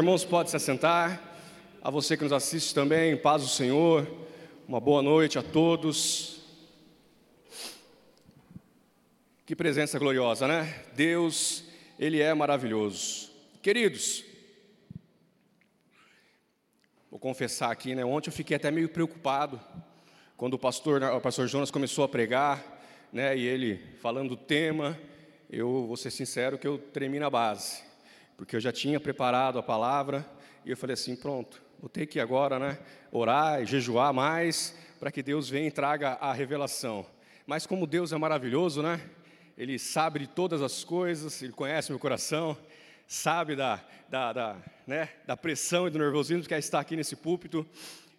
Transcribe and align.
Irmãos, 0.00 0.24
pode 0.24 0.48
se 0.48 0.54
assentar. 0.54 1.20
A 1.82 1.90
você 1.90 2.16
que 2.16 2.22
nos 2.22 2.32
assiste 2.32 2.72
também, 2.72 3.16
paz 3.16 3.42
do 3.42 3.48
Senhor. 3.48 4.06
Uma 4.68 4.78
boa 4.78 5.02
noite 5.02 5.40
a 5.40 5.42
todos. 5.42 6.40
Que 9.44 9.56
presença 9.56 9.98
gloriosa, 9.98 10.46
né? 10.46 10.84
Deus, 10.94 11.64
Ele 11.98 12.22
é 12.22 12.32
maravilhoso. 12.32 13.28
Queridos, 13.60 14.24
vou 17.10 17.18
confessar 17.18 17.72
aqui, 17.72 17.92
né? 17.92 18.04
Ontem 18.04 18.28
eu 18.28 18.32
fiquei 18.32 18.56
até 18.56 18.70
meio 18.70 18.88
preocupado 18.88 19.60
quando 20.36 20.54
o 20.54 20.58
pastor, 20.60 21.02
o 21.02 21.20
pastor 21.20 21.48
Jonas 21.48 21.72
começou 21.72 22.04
a 22.04 22.08
pregar, 22.08 22.64
né? 23.12 23.36
E 23.36 23.44
ele 23.44 23.84
falando 24.00 24.28
do 24.28 24.36
tema, 24.36 24.96
eu 25.50 25.88
vou 25.88 25.96
ser 25.96 26.12
sincero 26.12 26.56
que 26.56 26.68
eu 26.68 26.78
tremi 26.78 27.18
na 27.18 27.28
base 27.28 27.87
porque 28.38 28.54
eu 28.54 28.60
já 28.60 28.70
tinha 28.70 29.00
preparado 29.00 29.58
a 29.58 29.62
palavra 29.62 30.24
e 30.64 30.70
eu 30.70 30.76
falei 30.76 30.94
assim: 30.94 31.16
pronto, 31.16 31.60
vou 31.80 31.88
ter 31.88 32.06
que 32.06 32.20
agora 32.20 32.56
né, 32.56 32.78
orar 33.10 33.60
e 33.60 33.66
jejuar 33.66 34.14
mais 34.14 34.78
para 35.00 35.10
que 35.10 35.24
Deus 35.24 35.50
venha 35.50 35.66
e 35.66 35.72
traga 35.72 36.12
a 36.12 36.32
revelação. 36.32 37.04
Mas 37.44 37.66
como 37.66 37.84
Deus 37.84 38.12
é 38.12 38.16
maravilhoso, 38.16 38.80
né? 38.80 39.00
Ele 39.56 39.76
sabe 39.76 40.20
de 40.20 40.28
todas 40.28 40.62
as 40.62 40.84
coisas, 40.84 41.42
Ele 41.42 41.52
conhece 41.52 41.90
meu 41.90 41.98
coração, 41.98 42.56
sabe 43.08 43.56
da, 43.56 43.84
da, 44.08 44.32
da, 44.32 44.56
né, 44.86 45.08
da 45.26 45.36
pressão 45.36 45.88
e 45.88 45.90
do 45.90 45.98
nervosismo 45.98 46.46
que 46.46 46.54
é 46.54 46.58
estar 46.60 46.78
aqui 46.78 46.94
nesse 46.94 47.16
púlpito. 47.16 47.66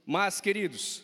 Mas, 0.06 0.42
queridos, 0.42 1.02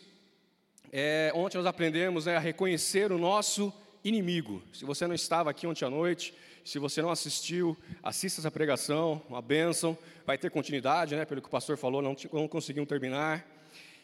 é, 0.91 1.31
ontem 1.34 1.57
nós 1.57 1.65
aprendemos 1.65 2.25
né, 2.25 2.35
a 2.35 2.39
reconhecer 2.39 3.13
o 3.13 3.17
nosso 3.17 3.73
inimigo. 4.03 4.61
Se 4.73 4.84
você 4.84 5.07
não 5.07 5.15
estava 5.15 5.51
aqui 5.51 5.65
ontem 5.65 5.85
à 5.85 5.89
noite, 5.89 6.34
se 6.65 6.79
você 6.79 6.99
não 6.99 7.11
assistiu, 7.11 7.77
assista 8.01 8.41
essa 8.41 8.49
pregação, 8.49 9.21
uma 9.29 9.39
bênção. 9.39 9.95
Vai 10.25 10.35
ter 10.35 10.49
continuidade, 10.49 11.15
né? 11.15 11.23
Pelo 11.23 11.39
que 11.39 11.47
o 11.47 11.51
pastor 11.51 11.77
falou, 11.77 12.01
não, 12.01 12.15
não 12.33 12.47
conseguimos 12.47 12.89
terminar. 12.89 13.47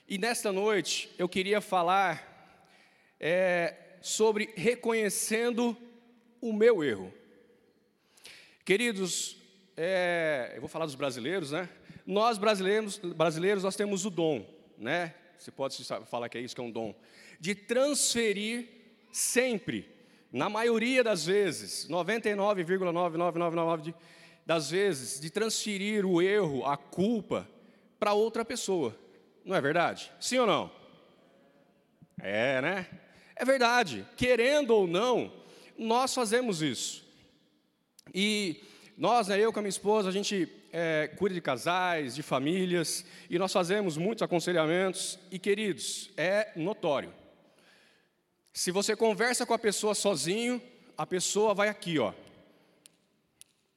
E 0.07 0.19
nesta 0.19 0.51
noite 0.51 1.09
eu 1.17 1.27
queria 1.27 1.59
falar 1.59 2.63
é, 3.19 3.97
sobre 3.99 4.53
reconhecendo 4.55 5.75
o 6.39 6.53
meu 6.53 6.83
erro. 6.83 7.11
Queridos, 8.63 9.37
é, 9.75 10.53
eu 10.53 10.61
vou 10.61 10.69
falar 10.69 10.85
dos 10.85 10.93
brasileiros, 10.93 11.51
né? 11.51 11.67
Nós 12.05 12.37
brasileiros, 12.37 12.97
brasileiros 12.99 13.63
nós 13.63 13.75
temos 13.75 14.05
o 14.05 14.11
dom, 14.11 14.45
né? 14.77 15.15
Você 15.35 15.49
pode 15.49 15.83
falar 16.05 16.29
que 16.29 16.37
é 16.37 16.41
isso 16.41 16.53
que 16.53 16.61
é 16.61 16.63
um 16.63 16.69
dom, 16.69 16.93
de 17.39 17.55
transferir 17.55 18.69
sempre 19.11 19.89
na 20.31 20.49
maioria 20.49 21.03
das 21.03 21.25
vezes, 21.25 21.87
99,9999 21.89 23.93
das 24.45 24.71
vezes, 24.71 25.19
de 25.19 25.29
transferir 25.29 26.05
o 26.05 26.21
erro, 26.21 26.65
a 26.65 26.77
culpa, 26.77 27.47
para 27.99 28.13
outra 28.13 28.45
pessoa. 28.45 28.95
Não 29.43 29.55
é 29.55 29.61
verdade? 29.61 30.11
Sim 30.19 30.39
ou 30.39 30.47
não? 30.47 30.71
É, 32.19 32.61
né? 32.61 32.87
É 33.35 33.43
verdade. 33.43 34.05
Querendo 34.15 34.71
ou 34.71 34.87
não, 34.87 35.31
nós 35.77 36.13
fazemos 36.13 36.61
isso. 36.61 37.05
E 38.13 38.63
nós, 38.97 39.27
né, 39.27 39.39
eu 39.39 39.51
com 39.51 39.59
a 39.59 39.61
minha 39.61 39.69
esposa, 39.69 40.09
a 40.09 40.11
gente 40.11 40.49
é, 40.71 41.07
cuida 41.17 41.35
de 41.35 41.41
casais, 41.41 42.15
de 42.15 42.23
famílias, 42.23 43.05
e 43.29 43.37
nós 43.37 43.51
fazemos 43.51 43.97
muitos 43.97 44.21
aconselhamentos. 44.21 45.19
E, 45.29 45.37
queridos, 45.37 46.09
é 46.15 46.51
notório 46.55 47.13
se 48.53 48.71
você 48.71 48.95
conversa 48.95 49.45
com 49.45 49.53
a 49.53 49.59
pessoa 49.59 49.95
sozinho, 49.95 50.61
a 50.97 51.05
pessoa 51.05 51.53
vai 51.53 51.69
aqui, 51.69 51.97
ó, 51.99 52.13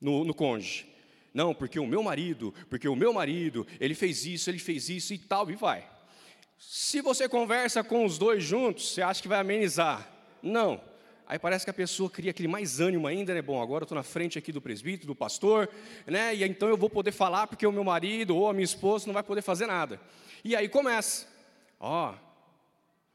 no, 0.01 0.25
no. 0.25 0.35
Não, 1.33 1.55
porque 1.55 1.81
o 1.81 1.87
meu 1.87 2.03
marido, 2.03 2.55
porque 2.69 2.87
o 2.87 2.95
meu 2.95 3.13
marido, 3.13 3.67
ele 3.81 3.95
fez 3.95 4.25
isso, 4.25 4.51
ele 4.51 4.59
fez 4.59 4.89
isso 4.89 5.15
e 5.15 5.19
tal, 5.19 5.51
e 5.51 5.57
vai. 5.57 5.89
Se 6.59 7.01
você 7.01 7.29
conversa 7.29 7.83
com 7.83 8.05
os 8.05 8.19
dois 8.19 8.45
juntos, 8.45 8.93
você 8.93 9.03
acha 9.03 9.21
que 9.21 9.29
vai 9.29 9.41
amenizar. 9.41 10.09
Não. 10.43 10.81
Aí 11.27 11.39
parece 11.39 11.65
que 11.65 11.71
a 11.71 11.75
pessoa 11.75 12.11
cria 12.11 12.31
aquele 12.31 12.49
mais 12.49 12.81
ânimo 12.81 13.07
ainda, 13.07 13.33
né? 13.33 13.41
Bom, 13.41 13.61
agora 13.61 13.83
eu 13.83 13.87
estou 13.87 13.97
na 13.97 14.03
frente 14.03 14.39
aqui 14.39 14.53
do 14.53 14.61
presbítero, 14.61 15.07
do 15.07 15.15
pastor, 15.15 15.71
né? 16.07 16.35
E 16.35 16.45
então 16.45 16.69
eu 16.69 16.77
vou 16.77 16.91
poder 16.91 17.13
falar 17.13 17.47
porque 17.47 17.67
o 17.67 17.73
meu 17.73 17.83
marido 17.83 18.37
ou 18.37 18.49
a 18.49 18.53
minha 18.53 18.65
esposa 18.65 19.07
não 19.07 19.15
vai 19.15 19.23
poder 19.23 19.41
fazer 19.41 19.67
nada. 19.67 19.99
E 20.45 20.55
aí 20.55 20.69
começa. 20.69 21.27
Ó, 21.81 22.15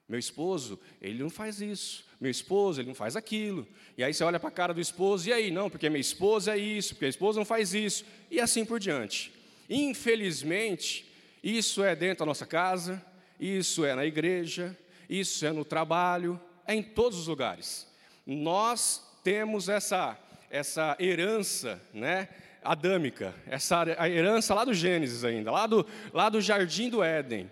meu 0.10 0.18
esposo, 0.18 0.80
ele 1.00 1.22
não 1.22 1.30
faz 1.30 1.62
isso. 1.62 2.04
Meu 2.20 2.32
esposo, 2.32 2.82
ele 2.82 2.88
não 2.88 2.96
faz 2.96 3.16
aquilo. 3.16 3.68
E 3.96 4.04
aí 4.04 4.12
você 4.12 4.24
olha 4.24 4.40
para 4.40 4.50
a 4.50 4.52
cara 4.52 4.74
do 4.74 4.82
esposo, 4.82 5.30
e 5.30 5.34
aí? 5.34 5.52
Não, 5.52 5.70
porque 5.70 5.88
minha 5.88 6.02
esposa 6.02 6.56
é 6.56 6.58
isso, 6.58 6.96
porque 6.96 7.06
a 7.06 7.10
esposa 7.10 7.40
não 7.40 7.46
faz 7.46 7.76
isso. 7.76 8.04
E 8.32 8.42
assim 8.42 8.66
por 8.66 8.80
diante. 8.80 9.32
Infelizmente, 9.70 11.06
isso 11.44 11.84
é 11.84 11.96
dentro 11.96 12.20
da 12.20 12.26
nossa 12.26 12.46
casa, 12.46 13.06
isso 13.40 13.86
é 13.86 13.94
na 13.94 14.04
igreja, 14.04 14.76
isso 15.08 15.46
é 15.46 15.52
no 15.52 15.64
trabalho, 15.64 16.42
é 16.66 16.74
em 16.74 16.82
todos 16.82 17.20
os 17.20 17.28
lugares. 17.28 17.88
Nós 18.26 19.04
temos 19.24 19.70
essa, 19.70 20.18
essa 20.50 20.98
herança, 21.00 21.80
né? 21.94 22.30
adâmica, 22.64 23.34
essa 23.46 23.84
a 23.98 24.10
herança 24.10 24.54
lá 24.54 24.66
do 24.66 24.74
Gênesis 24.74 25.24
ainda, 25.24 25.50
lá 25.50 25.66
do, 25.66 25.86
lá 26.14 26.28
do 26.28 26.42
Jardim 26.42 26.90
do 26.90 27.02
Éden, 27.02 27.50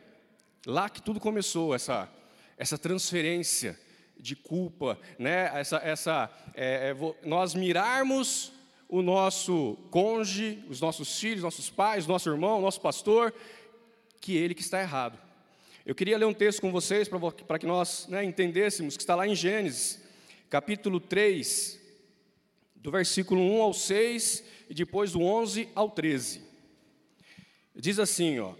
lá 0.65 0.89
que 0.89 1.01
tudo 1.01 1.19
começou, 1.19 1.73
essa, 1.73 2.09
essa 2.57 2.77
transferência 2.77 3.79
de 4.19 4.35
culpa, 4.35 4.99
né? 5.19 5.51
essa, 5.53 5.77
essa, 5.77 6.31
é, 6.55 6.89
é, 6.91 7.27
nós 7.27 7.53
mirarmos 7.53 8.51
o 8.89 9.01
nosso 9.01 9.77
cônjuge, 9.91 10.63
os 10.69 10.81
nossos 10.81 11.19
filhos, 11.19 11.43
nossos 11.43 11.69
pais, 11.69 12.07
nosso 12.07 12.29
irmão, 12.29 12.61
nosso 12.61 12.81
pastor, 12.81 13.33
que 14.19 14.35
ele 14.35 14.55
que 14.55 14.61
está 14.61 14.81
errado. 14.81 15.19
Eu 15.85 15.93
queria 15.93 16.17
ler 16.17 16.25
um 16.25 16.33
texto 16.33 16.59
com 16.59 16.71
vocês 16.71 17.07
para 17.47 17.59
que 17.59 17.65
nós 17.65 18.07
né, 18.07 18.23
entendêssemos, 18.23 18.97
que 18.97 19.03
está 19.03 19.15
lá 19.15 19.27
em 19.27 19.35
Gênesis, 19.35 20.01
capítulo 20.49 20.99
3, 20.99 21.79
do 22.75 22.91
versículo 22.91 23.41
1 23.41 23.61
ao 23.61 23.73
6 23.73 24.43
e 24.69 24.73
depois 24.73 25.11
do 25.11 25.21
11 25.21 25.69
ao 25.75 25.89
13. 25.89 26.41
Diz 27.75 27.99
assim, 27.99 28.39
ó, 28.39 28.53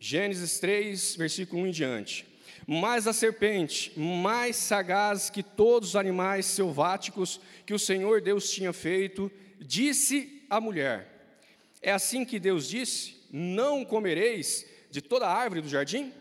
Gênesis 0.00 0.58
3, 0.58 1.16
versículo 1.16 1.62
1 1.62 1.66
em 1.66 1.70
diante. 1.70 2.35
Mas 2.66 3.06
a 3.06 3.12
serpente, 3.12 3.92
mais 3.98 4.56
sagaz 4.56 5.30
que 5.30 5.42
todos 5.42 5.90
os 5.90 5.96
animais 5.96 6.46
selváticos 6.46 7.40
que 7.64 7.72
o 7.72 7.78
Senhor 7.78 8.20
Deus 8.20 8.50
tinha 8.50 8.72
feito, 8.72 9.30
disse 9.60 10.44
à 10.50 10.60
mulher: 10.60 11.38
É 11.80 11.92
assim 11.92 12.24
que 12.24 12.40
Deus 12.40 12.68
disse: 12.68 13.16
Não 13.30 13.84
comereis 13.84 14.66
de 14.90 15.00
toda 15.00 15.26
a 15.26 15.32
árvore 15.32 15.60
do 15.60 15.68
jardim? 15.68 16.12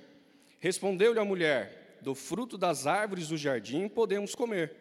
Respondeu-lhe 0.59 1.19
a 1.19 1.25
mulher: 1.25 1.97
Do 2.01 2.13
fruto 2.13 2.59
das 2.59 2.85
árvores 2.85 3.29
do 3.29 3.37
jardim 3.37 3.87
podemos 3.87 4.35
comer. 4.35 4.71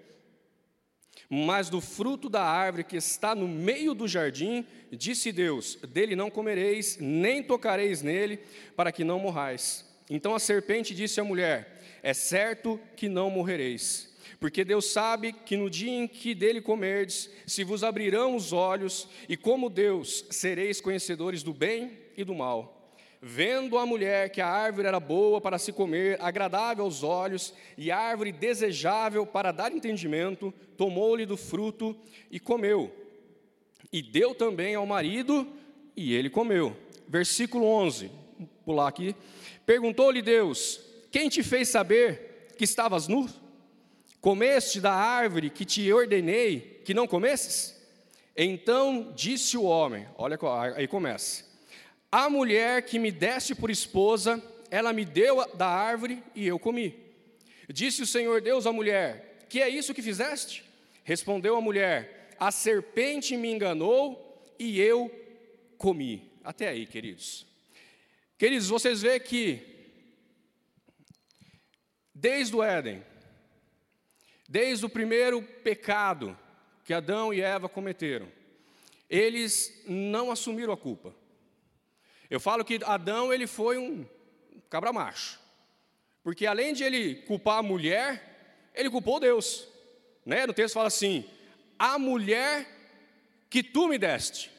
Mas 1.31 1.71
do 1.71 1.81
fruto 1.81 2.29
da 2.29 2.43
árvore 2.43 2.85
que 2.85 2.97
está 2.97 3.35
no 3.35 3.49
meio 3.49 3.95
do 3.95 4.07
jardim, 4.07 4.67
disse 4.93 5.33
Deus: 5.33 5.77
Dele 5.77 6.15
não 6.15 6.31
comereis, 6.31 6.99
nem 7.01 7.43
tocareis 7.43 8.03
nele, 8.03 8.39
para 8.77 8.93
que 8.93 9.03
não 9.03 9.19
morrais. 9.19 9.84
Então 10.09 10.35
a 10.35 10.39
serpente 10.39 10.95
disse 10.95 11.21
à 11.21 11.25
mulher: 11.25 11.83
É 12.03 12.13
certo 12.13 12.79
que 12.97 13.09
não 13.09 13.31
morrereis. 13.31 14.13
Porque 14.41 14.65
Deus 14.65 14.87
sabe 14.87 15.33
que 15.33 15.57
no 15.57 15.71
dia 15.71 15.91
em 15.91 16.07
que 16.07 16.35
dele 16.35 16.61
comerdes, 16.61 17.31
se 17.47 17.65
vos 17.65 17.83
abrirão 17.83 18.37
os 18.37 18.53
olhos, 18.53 19.09
e 19.29 19.37
como 19.37 19.71
Deus 19.71 20.25
sereis 20.31 20.81
conhecedores 20.81 21.43
do 21.43 21.55
bem 21.55 21.99
e 22.17 22.25
do 22.25 22.35
mal. 22.35 22.75
Vendo 23.27 23.79
a 23.79 23.87
mulher 23.87 24.29
que 24.29 24.43
a 24.43 24.47
árvore 24.47 24.87
era 24.87 25.01
boa 25.01 25.41
para 25.41 25.59
se 25.59 25.73
comer, 25.73 26.21
agradável 26.21 26.85
aos 26.85 27.03
olhos, 27.03 27.55
e 27.79 27.91
árvore 27.91 28.33
desejável 28.33 29.25
para 29.25 29.51
dar 29.51 29.73
entendimento, 29.73 30.53
tomou-lhe 30.77 31.25
do 31.25 31.39
fruto 31.39 31.97
e 32.31 32.39
comeu. 32.39 32.95
E 33.91 34.03
deu 34.03 34.35
também 34.35 34.75
ao 34.75 34.85
marido, 34.85 35.51
e 35.97 36.13
ele 36.13 36.29
comeu. 36.29 36.77
Versículo 37.09 37.65
11, 37.65 38.09
vou 38.09 38.24
pular 38.65 38.89
aqui. 38.89 39.15
Perguntou-lhe 39.67 40.23
Deus: 40.23 40.81
Quem 41.11 41.29
te 41.29 41.43
fez 41.43 41.69
saber 41.69 42.49
que 42.57 42.65
estavas 42.65 43.09
nu? 43.09 43.29
Comeste 44.21 44.81
da 44.81 44.93
árvore 44.93 45.51
que 45.51 45.65
te 45.65 45.93
ordenei 45.93 46.81
que 46.85 46.95
não 46.95 47.07
comesses? 47.07 47.75
Então 48.37 49.13
disse 49.15 49.57
o 49.57 49.65
homem: 49.65 50.07
Olha, 50.17 50.39
aí 50.77 50.89
começa. 50.89 51.45
A 52.11 52.31
mulher 52.31 52.83
que 52.83 52.99
me 52.99 53.11
deste 53.11 53.55
por 53.55 53.71
esposa, 53.71 54.43
ela 54.71 54.93
me 54.93 55.05
deu 55.05 55.45
da 55.55 55.67
árvore 55.67 56.23
e 56.35 56.47
eu 56.47 56.59
comi. 56.59 56.99
Disse 57.69 58.03
o 58.03 58.07
Senhor 58.07 58.41
Deus 58.41 58.67
à 58.67 58.73
mulher: 58.73 59.47
Que 59.49 59.61
é 59.61 59.69
isso 59.69 59.95
que 59.95 60.03
fizeste? 60.03 60.65
Respondeu 61.05 61.57
a 61.57 61.61
mulher: 61.61 62.35
A 62.39 62.51
serpente 62.51 63.37
me 63.37 63.53
enganou 63.53 64.43
e 64.59 64.81
eu 64.81 65.11
comi. 65.77 66.31
Até 66.43 66.69
aí, 66.69 66.87
queridos. 66.87 67.47
Queridos, 68.37 68.69
vocês 68.69 69.03
veem 69.03 69.21
que, 69.21 69.63
desde 72.15 72.55
o 72.57 72.63
Éden, 72.63 73.05
desde 74.49 74.85
o 74.85 74.89
primeiro 74.89 75.43
pecado 75.43 76.39
que 76.85 76.93
Adão 76.93 77.33
e 77.33 77.41
Eva 77.41 77.69
cometeram, 77.69 78.31
eles 79.09 79.83
não 79.87 80.31
assumiram 80.31 80.73
a 80.73 80.77
culpa. 80.77 81.15
Eu 82.29 82.41
falo 82.41 82.65
que 82.65 82.81
Adão 82.85 83.33
ele 83.33 83.47
foi 83.47 83.79
um 83.79 84.07
cabra 84.69 84.93
macho. 84.93 85.41
Porque 86.23 86.47
além 86.47 86.73
de 86.73 86.83
ele 86.83 87.17
culpar 87.23 87.59
a 87.59 87.63
mulher, 87.63 88.71
ele 88.75 88.91
culpou 88.91 89.21
Deus. 89.21 89.69
Né? 90.25 90.47
No 90.47 90.55
texto 90.55 90.75
fala 90.75 90.89
assim: 90.89 91.29
a 91.79 91.99
mulher 91.99 92.67
que 93.49 93.63
tu 93.63 93.87
me 93.87 93.99
deste. 93.99 94.51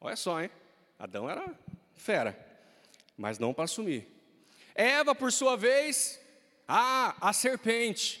Olha 0.00 0.16
só, 0.16 0.40
hein? 0.40 0.50
Adão 0.98 1.28
era 1.28 1.44
fera, 1.94 2.38
mas 3.16 3.38
não 3.38 3.54
para 3.54 3.64
assumir. 3.64 4.08
Eva, 4.74 5.14
por 5.14 5.32
sua 5.32 5.56
vez, 5.56 6.20
ah, 6.66 7.16
a 7.20 7.32
serpente. 7.32 8.20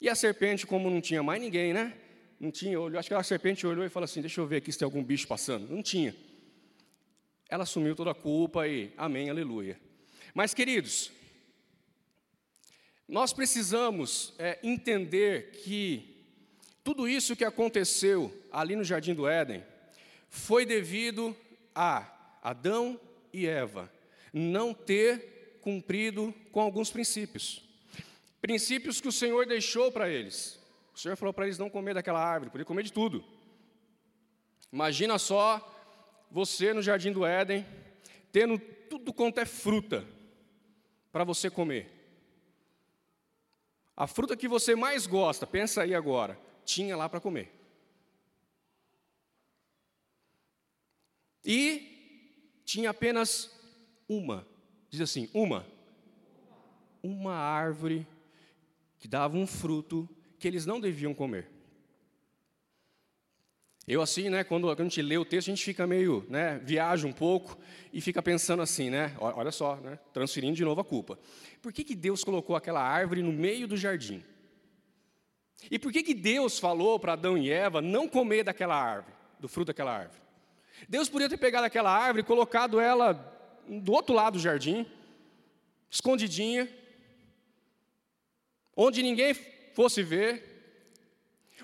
E 0.00 0.08
a 0.08 0.14
serpente, 0.14 0.66
como 0.66 0.88
não 0.88 1.00
tinha 1.00 1.22
mais 1.22 1.40
ninguém, 1.40 1.72
né? 1.72 1.94
Não 2.38 2.50
tinha 2.50 2.78
olho. 2.80 2.98
Acho 2.98 3.08
que 3.08 3.14
a 3.14 3.22
serpente 3.22 3.66
olhou 3.66 3.84
e 3.84 3.88
falou 3.88 4.04
assim: 4.04 4.20
Deixa 4.20 4.40
eu 4.40 4.46
ver 4.46 4.56
aqui 4.56 4.70
se 4.72 4.78
tem 4.78 4.86
algum 4.86 5.02
bicho 5.02 5.26
passando. 5.26 5.68
Não 5.68 5.82
tinha. 5.82 6.14
Ela 7.48 7.64
assumiu 7.64 7.96
toda 7.96 8.12
a 8.12 8.14
culpa 8.14 8.68
e 8.68 8.92
amém, 8.96 9.28
aleluia. 9.28 9.80
Mas, 10.34 10.54
queridos, 10.54 11.10
nós 13.08 13.32
precisamos 13.32 14.34
é, 14.38 14.58
entender 14.62 15.50
que 15.64 16.14
tudo 16.84 17.08
isso 17.08 17.34
que 17.34 17.44
aconteceu 17.44 18.32
ali 18.52 18.76
no 18.76 18.84
Jardim 18.84 19.14
do 19.14 19.26
Éden 19.26 19.64
foi 20.28 20.64
devido 20.64 21.36
a 21.74 22.17
Adão 22.48 22.98
e 23.30 23.46
Eva 23.46 23.92
não 24.32 24.72
ter 24.72 25.58
cumprido 25.60 26.34
com 26.50 26.60
alguns 26.60 26.90
princípios. 26.90 27.62
Princípios 28.40 29.00
que 29.00 29.08
o 29.08 29.12
Senhor 29.12 29.46
deixou 29.46 29.92
para 29.92 30.08
eles. 30.08 30.58
O 30.94 30.98
Senhor 30.98 31.16
falou 31.16 31.34
para 31.34 31.44
eles 31.44 31.58
não 31.58 31.68
comer 31.68 31.92
daquela 31.92 32.24
árvore, 32.24 32.50
podia 32.50 32.64
comer 32.64 32.84
de 32.84 32.92
tudo. 32.92 33.22
Imagina 34.72 35.18
só 35.18 35.60
você 36.30 36.72
no 36.72 36.82
jardim 36.82 37.12
do 37.12 37.26
Éden, 37.26 37.66
tendo 38.32 38.58
tudo 38.58 39.12
quanto 39.12 39.40
é 39.40 39.44
fruta 39.44 40.06
para 41.12 41.24
você 41.24 41.50
comer. 41.50 41.94
A 43.94 44.06
fruta 44.06 44.36
que 44.36 44.48
você 44.48 44.74
mais 44.74 45.06
gosta, 45.06 45.46
pensa 45.46 45.82
aí 45.82 45.94
agora, 45.94 46.38
tinha 46.64 46.96
lá 46.96 47.08
para 47.08 47.20
comer. 47.20 47.52
E 51.44 51.97
tinha 52.68 52.90
apenas 52.90 53.50
uma, 54.06 54.46
diz 54.90 55.00
assim, 55.00 55.30
uma, 55.32 55.64
uma 57.02 57.32
árvore 57.34 58.06
que 58.98 59.08
dava 59.08 59.38
um 59.38 59.46
fruto 59.46 60.06
que 60.38 60.46
eles 60.46 60.66
não 60.66 60.78
deviam 60.78 61.14
comer. 61.14 61.50
Eu 63.86 64.02
assim, 64.02 64.28
né, 64.28 64.44
quando 64.44 64.70
a 64.70 64.74
gente 64.74 65.00
lê 65.00 65.16
o 65.16 65.24
texto, 65.24 65.48
a 65.48 65.54
gente 65.54 65.64
fica 65.64 65.86
meio, 65.86 66.26
né, 66.28 66.60
viaja 66.62 67.06
um 67.06 67.12
pouco 67.12 67.56
e 67.90 68.02
fica 68.02 68.22
pensando 68.22 68.60
assim, 68.60 68.90
né, 68.90 69.16
olha 69.18 69.50
só, 69.50 69.76
né, 69.76 69.98
transferindo 70.12 70.54
de 70.54 70.62
novo 70.62 70.82
a 70.82 70.84
culpa. 70.84 71.18
Por 71.62 71.72
que, 71.72 71.82
que 71.82 71.94
Deus 71.94 72.22
colocou 72.22 72.54
aquela 72.54 72.82
árvore 72.82 73.22
no 73.22 73.32
meio 73.32 73.66
do 73.66 73.78
jardim? 73.78 74.22
E 75.70 75.78
por 75.78 75.90
que, 75.90 76.02
que 76.02 76.12
Deus 76.12 76.58
falou 76.58 77.00
para 77.00 77.14
Adão 77.14 77.38
e 77.38 77.50
Eva 77.50 77.80
não 77.80 78.06
comer 78.06 78.44
daquela 78.44 78.76
árvore, 78.76 79.16
do 79.40 79.48
fruto 79.48 79.68
daquela 79.68 79.96
árvore? 79.96 80.27
Deus 80.86 81.08
podia 81.08 81.28
ter 81.28 81.38
pegado 81.38 81.64
aquela 81.64 81.90
árvore 81.90 82.20
e 82.20 82.26
colocado 82.26 82.78
ela 82.78 83.14
do 83.66 83.92
outro 83.92 84.14
lado 84.14 84.34
do 84.34 84.40
jardim, 84.40 84.86
escondidinha, 85.90 86.68
onde 88.76 89.02
ninguém 89.02 89.32
fosse 89.74 90.02
ver, 90.02 90.44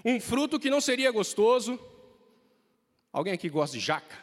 um 0.05 0.19
fruto 0.19 0.59
que 0.59 0.71
não 0.71 0.81
seria 0.81 1.11
gostoso, 1.11 1.79
Alguém 3.15 3.33
aqui 3.33 3.49
gosta 3.49 3.79
de 3.79 3.85
jaca? 3.85 4.19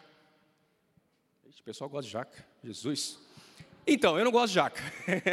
O 1.47 1.63
pessoal 1.63 1.89
gosta 1.89 2.07
de 2.07 2.11
jaca. 2.11 2.45
Jesus. 2.61 3.17
Então, 3.87 4.19
eu 4.19 4.25
não 4.25 4.33
gosto 4.33 4.49
de 4.49 4.55
jaca. 4.55 4.81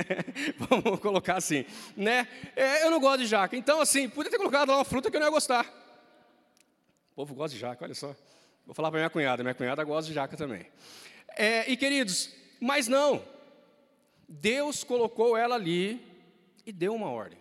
Vamos 0.56 1.00
colocar 1.00 1.38
assim, 1.38 1.66
né? 1.96 2.28
É, 2.54 2.84
eu 2.84 2.90
não 2.92 3.00
gosto 3.00 3.22
de 3.22 3.26
jaca. 3.26 3.56
Então, 3.56 3.80
assim, 3.80 4.08
podia 4.08 4.30
ter 4.30 4.38
colocado 4.38 4.68
lá 4.68 4.76
uma 4.76 4.84
fruta 4.84 5.10
que 5.10 5.16
eu 5.16 5.20
não 5.20 5.26
ia 5.26 5.32
gostar. 5.32 5.66
O 7.10 7.14
povo 7.16 7.34
gosta 7.34 7.56
de 7.56 7.60
jaca, 7.60 7.84
olha 7.84 7.96
só. 7.96 8.14
Vou 8.68 8.74
falar 8.74 8.90
para 8.90 9.00
minha 9.00 9.08
cunhada. 9.08 9.42
Minha 9.42 9.54
cunhada 9.54 9.82
gosta 9.82 10.08
de 10.08 10.14
jaca 10.14 10.36
também. 10.36 10.66
É, 11.34 11.66
e 11.70 11.74
queridos, 11.74 12.30
mas 12.60 12.86
não. 12.86 13.24
Deus 14.28 14.84
colocou 14.84 15.38
ela 15.38 15.54
ali 15.54 15.98
e 16.66 16.70
deu 16.70 16.94
uma 16.94 17.08
ordem. 17.08 17.38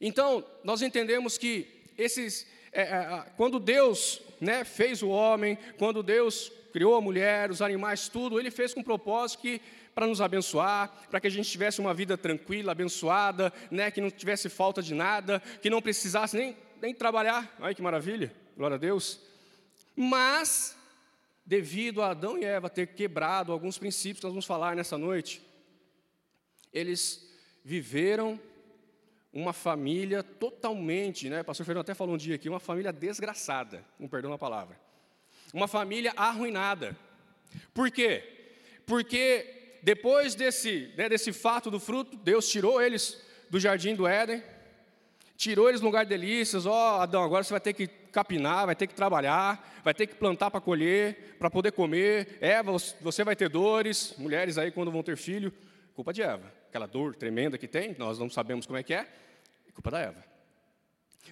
Então, 0.00 0.42
nós 0.64 0.80
entendemos 0.80 1.36
que 1.36 1.84
esses, 1.98 2.46
é, 2.72 2.80
é, 2.80 3.26
quando 3.36 3.60
Deus 3.60 4.22
né, 4.40 4.64
fez 4.64 5.02
o 5.02 5.10
homem, 5.10 5.58
quando 5.76 6.02
Deus 6.02 6.50
criou 6.72 6.94
a 6.94 7.00
mulher, 7.02 7.50
os 7.50 7.60
animais, 7.60 8.08
tudo, 8.08 8.40
Ele 8.40 8.50
fez 8.50 8.72
com 8.72 8.82
propósito 8.82 9.42
que 9.42 9.60
para 9.94 10.06
nos 10.06 10.22
abençoar, 10.22 10.90
para 11.10 11.20
que 11.20 11.26
a 11.26 11.30
gente 11.30 11.50
tivesse 11.50 11.78
uma 11.78 11.92
vida 11.92 12.16
tranquila, 12.16 12.72
abençoada, 12.72 13.52
né, 13.70 13.90
que 13.90 14.00
não 14.00 14.10
tivesse 14.10 14.48
falta 14.48 14.82
de 14.82 14.94
nada, 14.94 15.42
que 15.60 15.68
não 15.68 15.82
precisasse 15.82 16.38
nem, 16.38 16.56
nem 16.80 16.94
trabalhar. 16.94 17.54
Olha 17.60 17.74
que 17.74 17.82
maravilha, 17.82 18.32
glória 18.56 18.76
a 18.76 18.78
Deus. 18.78 19.20
Mas, 19.94 20.76
devido 21.44 22.02
a 22.02 22.10
Adão 22.10 22.38
e 22.38 22.44
Eva 22.44 22.70
ter 22.70 22.86
quebrado 22.88 23.52
alguns 23.52 23.78
princípios 23.78 24.20
que 24.20 24.24
nós 24.24 24.32
vamos 24.32 24.46
falar 24.46 24.74
nessa 24.74 24.96
noite, 24.96 25.42
eles 26.72 27.28
viveram 27.64 28.40
uma 29.32 29.52
família 29.52 30.22
totalmente, 30.22 31.28
né? 31.28 31.42
O 31.42 31.44
pastor 31.44 31.66
Fernando 31.66 31.82
até 31.82 31.94
falou 31.94 32.14
um 32.14 32.18
dia 32.18 32.36
aqui, 32.36 32.48
uma 32.48 32.60
família 32.60 32.92
desgraçada, 32.92 33.84
não 33.98 34.08
perdão 34.08 34.32
a 34.32 34.38
palavra. 34.38 34.78
Uma 35.52 35.68
família 35.68 36.12
arruinada. 36.16 36.96
Por 37.74 37.90
quê? 37.90 38.24
Porque 38.86 39.78
depois 39.82 40.34
desse, 40.34 40.92
né, 40.96 41.08
desse 41.08 41.32
fato 41.32 41.70
do 41.70 41.78
fruto, 41.78 42.16
Deus 42.16 42.48
tirou 42.48 42.80
eles 42.80 43.20
do 43.50 43.60
jardim 43.60 43.94
do 43.94 44.06
Éden, 44.06 44.42
tirou 45.36 45.68
eles 45.68 45.80
do 45.80 45.86
lugar 45.86 46.04
de 46.04 46.08
delícias, 46.08 46.64
ó 46.64 46.98
oh, 46.98 47.00
Adão, 47.02 47.22
agora 47.22 47.44
você 47.44 47.52
vai 47.52 47.60
ter 47.60 47.74
que 47.74 47.86
capinar, 48.16 48.64
vai 48.64 48.74
ter 48.74 48.86
que 48.86 48.94
trabalhar, 48.94 49.80
vai 49.84 49.92
ter 49.92 50.06
que 50.06 50.14
plantar 50.14 50.50
para 50.50 50.58
colher, 50.58 51.36
para 51.38 51.50
poder 51.50 51.72
comer. 51.72 52.38
Eva, 52.40 52.72
você 53.02 53.22
vai 53.22 53.36
ter 53.36 53.50
dores, 53.50 54.14
mulheres 54.16 54.56
aí 54.56 54.70
quando 54.70 54.90
vão 54.90 55.02
ter 55.02 55.18
filho, 55.18 55.52
culpa 55.94 56.14
de 56.14 56.22
Eva. 56.22 56.50
Aquela 56.68 56.86
dor 56.86 57.14
tremenda 57.14 57.58
que 57.58 57.68
tem, 57.68 57.94
nós 57.98 58.18
não 58.18 58.30
sabemos 58.30 58.64
como 58.64 58.78
é 58.78 58.82
que 58.82 58.94
é 58.94 59.06
culpa 59.74 59.90
da 59.90 60.00
Eva. 60.00 60.24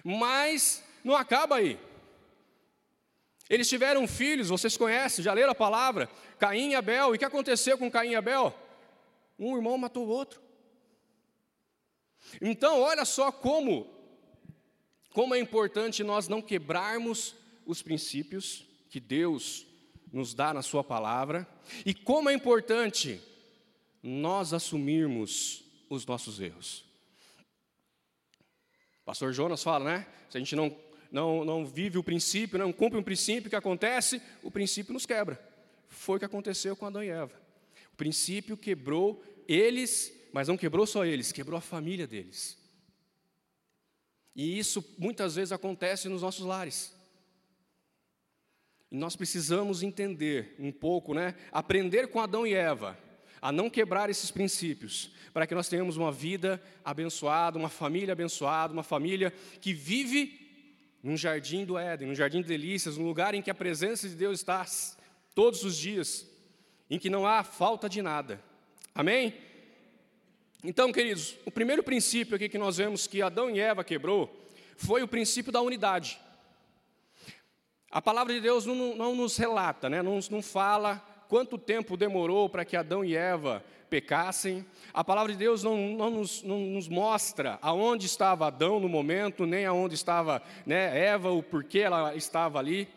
Mas 0.03 0.83
não 1.03 1.15
acaba 1.15 1.55
aí. 1.55 1.79
Eles 3.49 3.67
tiveram 3.67 4.07
filhos, 4.07 4.49
vocês 4.49 4.77
conhecem, 4.77 5.23
já 5.23 5.33
leram 5.33 5.53
a 5.53 5.55
palavra, 5.55 6.07
Caim 6.37 6.71
e 6.71 6.75
Abel. 6.75 7.13
E 7.13 7.15
o 7.15 7.19
que 7.19 7.25
aconteceu 7.25 7.79
com 7.79 7.89
Caim 7.89 8.11
e 8.11 8.15
Abel? 8.15 8.53
Um 9.39 9.55
irmão 9.55 9.75
matou 9.75 10.05
o 10.05 10.09
outro. 10.09 10.39
Então, 12.39 12.79
olha 12.81 13.05
só 13.05 13.31
como, 13.31 13.87
como 15.15 15.33
é 15.33 15.39
importante 15.39 16.03
nós 16.03 16.27
não 16.27 16.41
quebrarmos 16.41 17.35
os 17.65 17.81
princípios 17.81 18.65
que 18.89 18.99
Deus 18.99 19.65
nos 20.11 20.33
dá 20.33 20.53
na 20.53 20.61
Sua 20.61 20.83
palavra, 20.83 21.47
e 21.85 21.93
como 21.93 22.29
é 22.29 22.33
importante 22.33 23.21
nós 24.03 24.51
assumirmos 24.51 25.63
os 25.89 26.05
nossos 26.05 26.41
erros. 26.41 26.83
Pastor 29.05 29.31
Jonas 29.31 29.63
fala, 29.63 29.85
né? 29.85 30.07
Se 30.29 30.35
a 30.35 30.39
gente 30.41 30.53
não, 30.53 30.77
não, 31.09 31.45
não 31.45 31.65
vive 31.65 31.97
o 31.97 32.03
princípio, 32.03 32.59
não 32.59 32.73
cumpre 32.73 32.99
um 32.99 33.03
princípio 33.03 33.49
que 33.49 33.55
acontece, 33.55 34.21
o 34.43 34.51
princípio 34.51 34.91
nos 34.91 35.05
quebra. 35.05 35.39
Foi 35.87 36.17
o 36.17 36.19
que 36.19 36.25
aconteceu 36.25 36.75
com 36.75 36.87
Adão 36.87 37.01
e 37.01 37.07
Eva. 37.07 37.41
O 37.93 37.95
princípio 37.95 38.57
quebrou 38.57 39.23
eles, 39.47 40.13
mas 40.33 40.49
não 40.49 40.57
quebrou 40.57 40.85
só 40.85 41.05
eles, 41.05 41.31
quebrou 41.31 41.57
a 41.57 41.61
família 41.61 42.05
deles. 42.05 42.64
E 44.35 44.59
isso 44.59 44.83
muitas 44.97 45.35
vezes 45.35 45.51
acontece 45.51 46.09
nos 46.09 46.21
nossos 46.21 46.45
lares. 46.45 46.93
E 48.91 48.97
nós 48.97 49.15
precisamos 49.15 49.81
entender 49.81 50.55
um 50.59 50.71
pouco, 50.71 51.13
né? 51.13 51.35
Aprender 51.51 52.07
com 52.07 52.19
Adão 52.19 52.45
e 52.45 52.53
Eva 52.53 52.97
a 53.41 53.51
não 53.51 53.69
quebrar 53.69 54.09
esses 54.09 54.31
princípios, 54.31 55.11
para 55.31 55.45
que 55.45 55.53
nós 55.53 55.69
tenhamos 55.69 55.97
uma 55.97 56.11
vida 56.11 56.59
abençoada, 56.83 57.59
uma 57.59 57.69
família 57.69 58.13
abençoada, 58.13 58.73
uma 58.73 58.81
família 58.81 59.31
que 59.61 59.71
vive 59.71 60.45
num 61.03 61.15
jardim 61.15 61.63
do 61.63 61.77
Éden, 61.77 62.07
num 62.07 62.15
jardim 62.15 62.41
de 62.41 62.47
delícias, 62.47 62.97
num 62.97 63.05
lugar 63.05 63.35
em 63.35 63.43
que 63.43 63.51
a 63.51 63.55
presença 63.55 64.09
de 64.09 64.15
Deus 64.15 64.39
está 64.39 64.65
todos 65.35 65.63
os 65.63 65.77
dias, 65.77 66.25
em 66.89 66.97
que 66.97 67.07
não 67.07 67.27
há 67.27 67.43
falta 67.43 67.87
de 67.87 68.01
nada. 68.01 68.41
Amém? 68.95 69.35
Então, 70.67 70.91
queridos, 70.91 71.37
o 71.45 71.51
primeiro 71.51 71.83
princípio 71.83 72.35
aqui 72.35 72.49
que 72.49 72.57
nós 72.57 72.77
vemos 72.77 73.05
que 73.05 73.21
Adão 73.21 73.51
e 73.51 73.59
Eva 73.59 73.83
quebrou 73.83 74.35
foi 74.75 75.03
o 75.03 75.07
princípio 75.07 75.51
da 75.51 75.61
unidade. 75.61 76.19
A 77.91 78.01
palavra 78.01 78.33
de 78.33 78.41
Deus 78.41 78.65
não, 78.65 78.95
não 78.95 79.15
nos 79.15 79.37
relata, 79.37 79.87
né? 79.87 80.01
não, 80.01 80.17
não 80.31 80.41
fala 80.41 80.97
quanto 81.29 81.59
tempo 81.59 81.95
demorou 81.95 82.49
para 82.49 82.65
que 82.65 82.75
Adão 82.75 83.05
e 83.05 83.15
Eva 83.15 83.63
pecassem. 83.91 84.65
A 84.91 85.03
palavra 85.03 85.33
de 85.33 85.37
Deus 85.37 85.61
não, 85.61 85.77
não, 85.77 86.09
nos, 86.09 86.41
não, 86.41 86.59
nos, 86.59 86.87
mostra 86.87 87.59
aonde 87.61 88.07
estava 88.07 88.47
Adão 88.47 88.79
no 88.79 88.89
momento, 88.89 89.45
nem 89.45 89.67
aonde 89.67 89.93
estava 89.93 90.41
né, 90.65 90.99
Eva, 90.99 91.29
o 91.29 91.43
porquê 91.43 91.81
ela 91.81 92.15
estava 92.15 92.57
ali. 92.57 92.89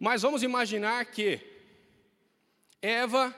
Mas 0.00 0.22
vamos 0.22 0.42
imaginar 0.42 1.04
que 1.06 1.38
Eva 2.82 3.32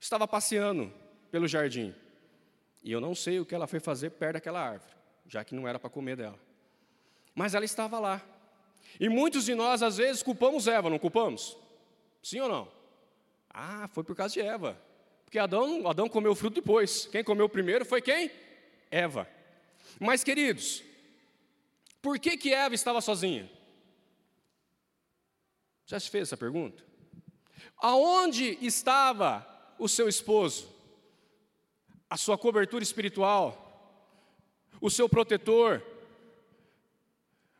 estava 0.00 0.26
passeando 0.26 0.92
pelo 1.30 1.46
jardim. 1.46 1.94
E 2.84 2.92
eu 2.92 3.00
não 3.00 3.14
sei 3.14 3.40
o 3.40 3.46
que 3.46 3.54
ela 3.54 3.66
foi 3.66 3.80
fazer 3.80 4.10
perto 4.10 4.34
daquela 4.34 4.60
árvore, 4.60 4.92
já 5.26 5.42
que 5.42 5.54
não 5.54 5.66
era 5.66 5.78
para 5.78 5.88
comer 5.88 6.16
dela. 6.16 6.38
Mas 7.34 7.54
ela 7.54 7.64
estava 7.64 7.98
lá. 7.98 8.22
E 9.00 9.08
muitos 9.08 9.46
de 9.46 9.54
nós, 9.54 9.82
às 9.82 9.96
vezes, 9.96 10.22
culpamos 10.22 10.68
Eva, 10.68 10.90
não 10.90 10.98
culpamos? 10.98 11.56
Sim 12.22 12.40
ou 12.40 12.48
não? 12.48 12.70
Ah, 13.48 13.88
foi 13.88 14.04
por 14.04 14.14
causa 14.14 14.34
de 14.34 14.40
Eva. 14.42 14.78
Porque 15.24 15.38
Adão, 15.38 15.88
Adão 15.88 16.08
comeu 16.10 16.32
o 16.32 16.34
fruto 16.36 16.56
depois. 16.56 17.06
Quem 17.06 17.24
comeu 17.24 17.48
primeiro 17.48 17.86
foi 17.86 18.02
quem? 18.02 18.30
Eva. 18.90 19.26
Mas, 19.98 20.22
queridos, 20.22 20.82
por 22.02 22.18
que, 22.18 22.36
que 22.36 22.52
Eva 22.52 22.74
estava 22.74 23.00
sozinha? 23.00 23.50
Já 25.86 25.98
se 25.98 26.10
fez 26.10 26.28
essa 26.28 26.36
pergunta? 26.36 26.84
Aonde 27.78 28.58
estava 28.60 29.46
o 29.78 29.88
seu 29.88 30.06
esposo? 30.06 30.73
A 32.08 32.16
sua 32.16 32.38
cobertura 32.38 32.82
espiritual? 32.82 33.60
O 34.80 34.90
seu 34.90 35.08
protetor? 35.08 35.82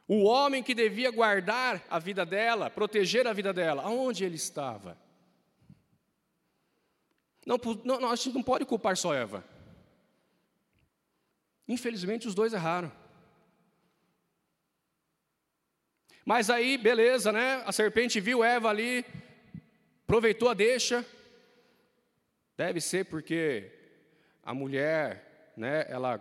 O 0.07 0.25
homem 0.25 0.63
que 0.63 0.75
devia 0.75 1.11
guardar 1.11 1.83
a 1.89 1.99
vida 1.99 2.27
dela, 2.27 2.69
proteger 2.69 3.27
a 3.27 3.33
vida 3.33 3.53
dela, 3.53 3.83
aonde 3.83 4.25
ele 4.25 4.37
estava? 4.37 4.99
Não, 7.47 7.59
não, 7.85 8.11
a 8.11 8.17
gente 8.17 8.35
não 8.35 8.43
pode 8.43 8.65
culpar 8.65 8.97
só 8.97 9.15
Eva. 9.15 9.45
Infelizmente, 11.67 12.29
os 12.29 12.35
dois 12.35 12.53
erraram. 12.53 12.93
Mas 16.25 16.49
aí, 16.49 16.79
beleza, 16.79 17.31
né? 17.33 17.63
A 17.67 17.73
serpente 17.73 18.21
viu 18.21 18.43
Eva 18.43 18.71
ali, 18.71 19.05
aproveitou 20.05 20.49
a 20.49 20.55
deixa. 20.55 21.05
Deve 22.57 22.81
ser 22.81 23.05
porque 23.07 23.71
a 24.45 24.55
mulher, 24.55 25.53
né, 25.57 25.87
ela 25.89 26.21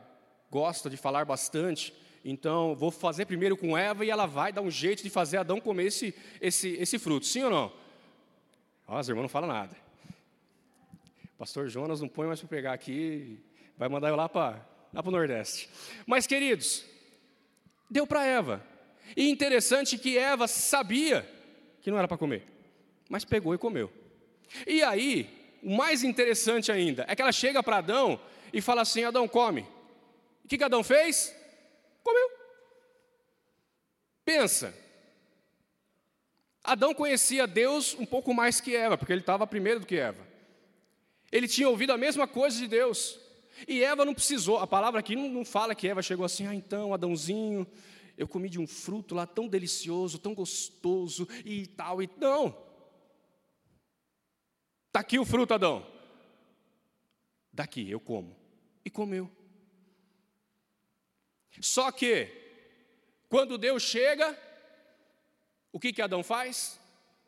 gosta 0.50 0.90
de 0.90 0.98
falar 0.98 1.26
bastante. 1.26 1.94
Então, 2.24 2.76
vou 2.76 2.90
fazer 2.90 3.26
primeiro 3.26 3.58
com 3.58 3.78
Eva 3.78 4.06
e 4.06 4.10
ela 4.10 4.26
vai 4.26 4.54
dar 4.54 4.62
um 4.62 4.72
jeito 4.72 5.04
de 5.04 5.10
fazer 5.10 5.38
Adão 5.38 5.60
comer 5.60 5.88
esse, 5.88 6.16
esse, 6.40 6.70
esse 6.76 6.98
fruto. 6.98 7.26
Sim 7.26 7.44
ou 7.44 7.50
não? 7.50 7.74
Ó, 8.88 8.98
as 8.98 9.10
irmãs 9.10 9.24
não 9.24 9.30
falam 9.30 9.50
nada. 9.50 9.76
Pastor 11.38 11.68
Jonas 11.68 12.00
não 12.00 12.08
põe 12.08 12.28
mais 12.28 12.40
para 12.40 12.48
pegar 12.48 12.74
aqui, 12.74 13.40
vai 13.78 13.90
mandar 13.90 14.10
eu 14.10 14.16
lá 14.16 14.30
para 14.30 14.66
lá 14.94 15.02
o 15.04 15.12
Nordeste. 15.12 15.70
Mas, 16.06 16.28
queridos, 16.28 16.86
deu 17.90 18.06
para 18.06 18.26
Eva. 18.26 18.64
E 19.18 19.30
interessante 19.30 19.98
que 19.98 20.18
Eva 20.18 20.48
sabia 20.48 21.30
que 21.82 21.92
não 21.92 21.98
era 21.98 22.08
para 22.08 22.18
comer, 22.18 22.44
mas 23.10 23.26
pegou 23.26 23.54
e 23.54 23.58
comeu. 23.58 23.92
E 24.66 24.82
aí, 24.82 25.43
o 25.64 25.76
mais 25.76 26.04
interessante 26.04 26.72
ainda 26.72 27.06
é 27.08 27.16
que 27.16 27.22
ela 27.22 27.32
chega 27.32 27.64
para 27.64 27.78
Adão 27.78 28.20
e 28.52 28.62
fala 28.62 28.82
assim: 28.82 29.04
Adão, 29.04 29.28
come. 29.28 29.62
O 30.44 30.48
que, 30.48 30.58
que 30.58 30.64
Adão 30.64 30.84
fez? 30.84 31.34
Comeu. 32.04 32.30
Pensa. 34.26 34.74
Adão 36.64 36.94
conhecia 36.94 37.48
Deus 37.48 37.96
um 37.98 38.06
pouco 38.06 38.34
mais 38.34 38.62
que 38.62 38.76
Eva, 38.76 38.98
porque 38.98 39.12
ele 39.12 39.22
estava 39.22 39.48
primeiro 39.48 39.82
do 39.82 39.86
que 39.86 39.98
Eva. 39.98 40.26
Ele 41.32 41.48
tinha 41.48 41.68
ouvido 41.68 41.92
a 41.92 41.98
mesma 41.98 42.28
coisa 42.28 42.58
de 42.58 42.68
Deus. 42.68 43.20
E 43.68 43.84
Eva 43.84 44.06
não 44.06 44.14
precisou, 44.14 44.60
a 44.60 44.68
palavra 44.68 45.00
aqui 45.00 45.16
não, 45.16 45.44
fala 45.46 45.76
que 45.76 45.88
Eva 45.88 46.02
chegou 46.02 46.26
assim, 46.26 46.48
ah, 46.48 46.56
então, 46.56 46.94
Adãozinho, 46.94 47.68
eu 48.18 48.28
comi 48.28 48.50
de 48.50 48.60
um 48.60 48.68
fruto 48.68 49.14
lá 49.16 49.26
tão 49.26 49.48
delicioso, 49.48 50.20
tão 50.20 50.34
gostoso 50.34 51.28
e 51.46 51.68
tal, 51.68 52.02
e 52.02 52.10
não. 52.18 52.56
Está 54.94 55.00
aqui 55.00 55.18
o 55.18 55.26
fruto, 55.26 55.56
Adão. 55.56 55.84
Daqui, 57.52 57.90
eu 57.90 58.00
como. 58.00 58.38
E 58.86 58.92
comeu. 58.92 59.28
Só 61.60 61.92
que, 61.92 62.28
quando 63.28 63.58
Deus 63.58 63.82
chega, 63.82 64.40
o 65.72 65.80
que, 65.80 65.92
que 65.92 66.00
Adão 66.00 66.22
faz? 66.22 66.80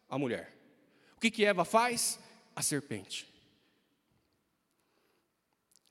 A 0.07 0.15
mulher. 0.15 0.55
O 1.17 1.19
que, 1.19 1.31
que 1.31 1.43
Eva 1.43 1.65
faz? 1.65 2.19
A 2.55 2.61
serpente. 2.61 3.27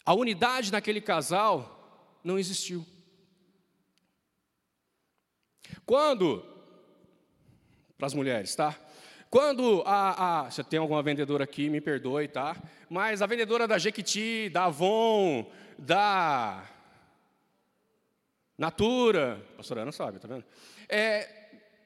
A 0.06 0.14
unidade 0.14 0.70
naquele 0.70 1.00
casal 1.00 2.20
não 2.22 2.38
existiu. 2.38 2.86
Quando, 5.84 6.40
para 7.98 8.06
as 8.06 8.14
mulheres, 8.14 8.54
tá? 8.54 8.78
Quando 9.34 9.82
a, 9.84 10.42
a, 10.42 10.48
Você 10.48 10.62
tem 10.62 10.78
alguma 10.78 11.02
vendedora 11.02 11.42
aqui, 11.42 11.68
me 11.68 11.80
perdoe, 11.80 12.28
tá? 12.28 12.56
Mas 12.88 13.20
a 13.20 13.26
vendedora 13.26 13.66
da 13.66 13.78
Jequiti, 13.78 14.48
da 14.48 14.66
Avon, 14.66 15.50
da. 15.76 16.64
Natura, 18.56 19.44
a 19.54 19.56
pastora 19.56 19.82
Ana 19.82 19.90
sabe, 19.90 20.20
tá 20.20 20.28
vendo? 20.28 20.44
É, 20.88 21.24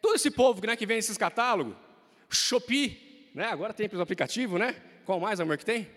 todo 0.03 0.15
esse 0.15 0.31
povo 0.31 0.61
né, 0.67 0.77
que 0.77 0.85
vem 0.85 0.99
esses 0.99 1.17
catálogos, 1.17 1.75
Shopee, 2.29 3.31
né? 3.35 3.47
Agora 3.47 3.73
tem 3.73 3.89
o 3.91 4.03
aplicativo, 4.03 4.59
né? 4.59 4.77
Qual 5.07 5.19
mais, 5.19 5.41
amor, 5.41 5.57
que 5.57 5.65
tem? 5.65 5.89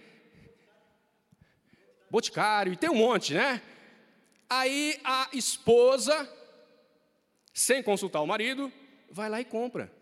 Boticário, 2.10 2.72
e 2.72 2.78
tem 2.78 2.90
um 2.90 2.96
monte, 2.96 3.34
né? 3.34 3.62
Aí 4.50 4.98
a 5.04 5.28
esposa 5.34 6.30
sem 7.54 7.84
consultar 7.84 8.22
o 8.22 8.26
marido, 8.26 8.72
vai 9.10 9.30
lá 9.30 9.42
e 9.42 9.44
compra. 9.44 10.00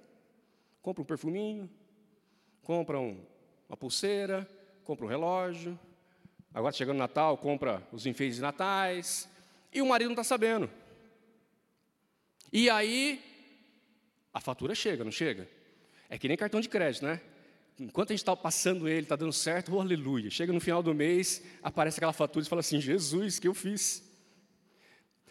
Compra 0.82 1.02
um 1.02 1.06
perfuminho, 1.06 1.70
compra 2.64 3.00
um, 3.00 3.24
uma 3.68 3.78
pulseira, 3.78 4.50
compra 4.84 5.06
um 5.06 5.10
relógio. 5.10 5.78
Agora 6.54 6.74
chegando 6.74 6.96
o 6.96 7.00
Natal, 7.00 7.38
compra 7.38 7.88
os 7.92 8.06
enfeites 8.06 8.40
natais. 8.40 9.30
E 9.72 9.82
o 9.82 9.86
marido 9.86 10.08
não 10.08 10.14
está 10.14 10.24
sabendo. 10.24 10.70
E 12.52 12.70
aí, 12.70 13.24
a 14.34 14.42
fatura 14.42 14.74
chega, 14.74 15.04
não 15.04 15.12
chega? 15.12 15.48
É 16.10 16.18
que 16.18 16.28
nem 16.28 16.36
cartão 16.36 16.60
de 16.60 16.68
crédito, 16.68 17.06
né? 17.06 17.22
Enquanto 17.80 18.10
a 18.10 18.14
gente 18.14 18.22
está 18.22 18.36
passando 18.36 18.90
ele, 18.90 19.04
está 19.04 19.16
dando 19.16 19.32
certo, 19.32 19.76
oh, 19.76 19.80
aleluia. 19.80 20.30
Chega 20.30 20.52
no 20.52 20.60
final 20.60 20.82
do 20.82 20.94
mês, 20.94 21.44
aparece 21.62 22.00
aquela 22.00 22.12
fatura 22.12 22.44
e 22.46 22.50
fala 22.50 22.62
assim: 22.62 22.82
Jesus, 22.82 23.40
que 23.40 23.48
eu 23.48 23.54
fiz. 23.54 24.04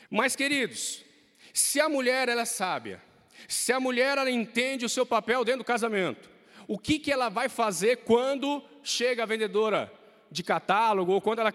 Mas, 0.09 0.35
queridos, 0.35 1.05
se 1.53 1.81
a 1.81 1.89
mulher 1.89 2.29
ela 2.29 2.43
é 2.43 2.47
sábia, 2.47 3.03
se 3.47 3.73
a 3.73 3.79
mulher 3.79 4.19
entende 4.27 4.85
o 4.85 4.89
seu 4.89 5.07
papel 5.07 5.45
dentro 5.45 5.61
do 5.61 5.65
casamento, 5.65 6.31
o 6.67 6.79
que, 6.79 6.99
que 6.99 7.13
ela 7.13 7.29
vai 7.29 7.49
fazer 7.49 7.99
quando 7.99 8.63
chega 8.83 9.23
a 9.23 9.27
vendedora 9.27 9.93
de 10.31 10.43
catálogo 10.43 11.13
ou 11.13 11.21
quando 11.21 11.41
ela 11.41 11.55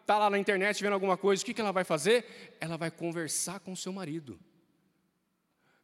está 0.00 0.18
lá 0.18 0.28
na 0.28 0.38
internet 0.38 0.82
vendo 0.82 0.92
alguma 0.92 1.16
coisa, 1.16 1.42
o 1.42 1.46
que, 1.46 1.54
que 1.54 1.60
ela 1.60 1.72
vai 1.72 1.84
fazer? 1.84 2.56
Ela 2.60 2.76
vai 2.76 2.90
conversar 2.90 3.60
com 3.60 3.72
o 3.72 3.76
seu 3.76 3.92
marido. 3.92 4.38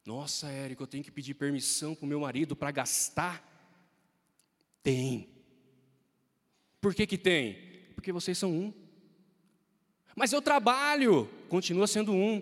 Nossa, 0.05 0.47
Érico, 0.49 0.83
eu 0.83 0.87
tenho 0.87 1.03
que 1.03 1.11
pedir 1.11 1.33
permissão 1.33 1.93
para 1.93 2.05
o 2.05 2.09
meu 2.09 2.19
marido 2.19 2.55
para 2.55 2.71
gastar? 2.71 3.45
Tem. 4.81 5.29
Por 6.81 6.95
que, 6.95 7.05
que 7.05 7.17
tem? 7.17 7.57
Porque 7.95 8.11
vocês 8.11 8.37
são 8.37 8.51
um. 8.51 8.73
Mas 10.15 10.31
eu 10.33 10.41
trabalho, 10.41 11.29
continua 11.47 11.87
sendo 11.87 12.13
um. 12.13 12.41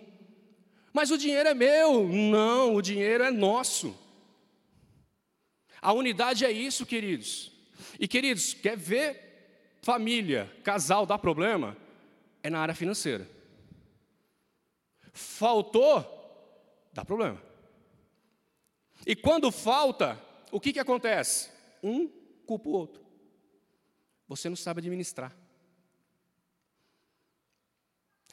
Mas 0.94 1.12
o 1.12 1.18
dinheiro 1.18 1.50
é 1.50 1.54
meu. 1.54 2.08
Não, 2.08 2.76
o 2.76 2.82
dinheiro 2.82 3.24
é 3.24 3.32
nosso. 3.32 3.96
A 5.82 5.94
unidade 5.94 6.46
é 6.46 6.52
isso, 6.52 6.86
queridos. 6.86 7.52
E 8.00 8.08
queridos, 8.08 8.54
quer 8.54 8.78
ver 8.78 9.78
família, 9.82 10.52
casal 10.64 11.06
dar 11.06 11.18
problema? 11.18 11.78
É 12.44 12.50
na 12.50 12.60
área 12.60 12.76
financeira. 12.76 13.28
Faltou, 15.14 16.06
dá 16.94 17.06
problema. 17.06 17.42
E 19.06 19.16
quando 19.16 19.52
falta, 19.52 20.22
o 20.52 20.60
que, 20.60 20.74
que 20.74 20.80
acontece? 20.80 21.50
Um 21.82 22.10
culpa 22.46 22.70
o 22.70 22.74
outro. 22.74 23.06
Você 24.28 24.50
não 24.50 24.56
sabe 24.56 24.80
administrar. 24.80 25.36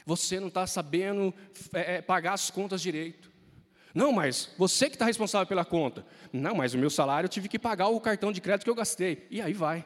Você 0.07 0.39
não 0.39 0.49
está 0.49 0.67
sabendo 0.67 1.35
é, 1.73 1.97
é, 1.97 2.03
pagar 2.03 2.35
as 2.35 2.51
contas 2.51 2.83
direito. 2.83 3.33
Não, 3.95 4.13
mas 4.13 4.53
você 4.59 4.89
que 4.89 4.97
está 4.97 5.07
responsável 5.07 5.47
pela 5.47 5.65
conta. 5.65 6.05
Não, 6.33 6.57
mas 6.57 6.75
o 6.75 6.79
meu 6.79 6.91
salário 6.91 7.27
eu 7.27 7.31
tive 7.31 7.49
que 7.49 7.59
pagar 7.59 7.89
o 7.89 8.01
cartão 8.01 8.33
de 8.33 8.41
crédito 8.41 8.65
que 8.65 8.71
eu 8.71 8.75
gastei. 8.75 9.27
E 9.31 9.41
aí 9.41 9.53
vai. 9.53 9.85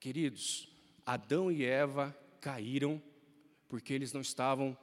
Queridos, 0.00 0.68
Adão 1.04 1.50
e 1.50 1.64
Eva 1.64 2.16
caíram 2.40 3.00
porque 3.68 3.92
eles 3.92 4.12
não 4.12 4.20
estavam 4.20 4.76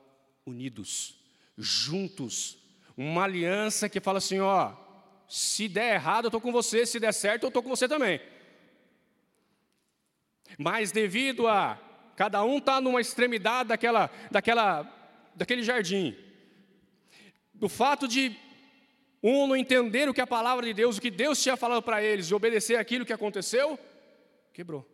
unidos, 0.45 1.19
juntos. 1.57 2.57
Uma 2.95 3.23
aliança 3.23 3.89
que 3.89 3.99
fala 3.99 4.17
assim: 4.17 4.39
ó, 4.39 4.73
se 5.27 5.67
der 5.67 5.95
errado 5.95 6.25
eu 6.25 6.29
estou 6.29 6.41
com 6.41 6.51
você, 6.51 6.85
se 6.85 6.99
der 6.99 7.13
certo 7.13 7.43
eu 7.43 7.47
estou 7.49 7.61
com 7.61 7.69
você 7.69 7.87
também. 7.87 8.19
Mas 10.57 10.91
devido 10.91 11.47
a 11.47 11.79
Cada 12.15 12.43
um 12.43 12.57
está 12.57 12.79
numa 12.79 13.01
extremidade 13.01 13.69
daquela, 13.69 14.09
daquela, 14.29 14.83
daquele 15.35 15.63
jardim. 15.63 16.15
Do 17.53 17.67
fato 17.67 18.07
de 18.07 18.37
Um 19.25 19.47
não 19.47 19.55
entender 19.55 20.09
o 20.09 20.13
que 20.13 20.19
a 20.19 20.27
palavra 20.27 20.65
de 20.65 20.73
Deus, 20.73 20.97
o 20.97 21.01
que 21.01 21.09
Deus 21.09 21.41
tinha 21.41 21.55
falado 21.55 21.81
para 21.81 22.03
eles, 22.03 22.27
e 22.27 22.35
obedecer 22.35 22.75
aquilo 22.75 23.05
que 23.05 23.13
aconteceu, 23.13 23.79
quebrou. 24.51 24.85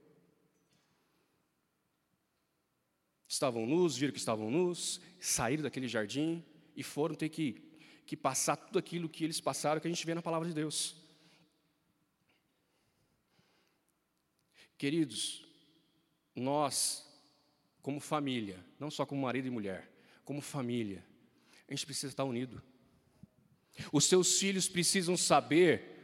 Estavam 3.28 3.66
nus, 3.66 3.98
viram 3.98 4.14
que 4.14 4.20
estavam 4.20 4.52
nus, 4.52 5.02
saíram 5.20 5.64
daquele 5.64 5.88
jardim 5.88 6.46
e 6.76 6.84
foram 6.84 7.16
ter 7.16 7.30
que, 7.30 7.54
que 8.06 8.16
passar 8.16 8.56
tudo 8.56 8.78
aquilo 8.78 9.10
que 9.10 9.24
eles 9.24 9.42
passaram, 9.42 9.82
que 9.82 9.88
a 9.88 9.92
gente 9.92 10.06
vê 10.06 10.14
na 10.14 10.22
palavra 10.22 10.48
de 10.48 10.54
Deus. 10.54 10.96
Queridos, 14.78 15.44
nós, 16.36 17.09
como 17.82 18.00
família, 18.00 18.64
não 18.80 18.92
só 18.92 19.06
como 19.06 19.22
marido 19.22 19.48
e 19.48 19.52
mulher, 19.52 19.90
como 20.24 20.42
família, 20.42 21.04
a 21.68 21.74
gente 21.74 21.86
precisa 21.86 22.12
estar 22.12 22.24
unido. 22.24 22.62
Os 23.92 24.06
seus 24.06 24.40
filhos 24.40 24.68
precisam 24.68 25.16
saber 25.16 25.98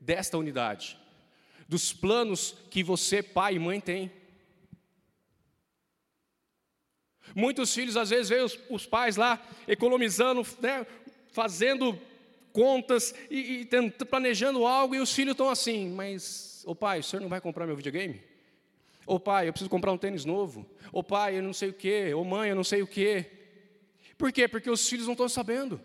desta 0.00 0.38
unidade, 0.38 0.98
dos 1.68 1.92
planos 1.92 2.56
que 2.70 2.82
você, 2.82 3.22
pai 3.22 3.56
e 3.56 3.58
mãe, 3.58 3.80
tem. 3.80 4.10
Muitos 7.34 7.72
filhos, 7.72 7.96
às 7.96 8.10
vezes, 8.10 8.28
veem 8.28 8.42
os, 8.42 8.58
os 8.68 8.86
pais 8.86 9.16
lá 9.16 9.40
economizando, 9.68 10.44
né, 10.60 10.86
fazendo 11.30 12.00
contas 12.52 13.14
e, 13.30 13.68
e 13.72 14.04
planejando 14.06 14.66
algo, 14.66 14.94
e 14.94 15.00
os 15.00 15.12
filhos 15.12 15.32
estão 15.32 15.48
assim, 15.48 15.90
mas, 15.90 16.64
ô 16.66 16.74
pai, 16.74 17.00
o 17.00 17.04
senhor 17.04 17.22
não 17.22 17.28
vai 17.28 17.40
comprar 17.40 17.66
meu 17.66 17.76
videogame? 17.76 18.29
Ô 19.06 19.18
pai, 19.18 19.48
eu 19.48 19.52
preciso 19.52 19.70
comprar 19.70 19.92
um 19.92 19.98
tênis 19.98 20.24
novo. 20.24 20.68
Ô 20.92 21.02
pai, 21.02 21.38
eu 21.38 21.42
não 21.42 21.52
sei 21.52 21.70
o 21.70 21.74
quê. 21.74 22.12
Ô 22.14 22.24
mãe, 22.24 22.50
eu 22.50 22.56
não 22.56 22.64
sei 22.64 22.82
o 22.82 22.86
quê. 22.86 23.30
Por 24.16 24.32
quê? 24.32 24.46
Porque 24.46 24.70
os 24.70 24.86
filhos 24.88 25.06
não 25.06 25.14
estão 25.14 25.28
sabendo. 25.28 25.80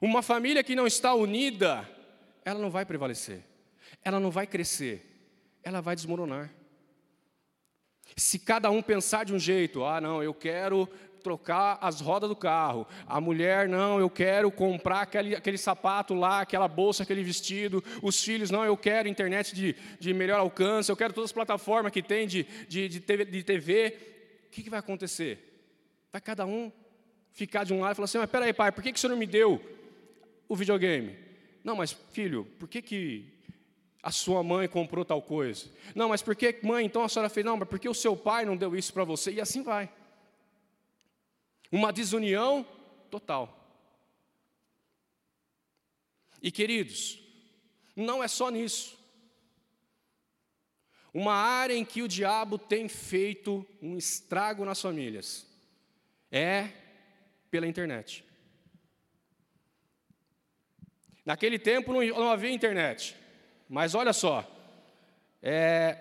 Uma 0.00 0.22
família 0.22 0.62
que 0.62 0.74
não 0.74 0.86
está 0.86 1.14
unida, 1.14 1.88
ela 2.44 2.58
não 2.58 2.70
vai 2.70 2.84
prevalecer, 2.84 3.42
ela 4.04 4.20
não 4.20 4.30
vai 4.30 4.46
crescer, 4.46 5.04
ela 5.62 5.80
vai 5.80 5.96
desmoronar. 5.96 6.52
Se 8.16 8.38
cada 8.38 8.70
um 8.70 8.82
pensar 8.82 9.24
de 9.24 9.34
um 9.34 9.38
jeito, 9.38 9.84
ah, 9.84 10.00
não, 10.00 10.22
eu 10.22 10.32
quero 10.32 10.88
trocar 11.22 11.78
as 11.80 12.00
rodas 12.00 12.28
do 12.28 12.36
carro, 12.36 12.86
a 13.06 13.20
mulher, 13.20 13.68
não, 13.68 13.98
eu 13.98 14.08
quero 14.08 14.50
comprar 14.50 15.02
aquele, 15.02 15.34
aquele 15.34 15.58
sapato 15.58 16.14
lá, 16.14 16.40
aquela 16.40 16.68
bolsa, 16.68 17.02
aquele 17.02 17.22
vestido, 17.22 17.82
os 18.02 18.22
filhos, 18.22 18.50
não, 18.50 18.64
eu 18.64 18.76
quero 18.76 19.08
internet 19.08 19.54
de, 19.54 19.76
de 19.98 20.14
melhor 20.14 20.40
alcance, 20.40 20.90
eu 20.90 20.96
quero 20.96 21.12
todas 21.12 21.28
as 21.28 21.34
plataformas 21.34 21.92
que 21.92 22.02
tem 22.02 22.26
de, 22.26 22.44
de, 22.68 22.88
de 22.88 23.00
TV, 23.00 23.24
de 23.24 23.42
TV. 23.42 23.98
O 24.46 24.50
que, 24.50 24.62
que 24.62 24.70
vai 24.70 24.78
acontecer? 24.78 25.44
Vai 26.12 26.20
cada 26.20 26.46
um 26.46 26.72
ficar 27.32 27.64
de 27.64 27.72
um 27.74 27.80
lado 27.80 27.92
e 27.92 27.96
falar 27.96 28.04
assim: 28.06 28.18
mas 28.18 28.30
peraí, 28.30 28.52
pai, 28.52 28.72
por 28.72 28.82
que, 28.82 28.92
que 28.92 28.98
você 28.98 29.08
não 29.08 29.16
me 29.16 29.26
deu 29.26 29.60
o 30.48 30.56
videogame. 30.56 31.16
Não, 31.62 31.76
mas 31.76 31.92
filho, 32.12 32.46
por 32.58 32.66
que, 32.68 32.80
que 32.80 33.34
a 34.02 34.10
sua 34.10 34.42
mãe 34.42 34.66
comprou 34.66 35.04
tal 35.04 35.20
coisa? 35.20 35.66
Não, 35.94 36.08
mas 36.08 36.22
por 36.22 36.34
que, 36.34 36.58
mãe, 36.62 36.86
então 36.86 37.04
a 37.04 37.08
senhora 37.08 37.28
fez? 37.28 37.44
Não, 37.44 37.56
mas 37.56 37.68
por 37.68 37.78
que 37.78 37.88
o 37.88 37.94
seu 37.94 38.16
pai 38.16 38.44
não 38.44 38.56
deu 38.56 38.74
isso 38.74 38.92
para 38.92 39.04
você? 39.04 39.32
E 39.32 39.40
assim 39.40 39.62
vai. 39.62 39.90
Uma 41.70 41.92
desunião 41.92 42.66
total. 43.10 43.54
E 46.42 46.50
queridos, 46.50 47.20
não 47.94 48.22
é 48.22 48.28
só 48.28 48.50
nisso. 48.50 48.96
Uma 51.12 51.34
área 51.34 51.74
em 51.74 51.84
que 51.84 52.02
o 52.02 52.08
diabo 52.08 52.58
tem 52.58 52.88
feito 52.88 53.66
um 53.82 53.96
estrago 53.96 54.64
nas 54.64 54.80
famílias 54.80 55.46
é 56.30 56.70
pela 57.50 57.66
internet. 57.66 58.24
Naquele 61.24 61.58
tempo 61.58 61.92
não, 61.92 62.30
havia 62.30 62.50
internet, 62.50 63.16
mas 63.68 63.94
olha 63.94 64.12
só, 64.12 64.46
é, 65.42 65.98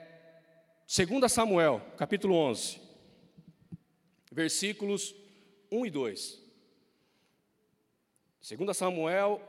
2 0.88 1.30
Samuel, 1.30 1.82
capítulo 1.98 2.34
11, 2.34 2.80
versículos 4.32 5.14
1 5.72 5.86
e 5.86 5.90
2. 5.90 6.42
2 8.58 8.78
Samuel, 8.78 9.42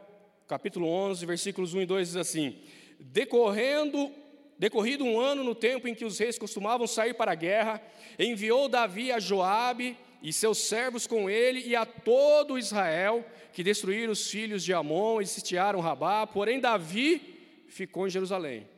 capítulo 0.46 0.88
11, 0.88 1.24
versículos 1.26 1.74
1 1.74 1.82
e 1.82 1.86
2 1.86 2.08
diz 2.08 2.16
assim: 2.16 2.60
Decorrendo 2.98 4.12
Decorrido 4.58 5.04
um 5.04 5.20
ano 5.20 5.44
no 5.44 5.54
tempo 5.54 5.86
em 5.86 5.94
que 5.94 6.04
os 6.04 6.18
reis 6.18 6.36
costumavam 6.36 6.84
sair 6.84 7.14
para 7.14 7.30
a 7.30 7.36
guerra, 7.36 7.80
enviou 8.18 8.68
Davi 8.68 9.12
a 9.12 9.20
Joabe 9.20 9.96
e 10.20 10.32
seus 10.32 10.58
servos 10.58 11.06
com 11.06 11.30
ele 11.30 11.60
e 11.64 11.76
a 11.76 11.86
todo 11.86 12.58
Israel, 12.58 13.24
que 13.52 13.62
destruíram 13.62 14.12
os 14.12 14.28
filhos 14.28 14.64
de 14.64 14.74
Amon 14.74 15.20
e 15.20 15.26
sitiaram 15.28 15.78
Rabá, 15.78 16.26
porém 16.26 16.58
Davi 16.58 17.64
ficou 17.68 18.08
em 18.08 18.10
Jerusalém. 18.10 18.68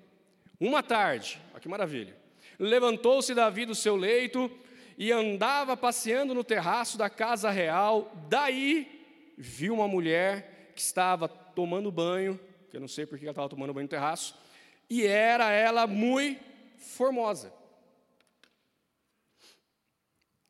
Uma 0.61 0.83
tarde, 0.83 1.41
olha 1.51 1.61
que 1.61 1.69
maravilha, 1.69 2.15
levantou-se 2.59 3.35
Davi 3.35 3.65
do 3.65 3.75
seu 3.75 3.97
leito 3.97 4.51
e 5.01 5.11
andava 5.13 5.79
passeando 5.79 6.35
no 6.35 6.45
terraço 6.45 6.99
da 6.99 7.09
casa 7.09 7.51
real, 7.51 8.13
daí 8.29 9.33
viu 9.39 9.73
uma 9.73 9.89
mulher 9.89 10.75
que 10.75 10.81
estava 10.83 11.27
tomando 11.27 11.91
banho, 11.91 12.39
que 12.69 12.77
eu 12.77 12.83
não 12.83 12.87
sei 12.87 13.07
porque 13.07 13.25
ela 13.25 13.33
estava 13.33 13.49
tomando 13.49 13.73
banho 13.73 13.85
no 13.85 13.89
terraço, 13.89 14.39
e 14.91 15.07
era 15.07 15.51
ela 15.53 15.87
muito 15.87 16.45
formosa. 16.77 17.51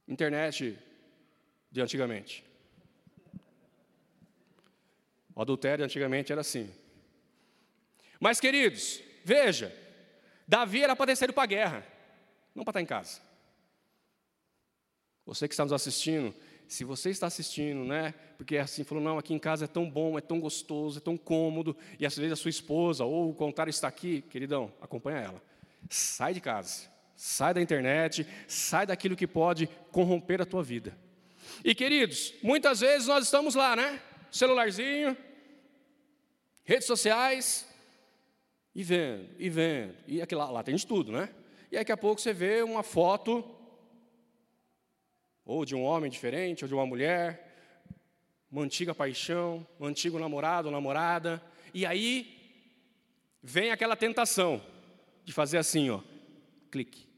Internet 0.09 0.77
de 1.71 1.81
antigamente. 1.81 2.45
O 5.33 5.41
adultério 5.41 5.85
antigamente 5.85 6.33
era 6.33 6.41
assim. 6.41 6.69
Mas, 8.19 8.41
queridos, 8.41 9.01
veja, 9.25 9.73
Davi 10.49 10.83
era 10.83 10.97
para 10.97 11.07
ter 11.07 11.15
saído 11.15 11.33
para 11.33 11.45
a 11.45 11.47
guerra, 11.47 11.87
não 12.53 12.65
para 12.65 12.73
estar 12.73 12.81
em 12.81 12.87
casa. 12.87 13.30
Você 15.31 15.47
que 15.47 15.55
está 15.55 15.63
nos 15.63 15.73
assistindo, 15.73 16.35
se 16.67 16.83
você 16.83 17.09
está 17.09 17.29
assistindo, 17.29 17.85
né? 17.85 18.13
Porque 18.37 18.57
assim, 18.57 18.83
falou, 18.83 19.03
não, 19.03 19.17
aqui 19.17 19.33
em 19.33 19.39
casa 19.39 19.67
é 19.67 19.69
tão 19.69 19.89
bom, 19.89 20.19
é 20.19 20.21
tão 20.21 20.41
gostoso, 20.41 20.99
é 20.99 21.01
tão 21.01 21.17
cômodo, 21.17 21.77
e 22.01 22.05
às 22.05 22.17
vezes 22.17 22.33
a 22.33 22.37
sua 22.37 22.49
esposa 22.49 23.05
ou 23.05 23.31
o 23.31 23.35
contrário 23.35 23.71
está 23.71 23.87
aqui, 23.87 24.23
queridão, 24.23 24.73
acompanha 24.81 25.19
ela. 25.19 25.43
Sai 25.89 26.35
de 26.35 26.41
casa. 26.41 26.91
Sai 27.15 27.55
da 27.55 27.63
internet, 27.63 28.27
sai 28.49 28.87
daquilo 28.87 29.15
que 29.15 29.25
pode 29.25 29.69
corromper 29.93 30.43
a 30.43 30.45
tua 30.45 30.65
vida. 30.65 30.99
E 31.65 31.77
queridos, 31.77 32.35
muitas 32.43 32.81
vezes 32.81 33.07
nós 33.07 33.25
estamos 33.25 33.55
lá, 33.55 33.77
né? 33.77 34.03
Celularzinho, 34.33 35.17
redes 36.65 36.89
sociais, 36.89 37.69
e 38.75 38.83
vendo, 38.83 39.29
e 39.39 39.49
vendo. 39.49 39.95
E 40.09 40.21
aqui 40.21 40.35
lá, 40.35 40.51
lá 40.51 40.65
tem 40.65 40.75
de 40.75 40.85
tudo, 40.85 41.13
né? 41.13 41.31
E 41.71 41.77
daqui 41.77 41.93
a 41.93 41.97
pouco 41.97 42.21
você 42.21 42.33
vê 42.33 42.63
uma 42.65 42.83
foto, 42.83 43.49
ou 45.45 45.65
de 45.65 45.75
um 45.75 45.83
homem 45.83 46.11
diferente, 46.11 46.65
ou 46.65 46.69
de 46.69 46.75
uma 46.75 46.87
mulher, 46.87 47.51
uma 48.51 48.63
antiga 48.63 48.95
paixão, 48.95 49.67
um 49.79 49.87
antigo 49.87 50.19
namorado 50.19 50.69
ou 50.69 50.73
namorada, 50.73 51.43
e 51.73 51.87
aí 51.87 52.37
vem 53.43 53.71
aquela 53.71 53.97
tentação 53.97 54.61
de 55.25 55.33
fazer 55.33 55.59
assim, 55.59 55.91
ó, 55.91 56.01
clique. 56.71 57.09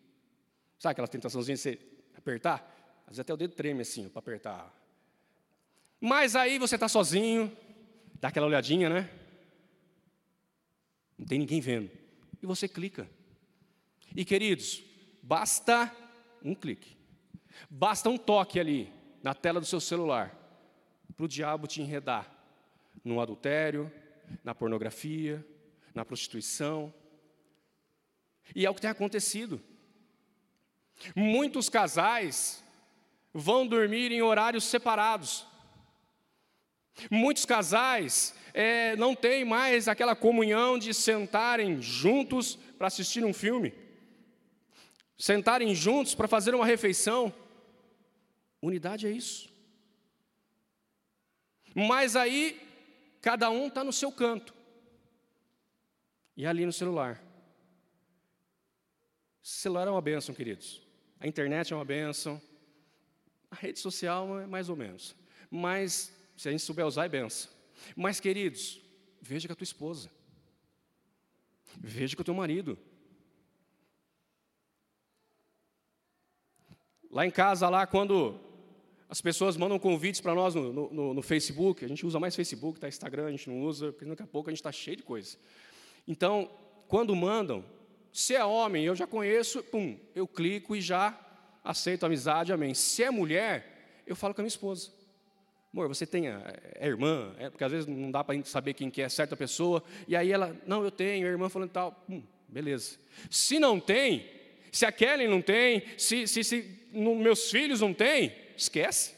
Sabe 0.79 0.93
aquela 0.93 1.09
tentaçãozinha 1.09 1.57
de 1.57 1.63
você 1.63 1.79
apertar? 2.17 3.03
Às 3.03 3.17
vezes 3.17 3.21
até 3.21 3.33
o 3.33 3.37
dedo 3.37 3.55
treme 3.55 3.83
assim, 3.83 4.09
para 4.09 4.19
apertar. 4.19 4.75
Mas 6.01 6.35
aí 6.35 6.59
você 6.59 6.75
está 6.75 6.89
sozinho, 6.89 7.57
dá 8.21 8.29
aquela 8.29 8.47
olhadinha, 8.47 8.89
né? 8.89 9.11
Não 11.17 11.27
tem 11.27 11.39
ninguém 11.39 11.61
vendo. 11.61 11.91
E 12.43 12.47
você 12.47 12.67
clica. 12.67 13.09
E 14.15 14.25
queridos, 14.25 14.83
basta 15.23 15.95
um 16.43 16.55
clique. 16.55 16.97
Basta 17.71 18.09
um 18.09 18.19
toque 18.19 18.59
ali 18.59 18.93
na 19.23 19.35
tela 19.35 19.61
do 19.61 19.67
seu 19.67 19.81
celular 19.81 20.39
para 21.17 21.25
o 21.25 21.29
diabo 21.29 21.67
te 21.67 21.81
enredar 21.81 22.31
no 23.05 23.21
adultério, 23.21 23.93
na 24.43 24.55
pornografia, 24.55 25.45
na 25.95 26.05
prostituição. 26.05 26.93
E 28.55 28.67
é 28.67 28.71
o 28.71 28.75
que 28.75 28.81
tem 28.81 28.91
acontecido. 28.91 29.61
Muitos 31.15 31.69
casais 31.69 32.65
vão 33.33 33.67
dormir 33.67 34.13
em 34.13 34.23
horários 34.23 34.65
separados. 34.65 35.47
Muitos 37.11 37.45
casais 37.45 38.35
é, 38.53 38.95
não 38.97 39.15
têm 39.15 39.45
mais 39.45 39.89
aquela 39.89 40.15
comunhão 40.15 40.79
de 40.79 40.93
sentarem 40.93 41.81
juntos 41.81 42.57
para 42.77 42.87
assistir 42.87 43.25
um 43.25 43.33
filme, 43.33 43.73
sentarem 45.17 45.75
juntos 45.75 46.15
para 46.15 46.29
fazer 46.29 46.55
uma 46.55 46.67
refeição. 46.67 47.33
Unidade 48.63 49.07
é 49.09 49.11
isso. 49.11 49.51
Mas 51.75 52.15
aí, 52.15 52.61
cada 53.21 53.51
um 53.51 53.67
está 53.67 53.83
no 53.83 53.93
seu 53.93 54.13
canto, 54.13 54.55
e 56.37 56.47
ali 56.47 56.65
no 56.65 56.73
celular. 56.73 57.23
O 59.43 59.47
celular 59.47 59.89
é 59.89 59.91
uma 59.91 60.01
bênção, 60.01 60.35
queridos. 60.35 60.81
A 61.19 61.27
internet 61.27 61.73
é 61.73 61.77
uma 61.77 61.85
benção. 61.85 62.41
A 63.51 63.57
rede 63.57 63.79
social 63.79 64.41
é 64.41 64.47
mais 64.47 64.69
ou 64.69 64.77
menos. 64.77 65.15
Mas, 65.51 66.13
se 66.37 66.49
a 66.49 66.53
gente 66.53 66.63
souber 66.63 66.87
usar, 66.87 67.05
é 67.05 67.09
benção. 67.09 67.51
Mas, 67.97 68.21
queridos, 68.21 68.81
veja 69.21 69.49
com 69.49 69.53
a 69.53 69.57
tua 69.57 69.65
esposa. 69.65 70.11
Veja 71.77 72.17
com 72.17 72.23
o 72.23 72.25
teu 72.25 72.35
marido. 72.35 72.79
Lá 77.11 77.27
em 77.27 77.31
casa, 77.31 77.69
lá 77.69 77.87
quando 77.87 78.41
as 79.13 79.21
pessoas 79.21 79.59
mandam 79.59 79.79
convites 79.79 80.23
para 80.23 80.35
nós 80.35 80.55
no, 80.55 80.73
no, 80.73 81.13
no, 81.13 81.21
Facebook, 81.21 81.85
a 81.85 81.89
gente 81.89 82.07
usa 82.07 82.19
mais 82.19 82.35
Facebook, 82.35 82.81
tá? 82.81 82.89
Instagram 82.89 83.27
a 83.27 83.31
gente 83.31 83.47
não 83.47 83.61
usa, 83.61 83.93
porque 83.93 84.07
daqui 84.07 84.23
a 84.23 84.27
pouco 84.27 84.49
a 84.49 84.51
gente 84.51 84.61
está 84.61 84.73
cheio 84.73 84.97
de 84.97 85.03
coisa. 85.03 85.37
Então, 86.09 86.51
quando 86.89 87.15
mandam, 87.15 87.63
se 88.11 88.35
é 88.35 88.43
homem, 88.43 88.87
eu 88.87 88.95
já 88.95 89.07
conheço, 89.07 89.63
pum, 89.65 89.99
eu 90.15 90.27
clico 90.27 90.75
e 90.75 90.81
já 90.81 91.15
aceito 91.63 92.05
a 92.05 92.07
amizade, 92.07 92.55
amém. 92.55 92.73
Se 92.73 93.05
é 93.05 93.11
mulher, 93.11 94.03
eu 94.07 94.17
falo 94.17 94.33
com 94.33 94.41
a 94.41 94.45
minha 94.45 94.49
esposa. 94.49 94.91
Amor, 95.75 95.89
você 95.89 96.07
tem 96.07 96.29
a, 96.29 96.41
é 96.77 96.87
irmã? 96.89 97.35
É, 97.39 97.51
porque 97.51 97.65
às 97.65 97.71
vezes 97.71 97.87
não 97.87 98.11
dá 98.11 98.25
para 98.25 98.43
saber 98.47 98.73
quem 98.73 98.89
que 98.91 99.03
é 99.03 99.11
certa 99.11 99.37
pessoa. 99.37 99.85
E 100.09 100.17
aí 100.17 100.33
ela, 100.33 100.57
não, 100.67 100.83
eu 100.83 100.91
tenho, 100.91 101.27
a 101.27 101.31
irmã 101.31 101.51
falando 101.51 101.69
tal. 101.69 102.03
Hum, 102.09 102.23
beleza. 102.49 102.99
Se 103.29 103.59
não 103.59 103.79
tem, 103.79 104.25
se 104.73 104.87
a 104.87 104.91
Kelly 104.91 105.29
não 105.29 105.43
tem, 105.43 105.83
se, 105.99 106.27
se, 106.27 106.43
se 106.43 106.89
no, 106.91 107.15
meus 107.15 107.51
filhos 107.51 107.83
não 107.83 107.93
tem, 107.93 108.41
esquece. 108.63 109.15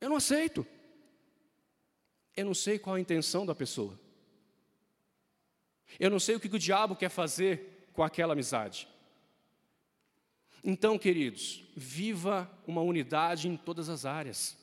Eu 0.00 0.08
não 0.08 0.16
aceito. 0.16 0.66
Eu 2.36 2.46
não 2.46 2.54
sei 2.54 2.78
qual 2.78 2.96
a 2.96 3.00
intenção 3.00 3.44
da 3.44 3.54
pessoa. 3.54 3.98
Eu 5.98 6.10
não 6.10 6.20
sei 6.20 6.36
o 6.36 6.40
que 6.40 6.54
o 6.54 6.58
diabo 6.58 6.94
quer 6.94 7.08
fazer 7.08 7.88
com 7.92 8.02
aquela 8.02 8.32
amizade. 8.32 8.88
Então, 10.62 10.98
queridos, 10.98 11.64
viva 11.76 12.50
uma 12.66 12.80
unidade 12.80 13.48
em 13.48 13.56
todas 13.56 13.88
as 13.88 14.04
áreas. 14.04 14.56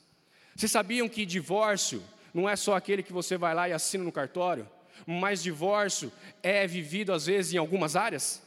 Vocês 0.54 0.70
sabiam 0.70 1.08
que 1.08 1.26
divórcio 1.26 2.02
não 2.32 2.48
é 2.48 2.56
só 2.56 2.74
aquele 2.74 3.02
que 3.02 3.12
você 3.12 3.36
vai 3.36 3.54
lá 3.54 3.68
e 3.68 3.72
assina 3.72 4.04
no 4.04 4.12
cartório, 4.12 4.68
mas 5.06 5.42
divórcio 5.42 6.12
é 6.42 6.66
vivido 6.66 7.12
às 7.12 7.26
vezes 7.26 7.54
em 7.54 7.58
algumas 7.58 7.96
áreas? 7.96 8.42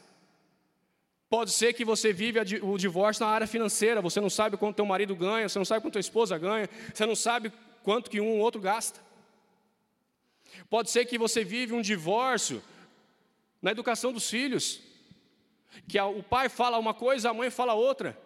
Pode 1.30 1.52
ser 1.52 1.72
que 1.72 1.84
você 1.84 2.12
vive 2.12 2.38
o 2.60 2.76
divórcio 2.76 3.24
na 3.24 3.30
área 3.30 3.46
financeira, 3.46 4.02
você 4.02 4.20
não 4.20 4.28
sabe 4.28 4.58
quanto 4.58 4.76
teu 4.76 4.84
marido 4.84 5.16
ganha, 5.16 5.48
você 5.48 5.58
não 5.58 5.64
sabe 5.64 5.80
quanto 5.80 5.92
tua 5.92 6.00
esposa 6.00 6.36
ganha, 6.36 6.68
você 6.92 7.06
não 7.06 7.16
sabe 7.16 7.52
quanto 7.82 8.10
que 8.10 8.20
um 8.20 8.28
ou 8.32 8.38
outro 8.38 8.60
gasta. 8.60 9.00
Pode 10.68 10.90
ser 10.90 11.06
que 11.06 11.16
você 11.16 11.44
vive 11.44 11.72
um 11.72 11.80
divórcio 11.80 12.62
na 13.62 13.70
educação 13.70 14.12
dos 14.12 14.28
filhos, 14.28 14.80
que 15.88 15.98
o 16.00 16.22
pai 16.22 16.48
fala 16.48 16.76
uma 16.78 16.92
coisa, 16.92 17.30
a 17.30 17.34
mãe 17.34 17.48
fala 17.48 17.74
outra 17.74 18.18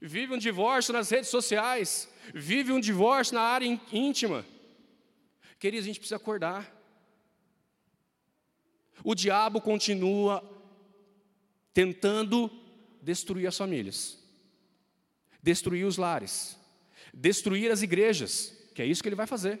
vive 0.00 0.32
um 0.32 0.38
divórcio 0.38 0.92
nas 0.92 1.10
redes 1.10 1.28
sociais, 1.28 2.08
vive 2.34 2.72
um 2.72 2.80
divórcio 2.80 3.34
na 3.34 3.42
área 3.42 3.80
íntima. 3.92 4.44
Queridos, 5.58 5.84
a 5.84 5.88
gente 5.88 5.98
precisa 5.98 6.16
acordar. 6.16 6.72
O 9.02 9.14
diabo 9.14 9.60
continua 9.60 10.42
tentando 11.78 12.50
destruir 13.00 13.46
as 13.46 13.56
famílias, 13.56 14.18
destruir 15.40 15.86
os 15.86 15.96
lares, 15.96 16.58
destruir 17.14 17.70
as 17.70 17.82
igrejas, 17.82 18.52
que 18.74 18.82
é 18.82 18.84
isso 18.84 19.00
que 19.00 19.08
ele 19.08 19.14
vai 19.14 19.28
fazer. 19.28 19.60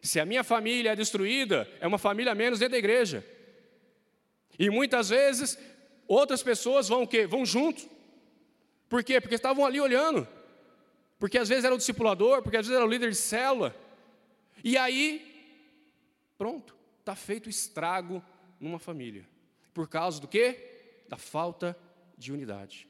Se 0.00 0.18
a 0.18 0.24
minha 0.24 0.42
família 0.42 0.92
é 0.92 0.96
destruída, 0.96 1.70
é 1.78 1.86
uma 1.86 1.98
família 1.98 2.34
menos 2.34 2.58
dentro 2.58 2.72
da 2.72 2.78
igreja. 2.78 3.22
E 4.58 4.70
muitas 4.70 5.10
vezes 5.10 5.58
outras 6.08 6.42
pessoas 6.42 6.88
vão 6.88 7.02
o 7.02 7.06
quê? 7.06 7.26
Vão 7.26 7.44
junto. 7.44 7.86
Por 8.88 9.04
quê? 9.04 9.20
Porque 9.20 9.34
estavam 9.34 9.66
ali 9.66 9.78
olhando. 9.78 10.26
Porque 11.18 11.36
às 11.36 11.50
vezes 11.50 11.66
era 11.66 11.74
o 11.74 11.78
discipulador, 11.78 12.40
porque 12.40 12.56
às 12.56 12.66
vezes 12.66 12.78
era 12.78 12.86
o 12.86 12.90
líder 12.90 13.10
de 13.10 13.16
célula. 13.16 13.76
E 14.64 14.78
aí, 14.78 15.52
pronto, 16.38 16.74
está 17.00 17.14
feito 17.14 17.50
estrago 17.50 18.24
numa 18.58 18.78
família. 18.78 19.28
Por 19.74 19.86
causa 19.86 20.18
do 20.18 20.26
quê? 20.26 20.75
Da 21.08 21.16
falta 21.16 21.76
de 22.16 22.32
unidade. 22.32 22.88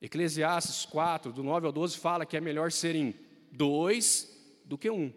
Eclesiastes 0.00 0.84
4, 0.84 1.32
do 1.32 1.42
9 1.44 1.66
ao 1.66 1.72
12, 1.72 1.96
fala 1.96 2.26
que 2.26 2.36
é 2.36 2.40
melhor 2.40 2.72
serem 2.72 3.14
dois 3.52 4.28
do 4.64 4.76
que 4.76 4.90
um. 4.90 5.12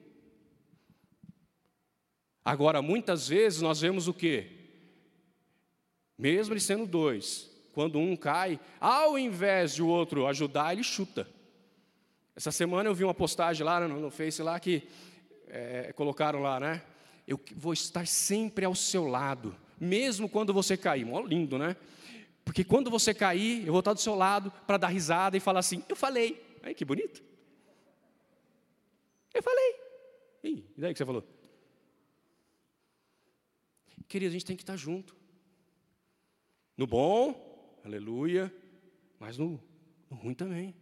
Agora, 2.43 2.81
muitas 2.81 3.27
vezes 3.27 3.61
nós 3.61 3.81
vemos 3.81 4.07
o 4.07 4.13
quê? 4.13 4.51
Mesmo 6.15 6.53
eles 6.53 6.63
sendo 6.63 6.85
dois, 6.85 7.49
quando 7.73 7.97
um 7.97 8.15
cai, 8.15 8.59
ao 8.79 9.17
invés 9.17 9.73
de 9.73 9.81
o 9.81 9.87
outro 9.87 10.27
ajudar, 10.27 10.71
ele 10.71 10.83
chuta. 10.83 11.27
Essa 12.35 12.51
semana 12.51 12.87
eu 12.87 12.93
vi 12.93 13.03
uma 13.03 13.13
postagem 13.13 13.65
lá 13.65 13.79
no, 13.79 13.99
no 13.99 14.11
Face 14.11 14.43
lá 14.43 14.59
que 14.59 14.87
é, 15.47 15.91
colocaram 15.93 16.41
lá, 16.41 16.59
né? 16.59 16.83
Eu 17.27 17.39
vou 17.55 17.73
estar 17.73 18.05
sempre 18.05 18.65
ao 18.65 18.75
seu 18.75 19.07
lado, 19.07 19.57
mesmo 19.79 20.29
quando 20.29 20.53
você 20.53 20.77
cair. 20.77 21.05
Mó 21.05 21.21
lindo, 21.21 21.57
né? 21.57 21.75
Porque 22.43 22.63
quando 22.63 22.91
você 22.91 23.13
cair, 23.13 23.65
eu 23.65 23.71
vou 23.71 23.79
estar 23.79 23.93
do 23.93 23.99
seu 23.99 24.15
lado 24.15 24.51
para 24.67 24.77
dar 24.77 24.87
risada 24.87 25.35
e 25.35 25.39
falar 25.39 25.59
assim: 25.59 25.83
Eu 25.89 25.95
falei. 25.95 26.41
Ai, 26.63 26.73
que 26.73 26.85
bonito. 26.85 27.23
Eu 29.33 29.43
falei. 29.43 29.75
E 30.43 30.63
daí 30.77 30.93
que 30.93 30.97
você 30.97 31.05
falou? 31.05 31.23
Querido, 34.07 34.29
a 34.29 34.33
gente 34.33 34.45
tem 34.45 34.55
que 34.55 34.63
estar 34.63 34.77
junto. 34.77 35.15
No 36.77 36.85
bom 36.85 37.55
aleluia, 37.85 38.53
mas 39.19 39.37
no, 39.37 39.61
no 40.09 40.17
ruim 40.17 40.33
também. 40.33 40.75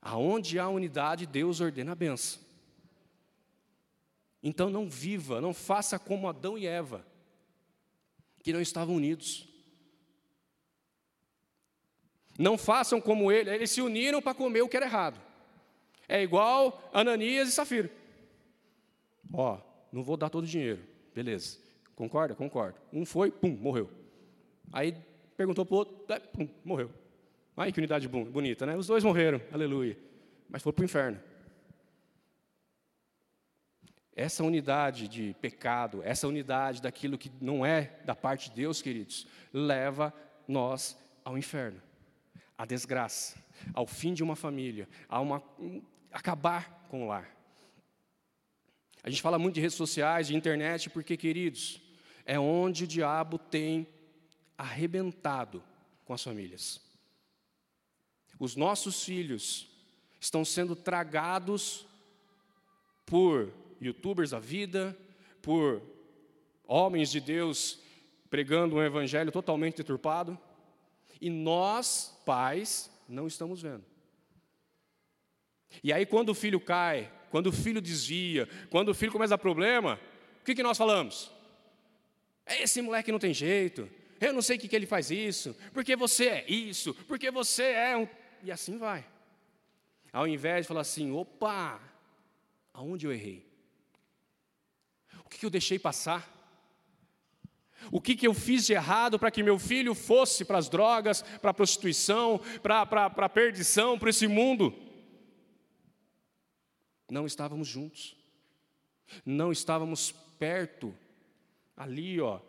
Aonde 0.00 0.58
há 0.58 0.68
unidade, 0.68 1.26
Deus 1.26 1.60
ordena 1.60 1.92
a 1.92 1.96
benção. 1.96 2.40
Então 4.42 4.70
não 4.70 4.88
viva, 4.88 5.40
não 5.40 5.52
faça 5.52 5.98
como 5.98 6.28
Adão 6.28 6.56
e 6.56 6.66
Eva, 6.66 7.04
que 8.42 8.52
não 8.52 8.60
estavam 8.60 8.94
unidos. 8.94 9.46
Não 12.38 12.56
façam 12.56 13.00
como 13.00 13.30
ele, 13.30 13.50
eles 13.50 13.70
se 13.70 13.82
uniram 13.82 14.22
para 14.22 14.34
comer 14.34 14.62
o 14.62 14.68
que 14.68 14.76
era 14.76 14.86
errado. 14.86 15.20
É 16.08 16.22
igual 16.22 16.90
Ananias 16.92 17.48
e 17.48 17.52
Safira. 17.52 17.90
Ó, 19.32 19.58
não 19.92 20.02
vou 20.02 20.16
dar 20.16 20.30
todo 20.30 20.44
o 20.44 20.48
dinheiro, 20.48 20.82
beleza. 21.14 21.58
Concorda? 21.94 22.34
Concordo. 22.34 22.78
Um 22.92 23.04
foi, 23.04 23.30
pum, 23.30 23.56
morreu. 23.60 23.90
Aí 24.72 24.96
perguntou 25.36 25.66
para 25.66 25.74
o 25.74 25.78
outro, 25.78 25.94
é, 26.08 26.18
pum, 26.18 26.48
morreu. 26.64 26.90
Ai, 27.56 27.70
que 27.72 27.78
unidade 27.78 28.08
bonita, 28.08 28.64
né? 28.64 28.74
Os 28.74 28.86
dois 28.86 29.04
morreram, 29.04 29.40
aleluia. 29.52 29.96
Mas 30.48 30.62
foi 30.62 30.72
para 30.72 30.82
o 30.82 30.84
inferno. 30.84 31.20
Essa 34.14 34.44
unidade 34.44 35.08
de 35.08 35.34
pecado, 35.40 36.02
essa 36.02 36.26
unidade 36.26 36.82
daquilo 36.82 37.16
que 37.16 37.30
não 37.40 37.64
é 37.64 38.00
da 38.04 38.14
parte 38.14 38.50
de 38.50 38.56
Deus, 38.56 38.82
queridos, 38.82 39.26
leva 39.52 40.12
nós 40.46 40.98
ao 41.24 41.38
inferno, 41.38 41.80
à 42.58 42.66
desgraça, 42.66 43.38
ao 43.72 43.86
fim 43.86 44.12
de 44.12 44.22
uma 44.22 44.34
família, 44.34 44.88
a 45.08 45.20
uma, 45.20 45.42
acabar 46.12 46.86
com 46.88 47.04
o 47.04 47.08
lar. 47.08 47.36
A 49.02 49.08
gente 49.08 49.22
fala 49.22 49.38
muito 49.38 49.54
de 49.54 49.60
redes 49.60 49.76
sociais, 49.76 50.26
de 50.26 50.36
internet, 50.36 50.90
porque, 50.90 51.16
queridos, 51.16 51.80
é 52.26 52.38
onde 52.38 52.84
o 52.84 52.86
diabo 52.86 53.38
tem 53.38 53.86
arrebentado 54.58 55.62
com 56.04 56.12
as 56.12 56.22
famílias. 56.22 56.80
Os 58.38 58.56
nossos 58.56 59.02
filhos 59.04 59.68
estão 60.20 60.44
sendo 60.44 60.76
tragados 60.76 61.86
por 63.06 63.52
youtubers 63.80 64.30
da 64.30 64.38
vida, 64.38 64.96
por 65.40 65.82
homens 66.66 67.10
de 67.10 67.20
Deus 67.20 67.80
pregando 68.28 68.76
um 68.76 68.82
evangelho 68.82 69.32
totalmente 69.32 69.78
deturpado, 69.78 70.38
e 71.20 71.28
nós, 71.28 72.16
pais, 72.24 72.90
não 73.08 73.26
estamos 73.26 73.60
vendo. 73.60 73.84
E 75.82 75.92
aí, 75.92 76.06
quando 76.06 76.30
o 76.30 76.34
filho 76.34 76.60
cai, 76.60 77.12
quando 77.30 77.48
o 77.48 77.52
filho 77.52 77.80
desvia, 77.80 78.48
quando 78.70 78.90
o 78.90 78.94
filho 78.94 79.12
começa 79.12 79.34
a 79.34 79.38
problema, 79.38 80.00
o 80.40 80.44
que, 80.44 80.54
que 80.54 80.62
nós 80.62 80.78
falamos? 80.78 81.30
Esse 82.46 82.80
moleque 82.80 83.12
não 83.12 83.18
tem 83.18 83.34
jeito, 83.34 83.88
eu 84.20 84.32
não 84.32 84.42
sei 84.42 84.56
o 84.56 84.60
que, 84.60 84.68
que 84.68 84.76
ele 84.76 84.86
faz 84.86 85.10
isso, 85.10 85.56
porque 85.72 85.96
você 85.96 86.28
é 86.28 86.50
isso, 86.50 86.94
porque 87.06 87.30
você 87.30 87.64
é 87.64 87.96
um. 87.96 88.08
E 88.42 88.50
assim 88.50 88.78
vai. 88.78 89.06
Ao 90.12 90.26
invés 90.26 90.64
de 90.64 90.68
falar 90.68 90.80
assim, 90.80 91.12
opa, 91.12 91.80
aonde 92.72 93.06
eu 93.06 93.12
errei? 93.12 93.49
O 95.30 95.38
que, 95.38 95.46
eu 95.46 95.50
deixei 95.50 95.78
passar? 95.78 96.28
O 97.92 98.00
que, 98.00 98.16
que 98.16 98.26
eu 98.26 98.34
fiz 98.34 98.66
de 98.66 98.72
errado 98.72 99.16
para 99.16 99.30
que 99.30 99.44
meu 99.44 99.60
filho 99.60 99.94
fosse 99.94 100.44
para 100.44 100.58
as 100.58 100.68
drogas, 100.68 101.22
para 101.22 101.52
a 101.52 101.54
prostituição, 101.54 102.40
para 102.60 102.82
a 102.82 103.28
perdição, 103.28 103.96
para 103.96 104.10
esse 104.10 104.26
mundo? 104.26 104.74
Não 107.08 107.26
estávamos 107.26 107.68
juntos, 107.68 108.16
não 109.24 109.52
estávamos 109.52 110.12
perto, 110.36 110.92
ali, 111.76 112.20
ó, 112.20 112.40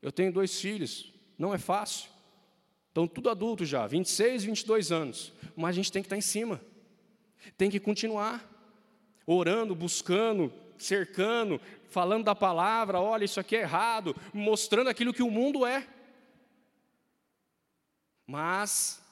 eu 0.00 0.12
tenho 0.12 0.32
dois 0.32 0.60
filhos, 0.60 1.12
não 1.36 1.52
é 1.52 1.58
fácil. 1.58 2.08
Estão 2.88 3.06
tudo 3.06 3.30
adultos 3.30 3.68
já, 3.68 3.86
26, 3.86 4.44
22 4.44 4.92
anos. 4.92 5.32
Mas 5.56 5.70
a 5.70 5.72
gente 5.72 5.92
tem 5.92 6.02
que 6.02 6.06
estar 6.06 6.16
em 6.16 6.22
cima. 6.22 6.60
Tem 7.56 7.70
que 7.70 7.78
continuar. 7.78 8.48
Orando, 9.26 9.74
buscando, 9.74 10.52
cercando, 10.82 11.60
falando 11.88 12.24
da 12.24 12.34
palavra, 12.34 13.00
olha, 13.00 13.24
isso 13.24 13.38
aqui 13.38 13.56
é 13.56 13.60
errado, 13.60 14.16
mostrando 14.32 14.88
aquilo 14.88 15.12
que 15.12 15.22
o 15.22 15.30
mundo 15.30 15.66
é. 15.66 15.86
Mas 18.26 19.02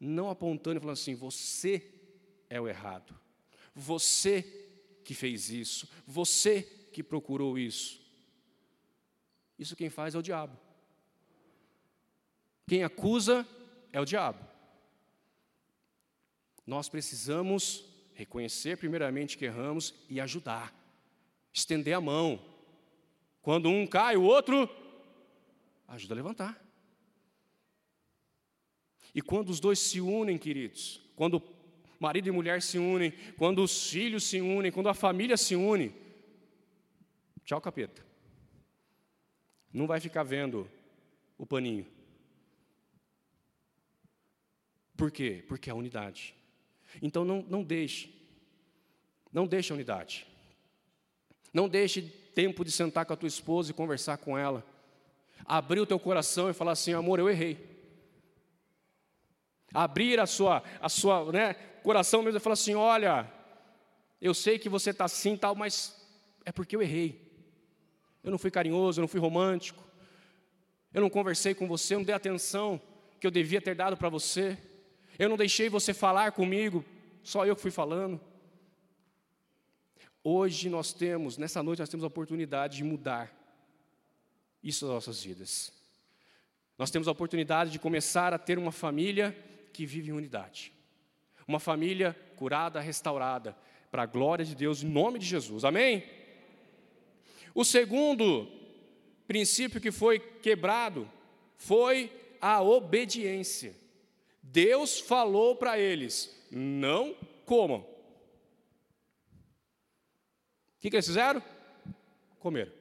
não 0.00 0.30
apontando 0.30 0.76
e 0.76 0.80
falando 0.80 0.94
assim, 0.94 1.14
você 1.14 1.84
é 2.48 2.60
o 2.60 2.68
errado. 2.68 3.18
Você 3.74 4.42
que 5.04 5.14
fez 5.14 5.50
isso, 5.50 5.88
você 6.06 6.62
que 6.92 7.02
procurou 7.02 7.58
isso. 7.58 8.00
Isso 9.58 9.76
quem 9.76 9.90
faz 9.90 10.14
é 10.14 10.18
o 10.18 10.22
diabo. 10.22 10.58
Quem 12.66 12.84
acusa 12.84 13.46
é 13.92 14.00
o 14.00 14.04
diabo. 14.04 14.44
Nós 16.66 16.88
precisamos 16.88 17.84
reconhecer 18.14 18.76
primeiramente 18.76 19.36
que 19.36 19.44
erramos 19.44 19.94
e 20.08 20.20
ajudar, 20.20 20.72
estender 21.52 21.94
a 21.94 22.00
mão. 22.00 22.40
Quando 23.40 23.68
um 23.68 23.86
cai, 23.86 24.16
o 24.16 24.22
outro 24.22 24.68
ajuda 25.88 26.14
a 26.14 26.16
levantar. 26.16 26.62
E 29.14 29.20
quando 29.20 29.50
os 29.50 29.60
dois 29.60 29.78
se 29.78 30.00
unem, 30.00 30.38
queridos, 30.38 31.00
quando 31.14 31.42
marido 32.00 32.28
e 32.28 32.32
mulher 32.32 32.62
se 32.62 32.78
unem, 32.78 33.12
quando 33.36 33.62
os 33.62 33.90
filhos 33.90 34.24
se 34.24 34.40
unem, 34.40 34.72
quando 34.72 34.88
a 34.88 34.94
família 34.94 35.36
se 35.36 35.54
une, 35.54 35.94
tchau 37.44 37.60
capeta. 37.60 38.04
Não 39.72 39.86
vai 39.86 40.00
ficar 40.00 40.22
vendo 40.22 40.70
o 41.36 41.46
paninho. 41.46 41.86
Por 44.96 45.10
quê? 45.10 45.44
Porque 45.46 45.68
é 45.68 45.72
a 45.72 45.76
unidade. 45.76 46.34
Então 47.00 47.24
não, 47.24 47.42
não 47.42 47.62
deixe, 47.62 48.12
não 49.32 49.46
deixe 49.46 49.72
a 49.72 49.74
unidade. 49.74 50.26
Não 51.52 51.68
deixe 51.68 52.02
tempo 52.34 52.64
de 52.64 52.70
sentar 52.70 53.04
com 53.04 53.12
a 53.12 53.16
tua 53.16 53.26
esposa 53.26 53.70
e 53.70 53.74
conversar 53.74 54.16
com 54.16 54.36
ela. 54.36 54.64
Abrir 55.44 55.80
o 55.80 55.86
teu 55.86 55.98
coração 55.98 56.48
e 56.48 56.54
falar 56.54 56.72
assim, 56.72 56.92
amor, 56.92 57.18
eu 57.18 57.28
errei. 57.28 57.58
Abrir 59.72 60.20
a 60.20 60.26
sua, 60.26 60.62
a 60.80 60.88
sua 60.88 61.30
né, 61.32 61.54
coração 61.82 62.22
mesmo 62.22 62.38
e 62.38 62.40
falar 62.40 62.54
assim, 62.54 62.74
olha, 62.74 63.30
eu 64.20 64.34
sei 64.34 64.58
que 64.58 64.68
você 64.68 64.90
está 64.90 65.04
assim 65.04 65.36
tal, 65.36 65.54
mas 65.54 65.96
é 66.44 66.52
porque 66.52 66.76
eu 66.76 66.82
errei. 66.82 67.20
Eu 68.22 68.30
não 68.30 68.38
fui 68.38 68.50
carinhoso, 68.50 69.00
eu 69.00 69.02
não 69.02 69.08
fui 69.08 69.20
romântico. 69.20 69.82
Eu 70.94 71.00
não 71.00 71.10
conversei 71.10 71.54
com 71.54 71.66
você, 71.66 71.94
eu 71.94 71.98
não 71.98 72.04
dei 72.04 72.14
atenção 72.14 72.80
que 73.18 73.26
eu 73.26 73.30
devia 73.30 73.60
ter 73.60 73.74
dado 73.74 73.96
para 73.96 74.08
você. 74.08 74.58
Eu 75.18 75.28
não 75.28 75.36
deixei 75.36 75.68
você 75.68 75.92
falar 75.92 76.32
comigo, 76.32 76.84
só 77.22 77.46
eu 77.46 77.56
que 77.56 77.62
fui 77.62 77.70
falando. 77.70 78.20
Hoje 80.24 80.68
nós 80.68 80.92
temos, 80.92 81.36
nessa 81.36 81.62
noite 81.62 81.80
nós 81.80 81.88
temos 81.88 82.04
a 82.04 82.06
oportunidade 82.06 82.76
de 82.76 82.84
mudar 82.84 83.32
isso 84.62 84.86
nas 84.86 84.94
nossas 84.94 85.24
vidas. 85.24 85.72
Nós 86.78 86.90
temos 86.90 87.08
a 87.08 87.12
oportunidade 87.12 87.70
de 87.70 87.78
começar 87.78 88.32
a 88.32 88.38
ter 88.38 88.58
uma 88.58 88.72
família 88.72 89.36
que 89.72 89.84
vive 89.84 90.10
em 90.10 90.12
unidade. 90.12 90.72
Uma 91.46 91.58
família 91.58 92.16
curada, 92.36 92.80
restaurada, 92.80 93.56
para 93.90 94.04
a 94.04 94.06
glória 94.06 94.44
de 94.44 94.54
Deus, 94.54 94.82
em 94.82 94.88
nome 94.88 95.18
de 95.18 95.26
Jesus. 95.26 95.64
Amém? 95.64 96.04
O 97.54 97.64
segundo 97.64 98.48
princípio 99.26 99.80
que 99.80 99.90
foi 99.90 100.18
quebrado 100.18 101.10
foi 101.56 102.10
a 102.40 102.62
obediência. 102.62 103.74
Deus 104.42 104.98
falou 104.98 105.56
para 105.56 105.78
eles: 105.78 106.34
não 106.50 107.14
comam. 107.44 107.91
Que, 110.82 110.90
que 110.90 110.96
eles 110.96 111.06
fizeram? 111.06 111.40
Comeram. 112.40 112.72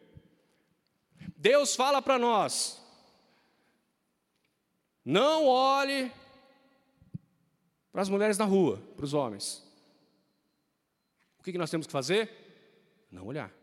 Deus 1.37 1.75
fala 1.75 2.01
para 2.01 2.17
nós: 2.17 2.81
não 5.05 5.45
olhe 5.45 6.11
para 7.91 8.01
as 8.01 8.09
mulheres 8.09 8.39
na 8.39 8.45
rua, 8.45 8.81
para 8.95 9.05
os 9.05 9.13
homens. 9.13 9.63
O 11.37 11.43
que, 11.43 11.51
que 11.51 11.59
nós 11.59 11.69
temos 11.69 11.85
que 11.85 11.93
fazer? 11.93 13.07
Não 13.11 13.27
olhar. 13.27 13.53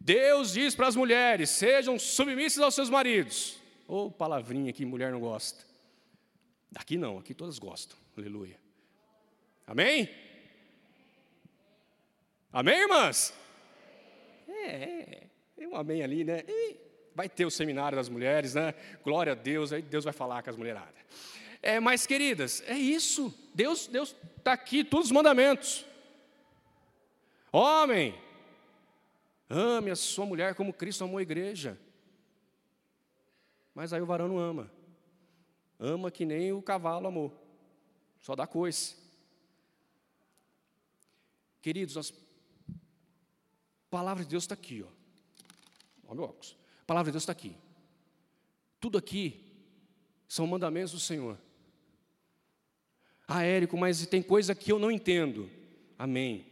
Deus 0.00 0.52
diz 0.52 0.76
para 0.76 0.86
as 0.86 0.94
mulheres: 0.94 1.50
sejam 1.50 1.98
submissas 1.98 2.62
aos 2.62 2.76
seus 2.76 2.88
maridos. 2.88 3.58
Ou 3.88 4.06
oh, 4.06 4.10
palavrinha 4.10 4.72
que 4.72 4.86
mulher 4.86 5.10
não 5.10 5.18
gosta. 5.18 5.64
Daqui 6.70 6.96
não, 6.96 7.18
aqui 7.18 7.34
todas 7.34 7.58
gostam. 7.58 7.98
Aleluia. 8.16 8.56
Amém? 9.66 10.29
Amém, 12.52 12.80
irmãs? 12.80 13.32
É, 14.48 15.26
é 15.56 15.68
um 15.68 15.76
amém 15.76 16.02
ali, 16.02 16.24
né? 16.24 16.42
vai 17.14 17.28
ter 17.28 17.44
o 17.44 17.50
seminário 17.50 17.96
das 17.96 18.08
mulheres, 18.08 18.54
né? 18.54 18.74
Glória 19.04 19.32
a 19.32 19.36
Deus, 19.36 19.72
aí 19.72 19.82
Deus 19.82 20.04
vai 20.04 20.12
falar 20.12 20.42
com 20.42 20.50
as 20.50 20.56
mulheradas. 20.56 20.94
É, 21.62 21.78
mas, 21.78 22.06
queridas, 22.06 22.62
é 22.66 22.76
isso. 22.76 23.32
Deus 23.54 23.86
Deus 23.86 24.16
está 24.36 24.52
aqui, 24.52 24.82
todos 24.82 25.06
os 25.06 25.12
mandamentos. 25.12 25.84
Homem, 27.52 28.18
ame 29.48 29.90
a 29.90 29.96
sua 29.96 30.26
mulher 30.26 30.54
como 30.54 30.72
Cristo 30.72 31.04
amou 31.04 31.18
a 31.18 31.22
igreja. 31.22 31.78
Mas 33.74 33.92
aí 33.92 34.00
o 34.00 34.06
varão 34.06 34.26
não 34.26 34.38
ama. 34.38 34.70
Ama 35.78 36.10
que 36.10 36.24
nem 36.24 36.52
o 36.52 36.62
cavalo 36.62 37.06
amou. 37.06 37.32
Só 38.20 38.34
dá 38.34 38.46
coice. 38.46 38.96
Queridos, 41.62 42.12
a 43.90 43.96
palavra 43.98 44.22
de 44.22 44.30
Deus 44.30 44.44
está 44.44 44.54
aqui, 44.54 44.84
ó. 44.86 44.88
Olha 46.06 46.14
meu 46.14 46.24
óculos. 46.26 46.56
A 46.82 46.84
palavra 46.84 47.10
de 47.10 47.14
Deus 47.14 47.24
está 47.24 47.32
aqui. 47.32 47.56
Tudo 48.78 48.96
aqui 48.96 49.52
são 50.28 50.46
mandamentos 50.46 50.92
do 50.92 51.00
Senhor. 51.00 51.36
Ah, 53.26 53.42
Érico, 53.42 53.76
mas 53.76 54.06
tem 54.06 54.22
coisa 54.22 54.54
que 54.54 54.70
eu 54.70 54.78
não 54.78 54.92
entendo. 54.92 55.50
Amém. 55.98 56.46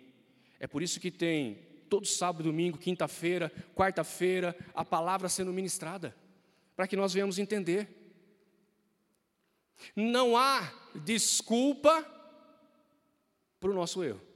É 0.58 0.66
por 0.66 0.82
isso 0.82 0.98
que 0.98 1.12
tem 1.12 1.60
todo 1.88 2.06
sábado, 2.06 2.42
domingo, 2.42 2.76
quinta-feira, 2.76 3.52
quarta-feira, 3.72 4.56
a 4.74 4.84
palavra 4.84 5.28
sendo 5.28 5.52
ministrada, 5.52 6.16
para 6.74 6.88
que 6.88 6.96
nós 6.96 7.12
venhamos 7.12 7.38
entender. 7.38 7.88
Não 9.94 10.36
há 10.36 10.72
desculpa 11.04 12.04
para 13.60 13.70
o 13.70 13.74
nosso 13.74 14.02
erro. 14.02 14.27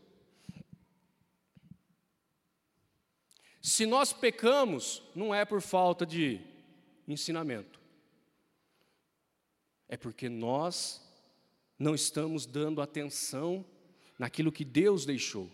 Se 3.62 3.87
nós 3.87 4.12
pecamos, 4.12 5.01
não 5.14 5.33
é 5.33 5.44
por 5.44 5.62
falta 5.62 6.05
de 6.05 6.40
ensinamento, 7.07 7.81
é 9.88 9.96
porque 9.96 10.29
nós 10.29 11.01
não 11.79 11.94
estamos 11.94 12.44
dando 12.44 12.83
atenção 12.83 13.64
naquilo 14.18 14.51
que 14.51 14.64
Deus 14.64 15.07
deixou, 15.07 15.48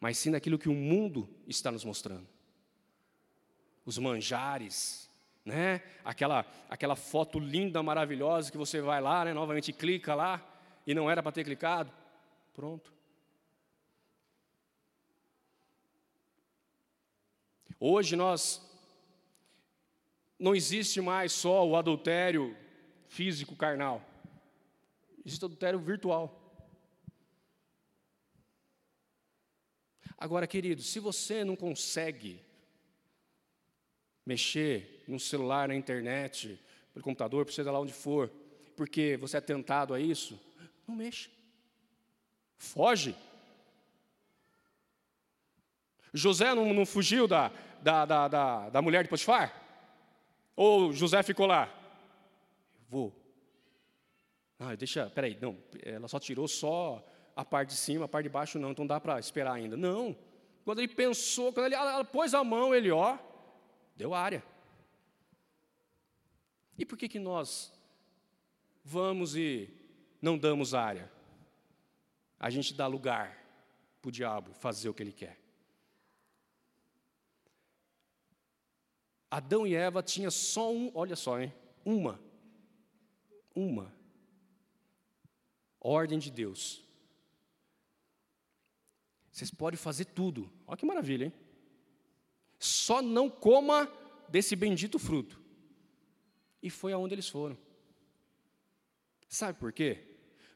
mas 0.00 0.16
sim 0.16 0.30
naquilo 0.30 0.58
que 0.58 0.70
o 0.70 0.74
mundo 0.74 1.28
está 1.46 1.70
nos 1.70 1.84
mostrando. 1.84 2.26
Os 3.84 3.98
manjares, 3.98 5.06
né? 5.44 5.82
Aquela 6.04 6.46
aquela 6.68 6.96
foto 6.96 7.38
linda, 7.38 7.82
maravilhosa 7.82 8.50
que 8.50 8.56
você 8.56 8.80
vai 8.80 9.02
lá, 9.02 9.26
né, 9.26 9.34
novamente 9.34 9.72
clica 9.72 10.14
lá 10.14 10.42
e 10.86 10.94
não 10.94 11.10
era 11.10 11.22
para 11.22 11.32
ter 11.32 11.44
clicado. 11.44 11.92
Pronto. 12.54 12.97
Hoje 17.80 18.16
nós 18.16 18.62
não 20.38 20.54
existe 20.54 21.00
mais 21.00 21.32
só 21.32 21.66
o 21.66 21.76
adultério 21.76 22.56
físico 23.08 23.56
carnal 23.56 24.04
existe 25.28 25.44
adultério 25.44 25.78
virtual. 25.78 26.34
Agora, 30.16 30.46
querido, 30.46 30.82
se 30.82 30.98
você 30.98 31.44
não 31.44 31.54
consegue 31.54 32.40
mexer 34.26 35.04
no 35.06 35.20
celular, 35.20 35.68
na 35.68 35.76
internet, 35.76 36.58
pelo 36.92 37.04
computador, 37.04 37.44
por 37.44 37.52
seja 37.52 37.70
lá 37.70 37.78
onde 37.78 37.92
for, 37.92 38.28
porque 38.76 39.16
você 39.16 39.36
é 39.36 39.40
tentado 39.40 39.94
a 39.94 40.00
isso, 40.00 40.40
não 40.86 40.96
mexa. 40.96 41.30
Foge. 42.56 43.14
José 46.12 46.54
não, 46.54 46.72
não 46.72 46.86
fugiu 46.86 47.26
da, 47.26 47.50
da, 47.82 48.04
da, 48.04 48.28
da, 48.28 48.68
da 48.70 48.82
mulher 48.82 49.02
de 49.02 49.08
Potifar? 49.08 49.54
Ou 50.56 50.92
José 50.92 51.22
ficou 51.22 51.46
lá? 51.46 51.72
Vou 52.88 53.14
ah, 54.58 54.74
deixa, 54.74 55.08
peraí, 55.08 55.38
não, 55.40 55.56
ela 55.84 56.08
só 56.08 56.18
tirou 56.18 56.48
só 56.48 57.04
a 57.36 57.44
parte 57.44 57.70
de 57.70 57.76
cima, 57.76 58.06
a 58.06 58.08
parte 58.08 58.24
de 58.24 58.30
baixo 58.30 58.58
não, 58.58 58.72
então 58.72 58.86
dá 58.86 59.00
para 59.00 59.20
esperar 59.20 59.52
ainda. 59.52 59.76
Não. 59.76 60.16
Quando 60.64 60.80
ele 60.80 60.88
pensou, 60.88 61.52
quando 61.52 61.66
ele 61.66 61.76
ela 61.76 62.04
pôs 62.04 62.34
a 62.34 62.42
mão, 62.42 62.74
ele, 62.74 62.90
ó, 62.90 63.16
deu 63.96 64.12
área. 64.14 64.42
E 66.76 66.84
por 66.84 66.98
que, 66.98 67.08
que 67.08 67.20
nós 67.20 67.72
vamos 68.84 69.36
e 69.36 69.70
não 70.20 70.36
damos 70.36 70.74
área? 70.74 71.10
A 72.38 72.50
gente 72.50 72.74
dá 72.74 72.88
lugar 72.88 73.38
para 74.02 74.08
o 74.08 74.12
diabo 74.12 74.52
fazer 74.54 74.88
o 74.88 74.94
que 74.94 75.02
ele 75.04 75.12
quer. 75.12 75.38
Adão 79.30 79.66
e 79.66 79.74
Eva 79.74 80.02
tinham 80.02 80.30
só 80.30 80.72
um, 80.72 80.90
olha 80.94 81.14
só, 81.14 81.40
hein? 81.40 81.52
Uma. 81.84 82.20
Uma. 83.54 83.92
Ordem 85.80 86.18
de 86.18 86.30
Deus. 86.30 86.82
Vocês 89.30 89.50
podem 89.50 89.78
fazer 89.78 90.06
tudo. 90.06 90.50
Olha 90.66 90.76
que 90.76 90.86
maravilha, 90.86 91.26
hein? 91.26 91.32
Só 92.58 93.00
não 93.00 93.30
coma 93.30 93.90
desse 94.28 94.56
bendito 94.56 94.98
fruto. 94.98 95.40
E 96.62 96.70
foi 96.70 96.92
aonde 96.92 97.14
eles 97.14 97.28
foram. 97.28 97.56
Sabe 99.28 99.58
por 99.58 99.72
quê? 99.72 100.04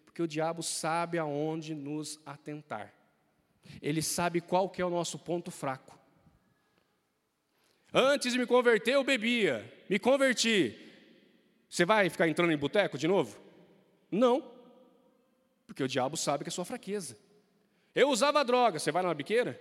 Porque 0.04 0.22
o 0.22 0.26
diabo 0.26 0.62
sabe 0.62 1.18
aonde 1.18 1.74
nos 1.74 2.18
atentar. 2.26 2.92
Ele 3.80 4.02
sabe 4.02 4.40
qual 4.40 4.68
que 4.68 4.82
é 4.82 4.84
o 4.84 4.90
nosso 4.90 5.18
ponto 5.18 5.50
fraco. 5.50 5.98
Antes 7.92 8.32
de 8.32 8.38
me 8.38 8.46
converter, 8.46 8.94
eu 8.94 9.04
bebia. 9.04 9.70
Me 9.88 9.98
converti. 9.98 10.78
Você 11.68 11.84
vai 11.84 12.08
ficar 12.08 12.28
entrando 12.28 12.52
em 12.52 12.56
boteco 12.56 12.96
de 12.96 13.06
novo? 13.06 13.38
Não. 14.10 14.50
Porque 15.66 15.82
o 15.82 15.88
diabo 15.88 16.16
sabe 16.16 16.44
que 16.44 16.48
é 16.48 16.52
sua 16.52 16.64
fraqueza. 16.64 17.18
Eu 17.94 18.08
usava 18.08 18.44
droga. 18.44 18.78
Você 18.78 18.90
vai 18.90 19.02
na 19.02 19.12
biqueira? 19.12 19.60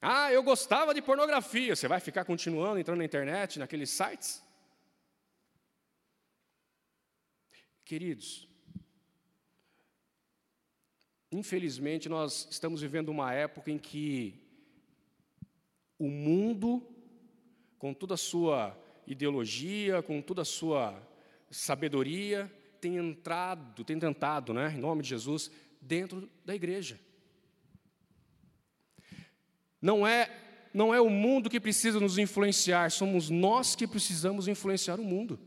Ah, 0.00 0.30
eu 0.30 0.42
gostava 0.42 0.92
de 0.92 1.00
pornografia. 1.00 1.74
Você 1.74 1.88
vai 1.88 1.98
ficar 1.98 2.26
continuando 2.26 2.78
entrando 2.78 2.98
na 2.98 3.04
internet, 3.06 3.58
naqueles 3.58 3.88
sites? 3.88 4.44
Queridos, 7.86 8.48
infelizmente 11.34 12.08
nós 12.08 12.46
estamos 12.50 12.80
vivendo 12.80 13.08
uma 13.08 13.32
época 13.32 13.70
em 13.70 13.78
que 13.78 14.40
o 15.98 16.08
mundo, 16.08 16.82
com 17.78 17.92
toda 17.92 18.14
a 18.14 18.16
sua 18.16 18.76
ideologia, 19.06 20.02
com 20.02 20.22
toda 20.22 20.42
a 20.42 20.44
sua 20.44 20.96
sabedoria, 21.50 22.50
tem 22.80 22.96
entrado, 22.96 23.84
tem 23.84 23.98
tentado, 23.98 24.52
né, 24.52 24.72
em 24.76 24.80
nome 24.80 25.02
de 25.02 25.08
Jesus, 25.08 25.50
dentro 25.80 26.30
da 26.44 26.54
igreja. 26.54 27.00
Não 29.80 30.06
é, 30.06 30.30
não 30.72 30.94
é 30.94 31.00
o 31.00 31.10
mundo 31.10 31.50
que 31.50 31.60
precisa 31.60 31.98
nos 31.98 32.16
influenciar, 32.16 32.90
somos 32.90 33.28
nós 33.28 33.74
que 33.74 33.86
precisamos 33.86 34.48
influenciar 34.48 35.00
o 35.00 35.04
mundo. 35.04 35.38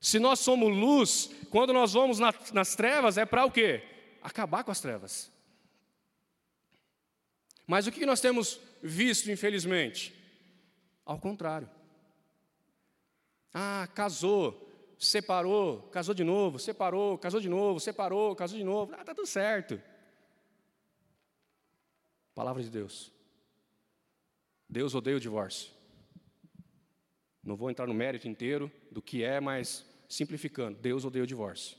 Se 0.00 0.18
nós 0.18 0.40
somos 0.40 0.74
luz, 0.74 1.30
quando 1.50 1.74
nós 1.74 1.92
vamos 1.92 2.18
na, 2.18 2.32
nas 2.54 2.74
trevas, 2.74 3.18
é 3.18 3.26
para 3.26 3.44
o 3.44 3.50
quê? 3.50 3.82
Acabar 4.22 4.64
com 4.64 4.70
as 4.70 4.80
trevas. 4.80 5.30
Mas 7.66 7.86
o 7.86 7.92
que 7.92 8.06
nós 8.06 8.20
temos 8.20 8.58
visto, 8.82 9.30
infelizmente? 9.30 10.14
Ao 11.04 11.18
contrário. 11.18 11.68
Ah, 13.52 13.88
casou, 13.94 14.68
separou, 14.98 15.82
casou 15.88 16.14
de 16.14 16.24
novo, 16.24 16.58
separou, 16.58 17.18
casou 17.18 17.40
de 17.40 17.48
novo, 17.48 17.78
separou, 17.78 18.34
casou 18.34 18.56
de 18.56 18.64
novo. 18.64 18.94
Ah, 18.96 19.00
está 19.00 19.14
tudo 19.14 19.26
certo. 19.26 19.80
Palavra 22.34 22.62
de 22.62 22.70
Deus. 22.70 23.12
Deus 24.66 24.94
odeia 24.94 25.16
o 25.16 25.20
divórcio. 25.20 25.70
Não 27.42 27.56
vou 27.56 27.70
entrar 27.70 27.86
no 27.86 27.94
mérito 27.94 28.28
inteiro 28.28 28.70
do 28.90 29.02
que 29.02 29.22
é, 29.22 29.40
mas 29.40 29.84
simplificando, 30.10 30.76
Deus 30.76 31.04
odeia 31.04 31.22
o 31.22 31.26
divórcio. 31.26 31.78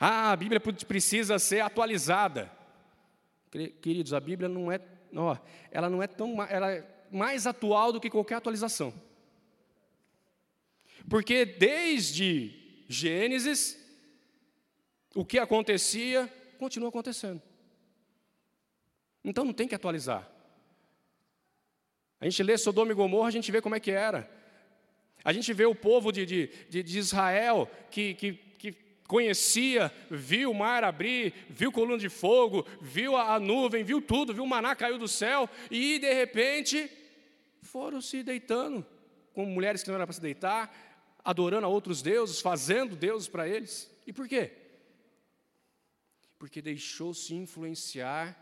Ah, 0.00 0.32
a 0.32 0.36
Bíblia 0.36 0.58
precisa 0.58 1.38
ser 1.38 1.60
atualizada. 1.60 2.50
Queridos, 3.50 4.14
a 4.14 4.20
Bíblia 4.20 4.48
não 4.48 4.72
é, 4.72 4.80
ó, 5.14 5.36
ela 5.70 5.90
não 5.90 6.02
é 6.02 6.06
tão, 6.06 6.42
ela 6.42 6.72
é 6.72 6.86
mais 7.10 7.46
atual 7.46 7.92
do 7.92 8.00
que 8.00 8.08
qualquer 8.08 8.36
atualização. 8.36 8.92
Porque 11.08 11.44
desde 11.44 12.84
Gênesis, 12.88 13.78
o 15.14 15.24
que 15.24 15.38
acontecia 15.38 16.32
continua 16.58 16.88
acontecendo. 16.88 17.42
Então 19.22 19.44
não 19.44 19.52
tem 19.52 19.68
que 19.68 19.74
atualizar. 19.74 20.30
A 22.18 22.24
gente 22.24 22.42
lê 22.42 22.56
Sodoma 22.56 22.92
e 22.92 22.94
Gomorra, 22.94 23.28
a 23.28 23.32
gente 23.32 23.52
vê 23.52 23.60
como 23.60 23.74
é 23.74 23.80
que 23.80 23.90
era. 23.90 24.36
A 25.26 25.32
gente 25.32 25.52
vê 25.52 25.66
o 25.66 25.74
povo 25.74 26.10
de, 26.12 26.24
de, 26.24 26.82
de 26.82 26.98
Israel 26.98 27.68
que, 27.90 28.14
que, 28.14 28.32
que, 28.32 28.72
conhecia, 29.08 29.92
viu 30.10 30.50
o 30.50 30.54
mar 30.54 30.82
abrir, 30.82 31.32
viu 31.48 31.70
coluna 31.70 31.98
de 31.98 32.08
fogo, 32.08 32.66
viu 32.80 33.16
a, 33.16 33.34
a 33.34 33.40
nuvem, 33.40 33.84
viu 33.84 34.00
tudo, 34.00 34.34
viu 34.34 34.42
o 34.42 34.48
maná 34.48 34.74
caiu 34.74 34.98
do 34.98 35.06
céu, 35.06 35.48
e 35.70 35.98
de 35.98 36.12
repente 36.12 36.90
foram 37.62 38.00
se 38.00 38.22
deitando 38.22 38.84
com 39.32 39.44
mulheres 39.44 39.82
que 39.82 39.88
não 39.88 39.96
eram 39.96 40.06
para 40.06 40.14
se 40.14 40.20
deitar, 40.20 41.18
adorando 41.24 41.66
a 41.66 41.68
outros 41.68 42.02
deuses, 42.02 42.40
fazendo 42.40 42.96
deuses 42.96 43.28
para 43.28 43.48
eles. 43.48 43.88
E 44.06 44.12
por 44.12 44.26
quê? 44.26 44.52
porque 46.38 46.60
deixou-se 46.60 47.34
influenciar 47.34 48.36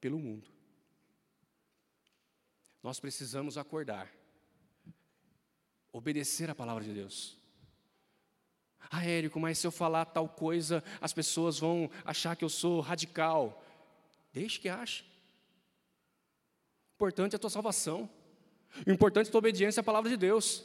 pelo 0.00 0.18
mundo. 0.18 0.48
Nós 2.82 2.98
precisamos 2.98 3.58
acordar, 3.58 4.10
obedecer 5.92 6.50
a 6.50 6.54
palavra 6.54 6.84
de 6.84 6.92
Deus. 6.92 7.38
Ah, 8.90 9.04
Érico, 9.04 9.38
mas 9.38 9.58
se 9.58 9.66
eu 9.66 9.70
falar 9.70 10.04
tal 10.06 10.28
coisa, 10.28 10.82
as 11.00 11.12
pessoas 11.12 11.58
vão 11.58 11.90
achar 12.04 12.34
que 12.34 12.44
eu 12.44 12.48
sou 12.48 12.80
radical. 12.80 13.62
Deixe 14.32 14.58
que 14.58 14.68
ache. 14.68 15.04
O 16.92 16.94
importante 16.96 17.34
é 17.34 17.36
a 17.36 17.38
tua 17.38 17.50
salvação. 17.50 18.10
O 18.86 18.90
importante 18.90 19.26
é 19.26 19.28
a 19.28 19.32
tua 19.32 19.38
obediência 19.38 19.80
à 19.80 19.84
palavra 19.84 20.10
de 20.10 20.16
Deus. 20.16 20.64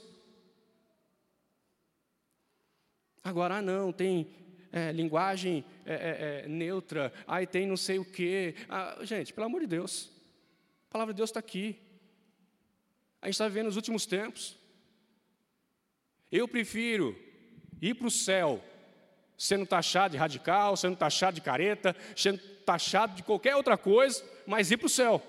Agora, 3.23 3.57
ah, 3.57 3.61
não, 3.61 3.91
tem 3.91 4.27
é, 4.71 4.91
linguagem 4.91 5.65
é, 5.85 5.93
é, 5.93 6.43
é, 6.45 6.47
neutra, 6.47 7.11
aí 7.25 7.47
tem 7.47 7.65
não 7.65 7.77
sei 7.77 7.97
o 7.97 8.05
quê. 8.05 8.55
Ah, 8.69 8.99
gente, 9.03 9.33
pelo 9.33 9.47
amor 9.47 9.61
de 9.61 9.67
Deus, 9.67 10.11
a 10.89 10.91
palavra 10.91 11.13
de 11.13 11.17
Deus 11.17 11.29
está 11.29 11.39
aqui. 11.39 11.79
A 13.21 13.27
gente 13.27 13.35
está 13.35 13.47
vivendo 13.47 13.67
os 13.67 13.75
últimos 13.75 14.05
tempos. 14.05 14.59
Eu 16.31 16.47
prefiro 16.47 17.15
ir 17.81 17.95
para 17.95 18.07
o 18.07 18.11
céu 18.11 18.63
sendo 19.37 19.65
taxado 19.65 20.13
de 20.13 20.17
radical, 20.17 20.75
sendo 20.77 20.95
taxado 20.95 21.35
de 21.35 21.41
careta, 21.41 21.95
sendo 22.15 22.39
taxado 22.65 23.15
de 23.15 23.23
qualquer 23.23 23.55
outra 23.55 23.77
coisa, 23.77 24.23
mas 24.45 24.71
ir 24.71 24.77
para 24.77 24.87
o 24.87 24.89
céu, 24.89 25.21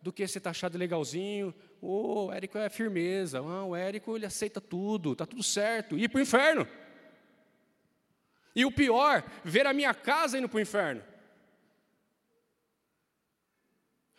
do 0.00 0.12
que 0.12 0.26
ser 0.26 0.40
taxado 0.40 0.72
de 0.72 0.78
legalzinho. 0.78 1.54
Oh, 1.80 2.26
o 2.26 2.32
Érico 2.32 2.58
é 2.58 2.68
firmeza. 2.68 3.38
Ah, 3.38 3.64
o 3.64 3.76
Érico 3.76 4.16
ele 4.16 4.26
aceita 4.26 4.60
tudo, 4.60 5.12
está 5.12 5.26
tudo 5.26 5.42
certo. 5.42 5.98
Ir 5.98 6.08
para 6.08 6.18
o 6.18 6.22
inferno. 6.22 6.66
E 8.56 8.64
o 8.64 8.72
pior, 8.72 9.24
ver 9.42 9.66
a 9.66 9.72
minha 9.72 9.92
casa 9.92 10.38
indo 10.38 10.48
para 10.48 10.58
o 10.58 10.60
inferno. 10.60 11.02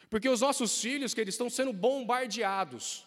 Porque 0.09 0.29
os 0.29 0.41
nossos 0.41 0.79
filhos, 0.79 1.13
que 1.13 1.21
eles 1.21 1.33
estão 1.33 1.49
sendo 1.49 1.73
bombardeados 1.73 3.05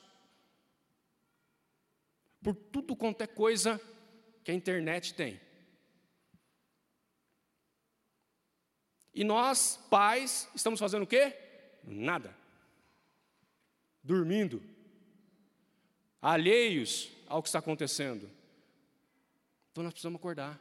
por 2.42 2.55
tudo 2.55 2.96
quanto 2.96 3.22
é 3.22 3.27
coisa 3.27 3.81
que 4.44 4.51
a 4.51 4.55
internet 4.55 5.14
tem. 5.14 5.40
E 9.12 9.24
nós, 9.24 9.76
pais, 9.91 10.49
estamos 10.55 10.78
fazendo 10.78 11.03
o 11.03 11.07
quê? 11.07 11.36
Nada. 11.82 12.34
Dormindo. 14.03 14.62
Alheios 16.22 17.11
ao 17.26 17.43
que 17.43 17.49
está 17.49 17.59
acontecendo. 17.59 18.30
Então 19.72 19.82
nós 19.82 19.93
precisamos 19.93 20.18
acordar. 20.18 20.61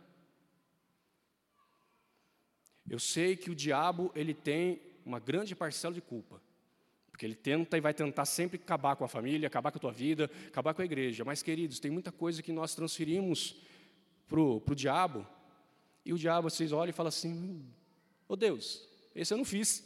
Eu 2.89 2.99
sei 2.99 3.35
que 3.35 3.51
o 3.51 3.55
diabo 3.55 4.11
ele 4.15 4.33
tem 4.33 4.81
uma 5.05 5.19
grande 5.19 5.55
parcela 5.55 5.93
de 5.93 6.01
culpa. 6.01 6.41
Porque 7.17 7.25
ele 7.25 7.33
tenta 7.33 7.75
e 7.75 7.81
vai 7.81 7.95
tentar 7.95 8.25
sempre 8.25 8.61
acabar 8.63 8.95
com 8.95 9.03
a 9.03 9.07
família, 9.07 9.47
acabar 9.47 9.71
com 9.71 9.79
a 9.79 9.81
tua 9.81 9.91
vida, 9.91 10.29
acabar 10.49 10.75
com 10.75 10.83
a 10.83 10.85
igreja. 10.85 11.25
Mas, 11.25 11.41
queridos, 11.41 11.79
tem 11.79 11.89
muita 11.89 12.11
coisa 12.11 12.43
que 12.43 12.51
nós 12.51 12.75
transferimos 12.75 13.55
para 14.27 14.39
o 14.39 14.75
diabo. 14.75 15.25
E 16.05 16.13
o 16.13 16.17
diabo, 16.17 16.47
vocês 16.47 16.71
olham 16.71 16.91
e 16.91 16.93
falam 16.93 17.07
assim: 17.07 17.65
Ô 18.29 18.33
oh 18.33 18.35
Deus, 18.35 18.87
esse 19.15 19.33
eu 19.33 19.37
não 19.39 19.45
fiz. 19.45 19.83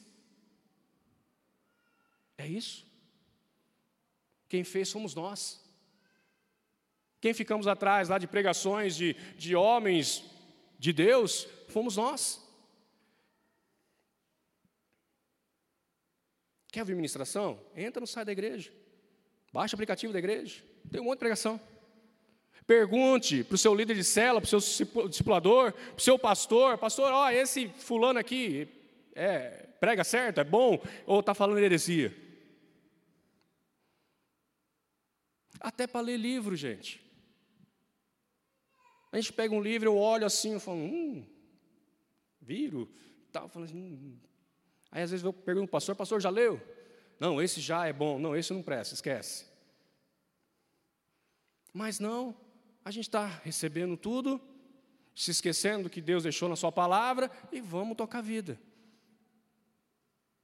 É 2.38 2.46
isso. 2.46 2.86
Quem 4.50 4.66
fez 4.66 4.90
somos 4.90 5.16
nós. 5.16 5.64
Quem 7.22 7.34
ficamos 7.34 7.66
atrás 7.66 8.10
lá 8.10 8.18
de 8.18 8.28
pregações 8.28 8.94
de, 8.94 9.14
de 9.38 9.56
homens 9.56 10.22
de 10.78 10.92
Deus, 10.92 11.48
fomos 11.70 11.96
nós. 11.96 12.46
Quer 16.72 16.80
ouvir 16.80 16.96
ministração? 16.96 17.60
Entra 17.76 18.00
no 18.00 18.08
site 18.08 18.28
da 18.28 18.32
igreja. 18.32 18.72
Baixa 19.52 19.76
o 19.76 19.78
aplicativo 19.78 20.14
da 20.14 20.20
igreja. 20.20 20.64
Tem 20.90 21.02
um 21.02 21.04
monte 21.04 21.16
de 21.16 21.20
pregação. 21.20 21.60
Pergunte 22.66 23.44
para 23.44 23.56
o 23.56 23.58
seu 23.58 23.76
líder 23.76 23.96
de 23.96 24.04
cela, 24.04 24.40
para 24.40 24.56
o 24.56 24.62
seu 24.62 25.08
discipulador, 25.10 25.74
para 25.74 25.98
o 25.98 26.02
seu 26.02 26.18
pastor: 26.18 26.78
Pastor, 26.78 27.12
ó, 27.12 27.30
esse 27.30 27.68
fulano 27.68 28.18
aqui 28.18 28.70
é, 29.14 29.68
prega 29.80 30.04
certo, 30.04 30.40
é 30.40 30.44
bom, 30.44 30.82
ou 31.06 31.20
está 31.20 31.34
falando 31.34 31.60
heresia? 31.60 32.16
Até 35.60 35.86
para 35.86 36.02
ler 36.02 36.18
livro, 36.18 36.56
gente. 36.56 37.02
A 39.12 39.18
gente 39.18 39.34
pega 39.34 39.54
um 39.54 39.62
livro, 39.62 39.90
eu 39.90 39.98
olho 39.98 40.26
assim, 40.26 40.54
eu 40.54 40.60
falo, 40.60 40.78
hum, 40.78 41.26
viro, 42.40 42.90
tal, 43.32 43.50
falando 43.50 43.70
assim, 43.70 43.78
hum. 43.78 44.18
Aí 44.92 45.02
às 45.02 45.12
vezes 45.12 45.24
eu 45.24 45.32
pergunto 45.32 45.72
pastor, 45.72 45.96
pastor, 45.96 46.22
já 46.22 46.30
leu? 46.30 46.62
Não, 47.20 47.42
esse 47.42 47.62
já 47.62 47.88
é 47.88 47.94
bom, 47.94 48.20
não, 48.20 48.36
esse 48.36 48.52
não 48.52 48.62
presta, 48.62 48.94
esquece. 48.94 49.46
Mas 51.74 52.00
não, 52.00 52.36
a 52.84 52.92
gente 52.92 53.08
está 53.08 53.26
recebendo 53.26 53.96
tudo, 53.96 54.42
se 55.16 55.32
esquecendo 55.32 55.84
do 55.84 55.90
que 55.90 56.02
Deus 56.02 56.24
deixou 56.24 56.50
na 56.50 56.56
Sua 56.56 56.72
palavra 56.72 57.32
e 57.52 57.62
vamos 57.62 57.96
tocar 57.96 58.20
a 58.20 58.24
vida. 58.24 58.60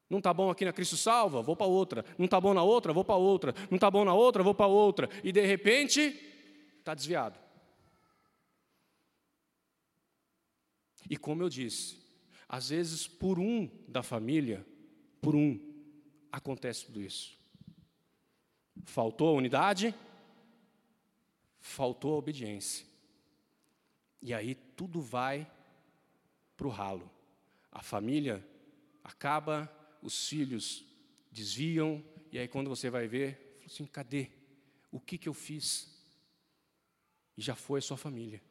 Não 0.09 0.19
está 0.19 0.33
bom 0.33 0.49
aqui 0.49 0.63
na 0.63 0.71
Cristo 0.71 0.95
Salva? 0.95 1.41
Vou 1.41 1.55
para 1.55 1.67
outra. 1.67 2.05
Não 2.17 2.25
está 2.25 2.39
bom 2.39 2.53
na 2.53 2.63
outra? 2.63 2.93
Vou 2.93 3.03
para 3.03 3.15
outra. 3.15 3.53
Não 3.69 3.75
está 3.75 3.91
bom 3.91 4.05
na 4.05 4.13
outra? 4.13 4.41
Vou 4.41 4.55
para 4.55 4.67
outra. 4.67 5.09
E 5.21 5.33
de 5.33 5.45
repente, 5.45 5.99
está 6.79 6.93
desviado. 6.93 7.37
E 11.09 11.17
como 11.17 11.43
eu 11.43 11.49
disse, 11.49 12.06
às 12.47 12.69
vezes 12.69 13.07
por 13.07 13.39
um 13.39 13.69
da 13.87 14.01
família, 14.01 14.65
por 15.21 15.35
um, 15.35 15.59
acontece 16.31 16.85
tudo 16.85 17.01
isso. 17.01 17.37
Faltou 18.85 19.29
a 19.29 19.33
unidade, 19.33 19.93
faltou 21.59 22.13
a 22.13 22.17
obediência. 22.17 22.85
E 24.21 24.33
aí 24.33 24.55
tudo 24.55 25.01
vai 25.01 25.49
para 26.55 26.67
o 26.67 26.71
ralo. 26.71 27.09
A 27.71 27.81
família 27.83 28.45
acaba, 29.03 29.71
os 30.01 30.27
filhos 30.27 30.85
desviam, 31.31 32.03
e 32.31 32.39
aí 32.39 32.47
quando 32.47 32.69
você 32.69 32.89
vai 32.89 33.07
ver, 33.07 33.59
assim, 33.65 33.85
cadê? 33.85 34.29
O 34.91 34.99
que, 34.99 35.17
que 35.17 35.29
eu 35.29 35.33
fiz? 35.33 35.95
E 37.37 37.41
já 37.41 37.55
foi 37.55 37.79
a 37.79 37.81
sua 37.81 37.97
família. 37.97 38.41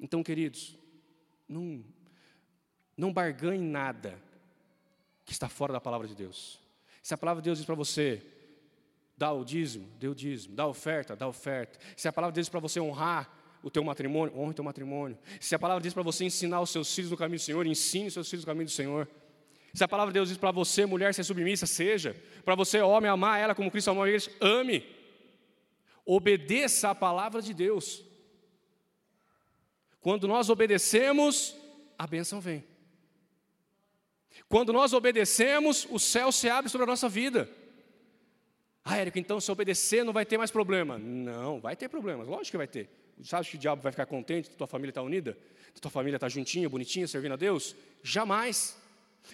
Então, 0.00 0.22
queridos, 0.22 0.76
não, 1.48 1.84
não 2.98 3.12
barganhe 3.12 3.62
nada 3.62 4.20
que 5.24 5.32
está 5.32 5.48
fora 5.48 5.72
da 5.72 5.80
palavra 5.80 6.08
de 6.08 6.16
Deus. 6.16 6.58
Se 7.00 7.14
a 7.14 7.16
palavra 7.16 7.40
de 7.40 7.46
Deus 7.46 7.58
diz 7.58 7.64
para 7.64 7.76
você, 7.76 8.20
dá 9.16 9.32
o 9.32 9.44
dízimo, 9.44 9.88
dê 10.00 10.08
o 10.08 10.14
dízimo, 10.14 10.56
dá 10.56 10.64
a 10.64 10.66
oferta, 10.66 11.14
dá 11.14 11.24
a 11.26 11.28
oferta. 11.28 11.78
Se 11.96 12.08
a 12.08 12.12
palavra 12.12 12.34
diz 12.34 12.48
para 12.48 12.58
você 12.58 12.80
honrar 12.80 13.32
o 13.62 13.70
teu 13.70 13.84
matrimônio, 13.84 14.36
honre 14.36 14.50
o 14.50 14.54
teu 14.54 14.64
matrimônio. 14.64 15.16
Se 15.40 15.54
a 15.54 15.58
palavra 15.58 15.80
diz 15.80 15.94
para 15.94 16.02
você 16.02 16.24
ensinar 16.24 16.60
os 16.60 16.70
seus 16.70 16.92
filhos 16.92 17.10
no 17.10 17.16
caminho 17.16 17.38
do 17.38 17.42
Senhor, 17.42 17.66
ensine 17.66 18.08
os 18.08 18.14
seus 18.14 18.28
filhos 18.28 18.44
no 18.44 18.50
caminho 18.50 18.66
do 18.66 18.72
Senhor. 18.72 19.08
Se 19.72 19.84
a 19.84 19.88
palavra 19.88 20.12
de 20.12 20.18
Deus 20.18 20.28
diz 20.28 20.38
para 20.38 20.50
você, 20.50 20.84
mulher, 20.84 21.14
ser 21.14 21.22
submissa, 21.22 21.66
seja. 21.66 22.16
Para 22.44 22.56
você, 22.56 22.80
homem, 22.80 23.08
amar 23.08 23.40
ela 23.40 23.54
como 23.54 23.70
Cristo 23.70 23.90
amou 23.90 24.02
a 24.02 24.08
igreja, 24.08 24.30
ame. 24.40 24.84
Obedeça 26.04 26.90
a 26.90 26.94
palavra 26.94 27.40
de 27.40 27.54
Deus. 27.54 28.04
Quando 30.00 30.26
nós 30.26 30.50
obedecemos, 30.50 31.54
a 31.96 32.06
bênção 32.06 32.40
vem. 32.40 32.64
Quando 34.48 34.72
nós 34.72 34.92
obedecemos, 34.92 35.86
o 35.90 35.98
céu 35.98 36.30
se 36.30 36.48
abre 36.48 36.70
sobre 36.70 36.84
a 36.84 36.86
nossa 36.86 37.08
vida. 37.08 37.48
Ah, 38.84 38.96
Érico, 38.96 39.18
então 39.18 39.40
se 39.40 39.50
obedecer 39.50 40.04
não 40.04 40.12
vai 40.12 40.24
ter 40.24 40.38
mais 40.38 40.50
problema. 40.50 40.98
Não, 40.98 41.60
vai 41.60 41.76
ter 41.76 41.88
problemas, 41.88 42.26
lógico 42.26 42.52
que 42.52 42.56
vai 42.56 42.66
ter. 42.66 42.88
Sabe 43.22 43.46
que 43.48 43.56
o 43.56 43.58
diabo 43.58 43.82
vai 43.82 43.92
ficar 43.92 44.06
contente 44.06 44.48
que 44.48 44.56
tua 44.56 44.66
família 44.66 44.90
está 44.90 45.02
unida? 45.02 45.36
Que 45.74 45.80
tua 45.80 45.90
família 45.90 46.16
está 46.16 46.28
juntinha, 46.28 46.68
bonitinha, 46.68 47.06
servindo 47.06 47.32
a 47.32 47.36
Deus? 47.36 47.74
Jamais. 48.02 48.80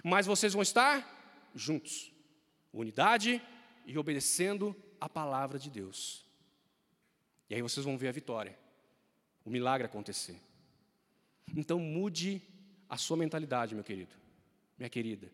Mas 0.03 0.27
vocês 0.27 0.53
vão 0.53 0.63
estar 0.63 1.51
juntos. 1.55 2.13
Unidade 2.73 3.41
e 3.87 3.97
obedecendo 3.97 4.75
a 5.01 5.09
palavra 5.09 5.59
de 5.59 5.71
Deus. 5.71 6.25
E 7.49 7.55
aí 7.55 7.63
vocês 7.63 7.85
vão 7.85 7.97
ver 7.97 8.09
a 8.09 8.13
vitória. 8.13 8.59
O 9.45 9.51
milagre 9.51 9.87
acontecer. 9.87 10.41
Então 11.55 11.79
mude 11.79 12.43
a 12.89 12.97
sua 12.97 13.17
mentalidade, 13.17 13.75
meu 13.75 13.85
querido, 13.85 14.15
minha 14.77 14.91
querida. 14.91 15.31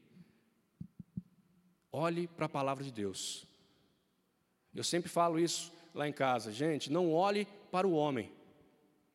Olhe 1.93 2.29
para 2.29 2.47
a 2.47 2.49
palavra 2.49 2.85
de 2.85 2.93
Deus. 2.93 3.47
Eu 4.75 4.85
sempre 4.85 5.11
falo 5.11 5.39
isso 5.39 5.73
lá 5.95 6.09
em 6.09 6.13
casa, 6.13 6.53
gente, 6.53 6.91
não 6.91 7.13
olhe 7.13 7.47
para 7.71 7.87
o 7.87 7.93
homem. 7.93 8.31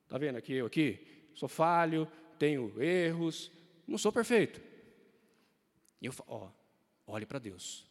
Está 0.04 0.18
vendo 0.18 0.38
aqui 0.38 0.54
eu 0.54 0.66
aqui? 0.66 1.06
Sou 1.34 1.48
falho, 1.48 2.08
tenho 2.38 2.82
erros, 2.82 3.52
não 3.88 3.98
sou 3.98 4.12
perfeito. 4.12 4.62
E 6.02 6.06
eu 6.06 6.12
falo, 6.12 6.30
ó, 6.30 6.50
olhe 7.08 7.26
para 7.26 7.40
Deus. 7.40 7.86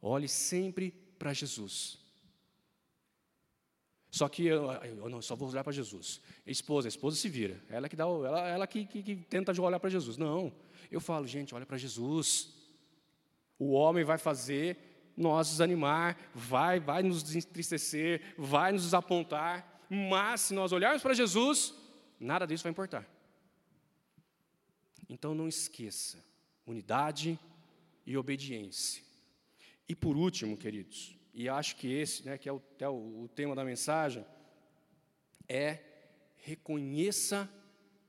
Olhe 0.00 0.28
sempre 0.28 0.90
para 1.18 1.32
Jesus. 1.32 1.98
Só 4.10 4.28
que 4.28 4.46
eu, 4.46 4.70
eu 4.72 5.08
não, 5.10 5.20
só 5.20 5.36
vou 5.36 5.48
olhar 5.50 5.62
para 5.62 5.72
Jesus. 5.72 6.20
A 6.46 6.50
esposa, 6.50 6.88
a 6.88 6.90
esposa 6.90 7.16
se 7.16 7.28
vira. 7.28 7.62
Ela 7.68 7.88
que 7.88 7.96
dá, 7.96 8.04
ela, 8.04 8.48
ela 8.48 8.66
que, 8.66 8.86
que, 8.86 9.02
que 9.02 9.16
tenta 9.16 9.52
olhar 9.60 9.78
para 9.78 9.90
Jesus. 9.90 10.16
Não. 10.16 10.54
Eu 10.90 11.00
falo, 11.00 11.26
gente, 11.26 11.54
olha 11.54 11.66
para 11.66 11.76
Jesus. 11.76 12.54
O 13.58 13.72
homem 13.72 14.04
vai 14.04 14.18
fazer 14.18 14.78
nós 15.16 15.48
desanimar, 15.48 16.16
vai, 16.34 16.78
vai 16.78 17.02
nos 17.02 17.34
entristecer, 17.34 18.34
vai 18.36 18.72
nos 18.72 18.82
desapontar, 18.82 19.82
mas 19.88 20.42
se 20.42 20.54
nós 20.54 20.72
olharmos 20.72 21.02
para 21.02 21.14
Jesus, 21.14 21.74
nada 22.20 22.46
disso 22.46 22.64
vai 22.64 22.70
importar. 22.70 23.08
Então 25.08 25.34
não 25.34 25.48
esqueça, 25.48 26.22
unidade 26.66 27.38
e 28.04 28.16
obediência. 28.16 29.02
E 29.88 29.94
por 29.94 30.16
último, 30.16 30.56
queridos, 30.56 31.16
e 31.32 31.48
acho 31.48 31.76
que 31.76 31.90
esse, 31.90 32.26
né, 32.26 32.36
que 32.36 32.48
é 32.48 32.52
o, 32.52 32.62
é 32.78 32.88
o 32.88 33.28
tema 33.34 33.54
da 33.54 33.64
mensagem, 33.64 34.24
é 35.48 35.78
reconheça 36.36 37.48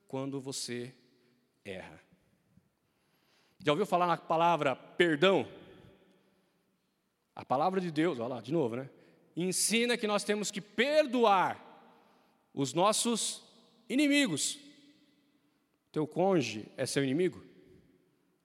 quando 0.07 0.41
você 0.41 0.93
erra. 1.63 2.06
Já 3.67 3.73
ouviu 3.73 3.85
falar 3.85 4.07
na 4.07 4.15
palavra 4.15 4.77
perdão? 4.77 5.45
A 7.35 7.43
palavra 7.43 7.81
de 7.81 7.91
Deus, 7.91 8.17
olha 8.17 8.35
lá, 8.35 8.41
de 8.41 8.53
novo, 8.53 8.77
né? 8.77 8.89
Ensina 9.35 9.97
que 9.97 10.07
nós 10.07 10.23
temos 10.23 10.49
que 10.49 10.61
perdoar 10.61 11.61
os 12.53 12.73
nossos 12.73 13.43
inimigos. 13.89 14.57
Teu 15.91 16.07
cônjuge 16.07 16.65
é 16.77 16.85
seu 16.85 17.03
inimigo? 17.03 17.43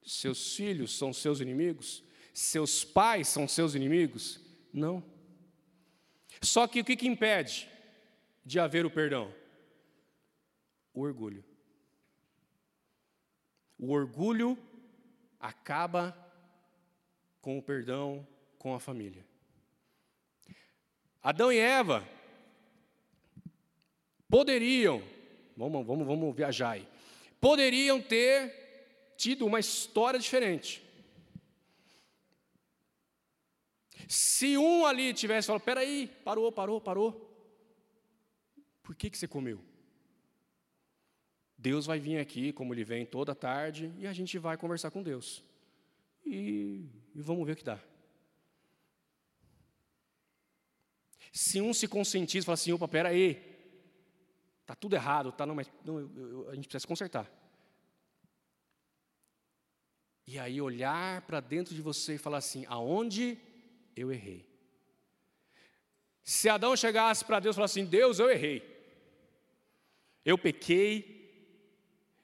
Seus 0.05 0.57
filhos 0.57 0.97
são 0.97 1.13
seus 1.13 1.39
inimigos? 1.39 2.03
Seus 2.33 2.83
pais 2.83 3.29
são 3.29 3.47
seus 3.47 3.75
inimigos? 3.75 4.41
Não. 4.73 5.01
Só 6.41 6.67
que 6.67 6.81
o 6.81 6.83
que, 6.83 6.97
que 6.97 7.07
impede 7.07 7.69
de 8.45 8.59
haver 8.59 8.85
o 8.85 8.91
perdão? 8.91 9.33
O 10.93 10.99
orgulho. 10.99 11.45
O 13.79 13.89
orgulho 13.93 14.57
acaba 15.43 16.17
com 17.41 17.57
o 17.57 17.61
perdão 17.61 18.25
com 18.57 18.73
a 18.73 18.79
família. 18.79 19.25
Adão 21.21 21.51
e 21.51 21.59
Eva 21.59 22.07
poderiam, 24.29 25.03
vamos, 25.57 25.85
vamos, 25.85 26.07
vamos 26.07 26.33
viajar 26.33 26.71
aí, 26.71 26.87
poderiam 27.41 28.01
ter 28.01 29.13
tido 29.17 29.45
uma 29.45 29.59
história 29.59 30.17
diferente. 30.17 30.81
Se 34.07 34.57
um 34.57 34.85
ali 34.85 35.13
tivesse 35.13 35.47
falado, 35.47 35.63
peraí, 35.63 36.07
parou, 36.23 36.51
parou, 36.53 36.79
parou. 36.79 37.29
Por 38.81 38.95
que, 38.95 39.09
que 39.09 39.17
você 39.17 39.27
comeu? 39.27 39.72
Deus 41.63 41.85
vai 41.85 41.97
vir 41.97 42.17
aqui, 42.19 42.51
como 42.51 42.73
ele 42.73 42.83
vem 42.83 43.05
toda 43.05 43.33
tarde, 43.33 43.89
e 43.97 44.05
a 44.05 44.11
gente 44.11 44.37
vai 44.37 44.57
conversar 44.57 44.91
com 44.91 45.01
Deus. 45.01 45.41
E, 46.25 46.85
e 47.15 47.21
vamos 47.21 47.45
ver 47.47 47.53
o 47.53 47.55
que 47.55 47.63
dá. 47.63 47.79
Se 51.31 51.61
um 51.61 51.73
se 51.73 51.87
conscientiza 51.87 52.43
e 52.43 52.47
fala 52.47 52.55
assim, 52.55 52.73
opa, 52.73 52.85
pera 52.85 53.09
aí, 53.09 53.41
está 54.61 54.75
tudo 54.75 54.93
errado, 54.93 55.31
tá, 55.31 55.45
não, 55.45 55.55
mas 55.55 55.71
não, 55.85 56.01
eu, 56.01 56.11
eu, 56.17 56.49
a 56.49 56.55
gente 56.55 56.67
precisa 56.67 56.85
consertar. 56.85 57.31
E 60.27 60.37
aí 60.37 60.59
olhar 60.59 61.21
para 61.21 61.39
dentro 61.39 61.73
de 61.73 61.81
você 61.81 62.15
e 62.15 62.17
falar 62.17 62.39
assim, 62.39 62.65
aonde 62.67 63.37
eu 63.95 64.11
errei? 64.11 64.45
Se 66.25 66.49
Adão 66.49 66.75
chegasse 66.75 67.23
para 67.23 67.39
Deus 67.39 67.55
e 67.55 67.57
falasse 67.57 67.79
assim, 67.79 67.89
Deus, 67.89 68.19
eu 68.19 68.29
errei. 68.29 68.61
Eu 70.25 70.37
pequei, 70.37 71.22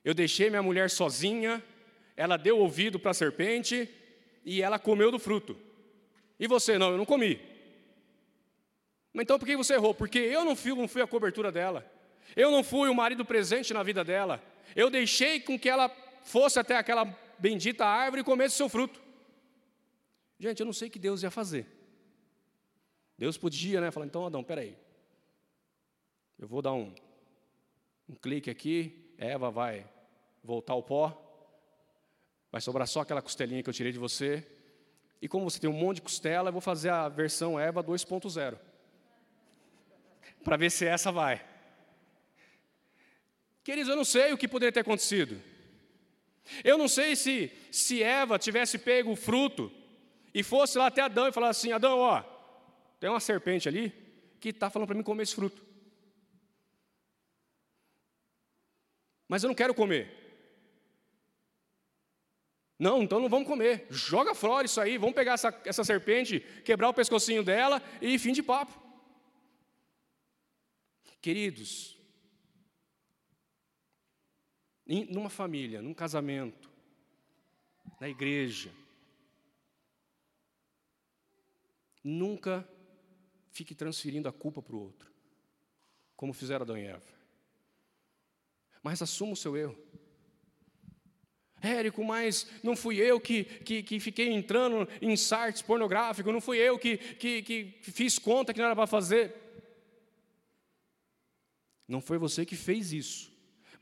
eu 0.09 0.13
deixei 0.15 0.49
minha 0.49 0.63
mulher 0.63 0.89
sozinha, 0.89 1.63
ela 2.17 2.35
deu 2.35 2.57
ouvido 2.57 2.97
para 2.97 3.11
a 3.11 3.13
serpente, 3.13 3.87
e 4.43 4.59
ela 4.59 4.79
comeu 4.79 5.11
do 5.11 5.19
fruto. 5.19 5.55
E 6.39 6.47
você, 6.47 6.79
não, 6.79 6.89
eu 6.89 6.97
não 6.97 7.05
comi. 7.05 7.39
Mas 9.13 9.21
então 9.21 9.37
por 9.37 9.45
que 9.45 9.55
você 9.55 9.75
errou? 9.75 9.93
Porque 9.93 10.17
eu 10.17 10.43
não 10.43 10.55
fui, 10.55 10.73
não 10.73 10.87
fui 10.87 11.03
a 11.03 11.05
cobertura 11.05 11.51
dela. 11.51 11.85
Eu 12.35 12.49
não 12.49 12.63
fui 12.63 12.89
o 12.89 12.95
marido 12.95 13.23
presente 13.23 13.71
na 13.71 13.83
vida 13.83 14.03
dela. 14.03 14.43
Eu 14.75 14.89
deixei 14.89 15.39
com 15.41 15.59
que 15.59 15.69
ela 15.69 15.89
fosse 16.23 16.59
até 16.59 16.75
aquela 16.75 17.05
bendita 17.37 17.85
árvore 17.85 18.21
e 18.21 18.25
comesse 18.25 18.55
seu 18.55 18.67
fruto. 18.67 18.99
Gente, 20.39 20.59
eu 20.59 20.65
não 20.65 20.73
sei 20.73 20.87
o 20.87 20.91
que 20.91 20.97
Deus 20.97 21.21
ia 21.21 21.29
fazer. 21.29 21.67
Deus 23.15 23.37
podia, 23.37 23.79
né? 23.79 23.91
Falar, 23.91 24.07
então, 24.07 24.25
Adão, 24.25 24.43
peraí. 24.43 24.75
Eu 26.39 26.47
vou 26.47 26.63
dar 26.63 26.73
um, 26.73 26.91
um 28.09 28.15
clique 28.15 28.49
aqui, 28.49 29.13
Eva 29.15 29.51
vai 29.51 29.85
voltar 30.43 30.73
ao 30.73 30.83
pó, 30.83 31.15
vai 32.51 32.61
sobrar 32.61 32.87
só 32.87 33.01
aquela 33.01 33.21
costelinha 33.21 33.61
que 33.63 33.69
eu 33.69 33.73
tirei 33.73 33.91
de 33.91 33.99
você. 33.99 34.45
E 35.21 35.27
como 35.27 35.49
você 35.49 35.59
tem 35.59 35.69
um 35.69 35.73
monte 35.73 35.97
de 35.97 36.01
costela, 36.03 36.49
eu 36.49 36.53
vou 36.53 36.61
fazer 36.61 36.89
a 36.89 37.09
versão 37.09 37.59
Eva 37.59 37.83
2.0. 37.83 38.57
Para 40.43 40.57
ver 40.57 40.71
se 40.71 40.85
essa 40.85 41.11
vai. 41.11 41.45
Queridos, 43.63 43.89
eu 43.89 43.95
não 43.95 44.05
sei 44.05 44.31
o 44.31 44.37
que 44.37 44.47
poderia 44.47 44.71
ter 44.71 44.79
acontecido. 44.79 45.41
Eu 46.63 46.77
não 46.77 46.87
sei 46.87 47.15
se, 47.15 47.51
se 47.71 48.01
Eva 48.01 48.39
tivesse 48.39 48.77
pego 48.77 49.11
o 49.11 49.15
fruto 49.15 49.71
e 50.33 50.41
fosse 50.41 50.77
lá 50.77 50.87
até 50.87 51.01
Adão 51.01 51.27
e 51.27 51.31
falasse 51.31 51.59
assim: 51.59 51.73
Adão, 51.73 51.99
ó, 51.99 52.23
tem 52.99 53.09
uma 53.09 53.19
serpente 53.19 53.67
ali 53.67 53.93
que 54.39 54.49
está 54.49 54.69
falando 54.69 54.87
para 54.87 54.97
mim 54.97 55.03
comer 55.03 55.23
esse 55.23 55.35
fruto. 55.35 55.63
Mas 59.27 59.43
eu 59.43 59.47
não 59.47 59.55
quero 59.55 59.75
comer. 59.75 60.18
Não, 62.79 63.03
então 63.03 63.19
não 63.19 63.27
vamos 63.27 63.45
comer. 63.45 63.85
Joga 63.89 64.33
fora 64.33 64.65
isso 64.65 64.79
aí, 64.79 64.97
vamos 64.97 65.13
pegar 65.13 65.33
essa, 65.33 65.61
essa 65.65 65.83
serpente, 65.83 66.39
quebrar 66.63 66.87
o 66.87 66.93
pescocinho 66.93 67.43
dela 67.43 67.83
e 68.01 68.17
fim 68.17 68.31
de 68.31 68.41
papo. 68.41 68.73
Queridos, 71.21 71.97
numa 75.09 75.29
família, 75.29 75.81
num 75.81 75.93
casamento, 75.93 76.71
na 77.99 78.07
igreja, 78.07 78.71
nunca 82.01 82.65
fique 83.51 83.75
transferindo 83.75 84.29
a 84.29 84.31
culpa 84.31 84.61
para 84.61 84.75
o 84.75 84.79
outro, 84.79 85.11
como 86.15 86.31
fizeram 86.31 86.63
Adão 86.63 86.77
e 86.77 86.85
Eva. 86.85 87.19
Mas 88.81 89.01
assuma 89.01 89.33
o 89.33 89.35
seu 89.35 89.57
erro. 89.57 89.77
Érico, 91.61 92.03
mas 92.03 92.47
não 92.63 92.75
fui 92.75 92.97
eu 92.97 93.19
que, 93.19 93.43
que, 93.43 93.83
que, 93.83 93.99
fiquei 93.99 94.31
entrando 94.31 94.87
em 95.01 95.15
sites 95.17 95.61
pornográficos, 95.61 96.31
não 96.31 96.39
fui 96.39 96.57
eu 96.57 96.79
que, 96.79 96.97
que, 96.97 97.41
que 97.41 97.75
fiz 97.81 98.17
conta 98.17 98.53
que 98.53 98.59
não 98.59 98.67
era 98.67 98.75
para 98.75 98.87
fazer. 98.87 99.35
Não 101.87 101.99
foi 101.99 102.17
você 102.17 102.45
que 102.45 102.55
fez 102.55 102.93
isso, 102.93 103.31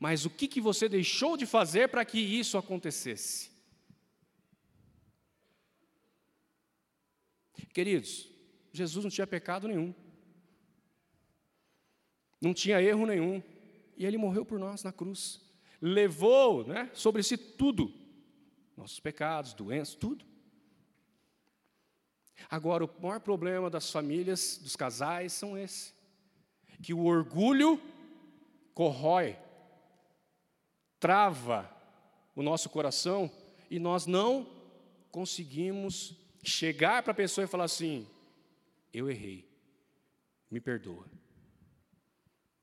mas 0.00 0.24
o 0.24 0.30
que, 0.30 0.48
que 0.48 0.60
você 0.60 0.88
deixou 0.88 1.36
de 1.36 1.46
fazer 1.46 1.88
para 1.88 2.04
que 2.04 2.18
isso 2.18 2.58
acontecesse? 2.58 3.50
Queridos, 7.72 8.28
Jesus 8.72 9.04
não 9.04 9.10
tinha 9.10 9.26
pecado 9.26 9.68
nenhum, 9.68 9.94
não 12.40 12.52
tinha 12.52 12.82
erro 12.82 13.06
nenhum, 13.06 13.42
e 13.96 14.04
ele 14.04 14.16
morreu 14.16 14.44
por 14.44 14.58
nós 14.58 14.82
na 14.82 14.92
cruz 14.92 15.47
levou 15.80 16.66
né, 16.66 16.90
sobre 16.94 17.22
si 17.22 17.36
tudo, 17.36 17.92
nossos 18.76 19.00
pecados, 19.00 19.54
doenças, 19.54 19.94
tudo. 19.94 20.24
Agora, 22.50 22.84
o 22.84 23.02
maior 23.02 23.20
problema 23.20 23.68
das 23.68 23.90
famílias, 23.90 24.58
dos 24.62 24.76
casais, 24.76 25.32
são 25.32 25.58
esse: 25.58 25.92
que 26.82 26.94
o 26.94 27.04
orgulho 27.04 27.80
corrói, 28.74 29.36
trava 31.00 31.70
o 32.34 32.42
nosso 32.42 32.70
coração 32.70 33.30
e 33.70 33.78
nós 33.78 34.06
não 34.06 34.46
conseguimos 35.10 36.14
chegar 36.42 37.02
para 37.02 37.12
a 37.12 37.16
pessoa 37.16 37.44
e 37.44 37.48
falar 37.48 37.64
assim: 37.64 38.06
eu 38.92 39.10
errei, 39.10 39.48
me 40.50 40.60
perdoa. 40.60 41.06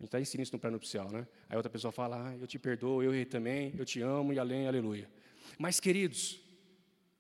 Gente 0.05 0.09
está 0.09 0.21
ensinando 0.21 0.43
isso 0.43 0.53
no 0.53 0.59
pré-nupcial, 0.59 1.09
né? 1.09 1.27
Aí 1.49 1.57
outra 1.57 1.69
pessoa 1.69 1.91
fala, 1.91 2.29
ah, 2.29 2.37
eu 2.37 2.45
te 2.45 2.59
perdoo, 2.59 3.01
eu 3.01 3.11
errei 3.11 3.25
também, 3.25 3.73
eu 3.75 3.83
te 3.83 4.01
amo 4.01 4.31
e 4.31 4.37
além, 4.37 4.67
aleluia. 4.67 5.09
Mas, 5.57 5.79
queridos, 5.79 6.39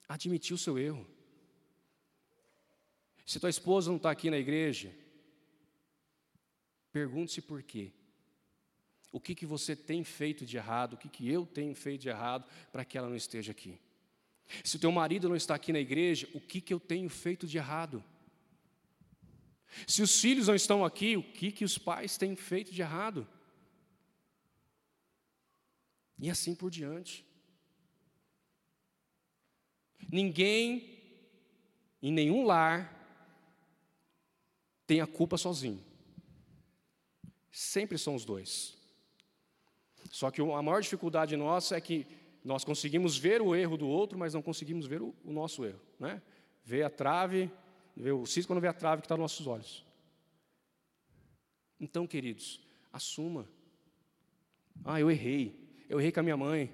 admitir 0.07 0.53
o 0.53 0.57
seu 0.57 0.77
erro. 0.77 1.07
Se 3.25 3.39
tua 3.39 3.49
esposa 3.49 3.89
não 3.89 3.97
está 3.97 4.11
aqui 4.11 4.29
na 4.29 4.37
igreja, 4.37 4.93
pergunte-se 6.91 7.41
por 7.41 7.63
quê. 7.63 7.91
O 9.11 9.19
que, 9.19 9.33
que 9.33 9.47
você 9.47 9.75
tem 9.75 10.03
feito 10.03 10.45
de 10.45 10.55
errado, 10.57 10.93
o 10.93 10.97
que, 10.97 11.09
que 11.09 11.27
eu 11.27 11.43
tenho 11.43 11.73
feito 11.73 12.01
de 12.01 12.09
errado 12.09 12.45
para 12.71 12.85
que 12.85 12.99
ela 12.99 13.09
não 13.09 13.15
esteja 13.15 13.51
aqui. 13.51 13.79
Se 14.63 14.75
o 14.75 14.79
teu 14.79 14.91
marido 14.91 15.27
não 15.27 15.35
está 15.35 15.55
aqui 15.55 15.73
na 15.73 15.79
igreja, 15.79 16.29
o 16.35 16.39
que, 16.39 16.61
que 16.61 16.71
eu 16.71 16.79
tenho 16.79 17.09
feito 17.09 17.47
de 17.47 17.57
errado? 17.57 18.03
Se 19.87 20.01
os 20.01 20.19
filhos 20.19 20.47
não 20.47 20.55
estão 20.55 20.85
aqui, 20.85 21.17
o 21.17 21.23
que, 21.23 21.51
que 21.51 21.65
os 21.65 21.77
pais 21.77 22.17
têm 22.17 22.35
feito 22.35 22.71
de 22.71 22.81
errado? 22.81 23.27
E 26.17 26.29
assim 26.29 26.55
por 26.55 26.69
diante. 26.69 27.25
Ninguém, 30.11 30.99
em 32.01 32.11
nenhum 32.11 32.45
lar, 32.45 32.91
tem 34.87 35.01
a 35.01 35.07
culpa 35.07 35.37
sozinho. 35.37 35.83
Sempre 37.51 37.97
são 37.97 38.15
os 38.15 38.23
dois. 38.23 38.77
Só 40.11 40.31
que 40.31 40.41
a 40.41 40.61
maior 40.61 40.81
dificuldade 40.81 41.35
nossa 41.35 41.75
é 41.75 41.81
que 41.81 42.05
nós 42.43 42.63
conseguimos 42.63 43.17
ver 43.17 43.41
o 43.41 43.55
erro 43.55 43.75
do 43.75 43.87
outro, 43.87 44.17
mas 44.17 44.33
não 44.33 44.41
conseguimos 44.41 44.85
ver 44.85 45.01
o, 45.01 45.15
nosso 45.25 45.65
erro. 45.65 45.81
Né? 45.99 46.21
Ver 46.63 46.83
a 46.83 46.89
trave, 46.89 47.51
ver 47.95 48.11
o 48.11 48.25
cisco 48.25 48.51
quando 48.51 48.61
vê 48.61 48.67
a 48.67 48.73
trave 48.73 49.01
que 49.01 49.05
está 49.05 49.15
nos 49.15 49.21
nossos 49.21 49.47
olhos. 49.47 49.85
Então, 51.79 52.05
queridos, 52.05 52.59
assuma. 52.91 53.47
Ah, 54.83 54.99
eu 54.99 55.09
errei. 55.09 55.83
Eu 55.89 55.99
errei 55.99 56.11
com 56.11 56.19
a 56.19 56.23
minha 56.23 56.37
mãe. 56.37 56.73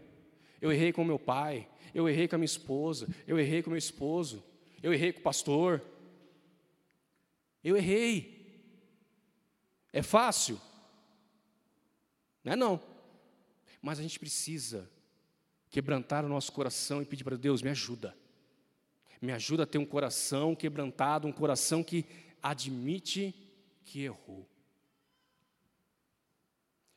Eu 0.59 0.71
errei 0.71 0.91
com 0.91 1.01
o 1.01 1.05
meu 1.05 1.19
pai. 1.19 1.67
Eu 1.93 2.07
errei 2.07 2.27
com 2.27 2.35
a 2.35 2.39
minha 2.39 2.45
esposa. 2.45 3.07
Eu 3.27 3.39
errei 3.39 3.61
com 3.61 3.69
o 3.69 3.71
meu 3.71 3.77
esposo. 3.77 4.43
Eu 4.81 4.93
errei 4.93 5.11
com 5.13 5.19
o 5.19 5.23
pastor. 5.23 5.81
Eu 7.63 7.77
errei. 7.77 8.41
É 9.93 10.01
fácil? 10.01 10.59
Não 12.43 12.53
é 12.53 12.55
não. 12.55 12.81
Mas 13.81 13.99
a 13.99 14.01
gente 14.01 14.19
precisa 14.19 14.89
quebrantar 15.69 16.25
o 16.25 16.29
nosso 16.29 16.51
coração 16.51 17.01
e 17.01 17.05
pedir 17.05 17.23
para 17.23 17.37
Deus, 17.37 17.61
me 17.61 17.69
ajuda. 17.69 18.15
Me 19.21 19.31
ajuda 19.31 19.63
a 19.63 19.67
ter 19.67 19.77
um 19.77 19.85
coração 19.85 20.55
quebrantado, 20.55 21.27
um 21.27 21.31
coração 21.31 21.83
que 21.83 22.05
admite 22.41 23.35
que 23.85 24.03
errou. 24.03 24.47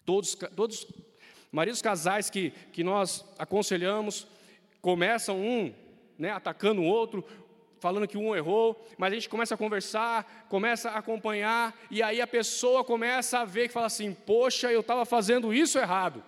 Todos, 0.05 0.35
todos 0.57 0.87
maridos 1.53 1.81
casais 1.81 2.29
que, 2.31 2.51
que 2.73 2.83
nós 2.83 3.25
aconselhamos, 3.39 4.27
começam 4.81 5.41
um 5.41 5.73
né, 6.19 6.31
atacando 6.31 6.81
o 6.81 6.85
outro, 6.85 7.25
falando 7.79 8.09
que 8.09 8.17
um 8.17 8.35
errou, 8.35 8.83
mas 8.97 9.13
a 9.13 9.15
gente 9.15 9.29
começa 9.29 9.55
a 9.55 9.59
conversar, 9.59 10.47
começa 10.49 10.91
a 10.91 10.99
acompanhar, 10.99 11.79
e 11.91 12.03
aí 12.03 12.21
a 12.21 12.27
pessoa 12.27 12.83
começa 12.83 13.41
a 13.41 13.45
ver 13.45 13.69
que 13.69 13.75
fala 13.75 13.87
assim: 13.87 14.15
Poxa, 14.15 14.73
eu 14.73 14.81
estava 14.81 15.05
fazendo 15.05 15.53
isso 15.53 15.79
errado. 15.79 16.25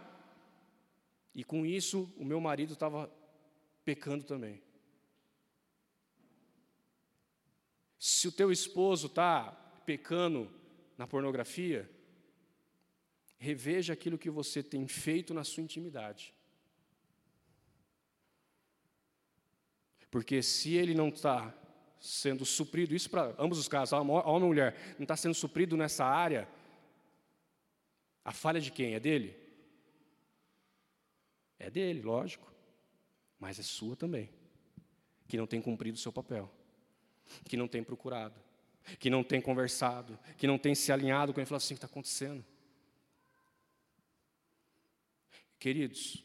E 1.35 1.43
com 1.43 1.67
isso, 1.67 2.13
o 2.19 2.25
meu 2.25 2.41
marido 2.41 2.75
estava 2.75 3.11
pecando 3.85 4.25
também. 4.25 4.63
Se 8.09 8.29
o 8.29 8.31
teu 8.31 8.53
esposo 8.53 9.09
está 9.09 9.51
pecando 9.85 10.49
na 10.97 11.09
pornografia, 11.09 11.91
reveja 13.37 13.95
aquilo 13.95 14.17
que 14.17 14.31
você 14.31 14.63
tem 14.63 14.87
feito 14.87 15.35
na 15.35 15.43
sua 15.43 15.65
intimidade. 15.65 16.33
Porque 20.09 20.41
se 20.41 20.73
ele 20.75 20.95
não 20.95 21.09
está 21.09 21.53
sendo 21.99 22.45
suprido, 22.47 22.95
isso 22.95 23.11
para 23.11 23.35
ambos 23.41 23.59
os 23.59 23.67
casos, 23.67 23.93
homem 23.93 24.23
e 24.23 24.47
mulher, 24.47 24.95
não 24.99 25.03
está 25.03 25.17
sendo 25.17 25.35
suprido 25.35 25.77
nessa 25.77 26.05
área, 26.05 26.49
a 28.25 28.31
falha 28.31 28.61
de 28.61 28.71
quem? 28.71 28.95
É 28.95 29.01
dele? 29.01 29.37
É 31.59 31.69
dele, 31.69 32.03
lógico, 32.03 32.55
mas 33.37 33.59
é 33.59 33.65
sua 33.65 33.97
também, 33.97 34.31
que 35.27 35.37
não 35.37 35.45
tem 35.49 35.61
cumprido 35.61 35.99
o 35.99 36.01
seu 36.01 36.13
papel, 36.13 36.49
que 37.45 37.57
não 37.57 37.69
tem 37.69 37.83
procurado, 37.83 38.35
que 38.99 39.11
não 39.11 39.23
tem 39.23 39.41
conversado, 39.41 40.19
que 40.37 40.47
não 40.47 40.59
tem 40.59 40.75
se 40.75 40.93
alinhado 40.93 41.33
com 41.33 41.41
ele 41.41 41.49
e 41.51 41.55
assim: 41.55 41.75
o 41.75 41.77
que 41.77 41.85
está 41.85 41.87
acontecendo? 41.87 42.45
Queridos, 45.59 46.23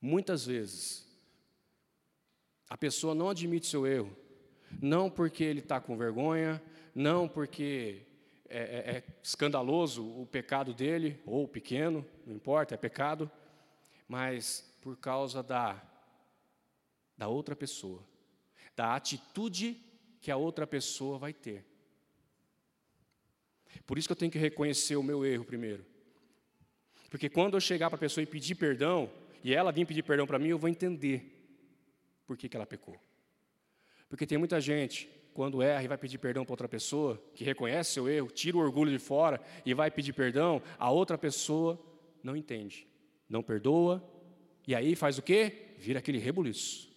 muitas 0.00 0.46
vezes, 0.46 1.08
A 2.68 2.76
pessoa 2.76 3.16
não 3.16 3.28
admite 3.28 3.66
seu 3.66 3.84
erro, 3.84 4.16
não 4.80 5.10
porque 5.10 5.42
ele 5.42 5.58
está 5.58 5.80
com 5.80 5.96
vergonha, 5.96 6.62
não 6.94 7.28
porque 7.28 8.06
é, 8.48 8.58
é, 8.58 8.96
é, 8.96 9.04
escandaloso 9.22 10.04
o 10.04 10.24
pecado 10.24 10.72
dele, 10.72 11.20
ou 11.26 11.48
pequeno, 11.48 12.06
não 12.24 12.34
importa, 12.34 12.74
é 12.74 12.78
pecado, 12.78 13.28
mas 14.06 14.72
por 14.80 14.96
causa 14.96 15.42
da, 15.42 15.82
da 17.16 17.26
outra 17.26 17.56
pessoa, 17.56 18.04
da 18.76 18.94
atitude 18.94 19.76
que 20.20 20.30
a 20.30 20.36
outra 20.36 20.66
pessoa 20.66 21.18
vai 21.18 21.32
ter. 21.32 21.64
Por 23.86 23.98
isso 23.98 24.08
que 24.08 24.12
eu 24.12 24.16
tenho 24.16 24.32
que 24.32 24.38
reconhecer 24.38 24.96
o 24.96 25.02
meu 25.02 25.24
erro 25.24 25.44
primeiro. 25.44 25.84
Porque 27.08 27.28
quando 27.28 27.54
eu 27.54 27.60
chegar 27.60 27.90
para 27.90 27.96
a 27.96 28.00
pessoa 28.00 28.22
e 28.22 28.26
pedir 28.26 28.54
perdão, 28.54 29.10
e 29.42 29.54
ela 29.54 29.72
vir 29.72 29.86
pedir 29.86 30.02
perdão 30.02 30.26
para 30.26 30.38
mim, 30.38 30.48
eu 30.48 30.58
vou 30.58 30.68
entender 30.68 31.40
por 32.26 32.36
que, 32.36 32.48
que 32.48 32.56
ela 32.56 32.66
pecou. 32.66 32.96
Porque 34.08 34.26
tem 34.26 34.38
muita 34.38 34.60
gente, 34.60 35.08
quando 35.32 35.62
erra 35.62 35.82
e 35.82 35.88
vai 35.88 35.98
pedir 35.98 36.18
perdão 36.18 36.44
para 36.44 36.52
outra 36.52 36.68
pessoa, 36.68 37.22
que 37.34 37.44
reconhece 37.44 37.92
seu 37.92 38.08
erro, 38.08 38.28
tira 38.28 38.56
o 38.56 38.60
orgulho 38.60 38.90
de 38.90 38.98
fora 38.98 39.40
e 39.64 39.72
vai 39.72 39.90
pedir 39.90 40.12
perdão, 40.12 40.62
a 40.78 40.90
outra 40.90 41.16
pessoa 41.16 41.80
não 42.22 42.36
entende, 42.36 42.86
não 43.28 43.42
perdoa, 43.42 44.02
e 44.66 44.74
aí 44.74 44.94
faz 44.94 45.18
o 45.18 45.22
quê? 45.22 45.74
Vira 45.78 45.98
aquele 45.98 46.18
rebuliço. 46.18 46.89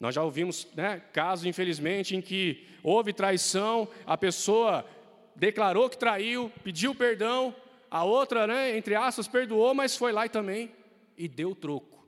Nós 0.00 0.14
já 0.14 0.22
ouvimos 0.22 0.68
né, 0.74 1.00
casos, 1.12 1.44
infelizmente, 1.44 2.14
em 2.14 2.20
que 2.20 2.68
houve 2.82 3.12
traição, 3.12 3.88
a 4.06 4.16
pessoa 4.16 4.88
declarou 5.34 5.90
que 5.90 5.98
traiu, 5.98 6.52
pediu 6.62 6.94
perdão, 6.94 7.54
a 7.90 8.04
outra, 8.04 8.46
né, 8.46 8.76
entre 8.76 8.94
aspas, 8.94 9.26
perdoou, 9.26 9.74
mas 9.74 9.96
foi 9.96 10.12
lá 10.12 10.26
e 10.26 10.28
também 10.28 10.72
e 11.16 11.26
deu 11.26 11.54
troco. 11.54 12.06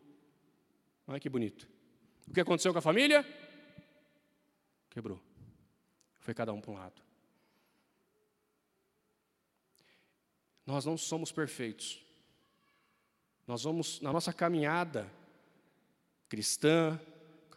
Olha 1.07 1.19
que 1.19 1.29
bonito. 1.29 1.69
O 2.29 2.33
que 2.33 2.41
aconteceu 2.41 2.73
com 2.73 2.79
a 2.79 2.83
família? 2.83 3.27
Quebrou. 4.89 5.21
Foi 6.21 6.33
cada 6.33 6.53
um 6.53 6.61
para 6.61 6.71
um 6.71 6.75
lado. 6.75 7.03
Nós 10.65 10.85
não 10.85 10.97
somos 10.97 11.33
perfeitos. 11.33 12.05
Nós 13.47 13.65
vamos, 13.65 14.01
na 14.01 14.13
nossa 14.13 14.33
caminhada 14.33 15.11
cristã, 16.29 17.01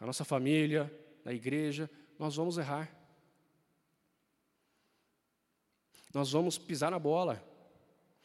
a 0.04 0.06
nossa 0.06 0.22
família, 0.22 0.92
na 1.24 1.32
igreja, 1.32 1.90
nós 2.18 2.36
vamos 2.36 2.58
errar. 2.58 2.94
Nós 6.12 6.30
vamos 6.30 6.58
pisar 6.58 6.90
na 6.90 6.98
bola. 6.98 7.42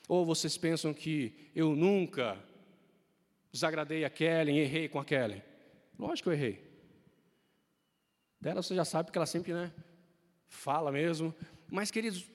Ou 0.06 0.26
vocês 0.26 0.58
pensam 0.58 0.94
que 0.94 1.50
eu 1.56 1.78
nunca 1.78 2.38
desagradei 3.50 4.04
a 4.04 4.10
Kellen, 4.10 4.60
errei 4.60 4.90
com 4.90 5.00
a 5.00 5.06
Kellen? 5.06 5.42
Lógico 5.98 6.30
que 6.30 6.36
eu 6.36 6.38
errei. 6.38 6.70
Dela 8.42 8.62
você 8.62 8.76
já 8.76 8.84
sabe 8.84 9.10
que 9.10 9.18
ela 9.18 9.26
sempre 9.26 9.54
né, 9.54 9.74
fala 10.50 10.92
mesmo. 10.92 11.34
Mas, 11.72 11.90
queridos, 11.90 12.30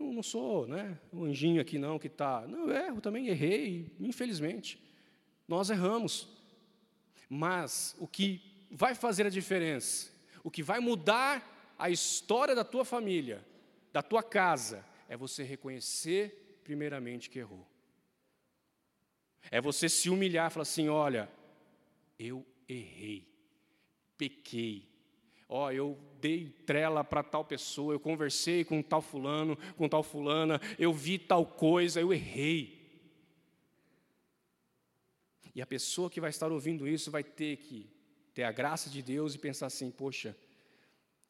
não 0.00 0.20
sou 0.20 0.66
né, 0.66 0.98
um 1.12 1.26
anjinho 1.26 1.60
aqui 1.60 1.78
não 1.78 1.96
que 1.96 2.08
está. 2.08 2.44
Não, 2.44 2.68
eu 2.68 2.72
erro 2.72 3.00
também, 3.00 3.28
errei, 3.28 3.94
infelizmente. 4.00 4.82
Nós 5.46 5.70
erramos. 5.70 6.37
Mas 7.28 7.94
o 7.98 8.06
que 8.06 8.40
vai 8.70 8.94
fazer 8.94 9.26
a 9.26 9.30
diferença, 9.30 10.10
o 10.42 10.50
que 10.50 10.62
vai 10.62 10.80
mudar 10.80 11.74
a 11.78 11.90
história 11.90 12.54
da 12.54 12.64
tua 12.64 12.84
família, 12.84 13.44
da 13.92 14.02
tua 14.02 14.22
casa, 14.22 14.84
é 15.08 15.16
você 15.16 15.42
reconhecer 15.42 16.60
primeiramente 16.64 17.30
que 17.30 17.38
errou. 17.38 17.66
É 19.50 19.60
você 19.60 19.88
se 19.88 20.10
humilhar 20.10 20.50
e 20.50 20.52
falar 20.52 20.62
assim: 20.62 20.88
olha, 20.88 21.30
eu 22.18 22.44
errei, 22.68 23.26
pequei. 24.16 24.88
Ó, 25.48 25.70
eu 25.70 25.98
dei 26.20 26.50
trela 26.66 27.02
para 27.02 27.22
tal 27.22 27.42
pessoa, 27.44 27.94
eu 27.94 28.00
conversei 28.00 28.64
com 28.64 28.82
tal 28.82 29.00
fulano, 29.00 29.56
com 29.76 29.88
tal 29.88 30.02
fulana, 30.02 30.60
eu 30.78 30.92
vi 30.92 31.18
tal 31.18 31.46
coisa, 31.46 32.00
eu 32.00 32.12
errei. 32.12 32.77
E 35.54 35.62
a 35.62 35.66
pessoa 35.66 36.10
que 36.10 36.20
vai 36.20 36.30
estar 36.30 36.50
ouvindo 36.50 36.86
isso 36.86 37.10
vai 37.10 37.24
ter 37.24 37.56
que 37.56 37.88
ter 38.34 38.44
a 38.44 38.52
graça 38.52 38.88
de 38.88 39.02
Deus 39.02 39.34
e 39.34 39.38
pensar 39.38 39.66
assim: 39.66 39.90
poxa, 39.90 40.36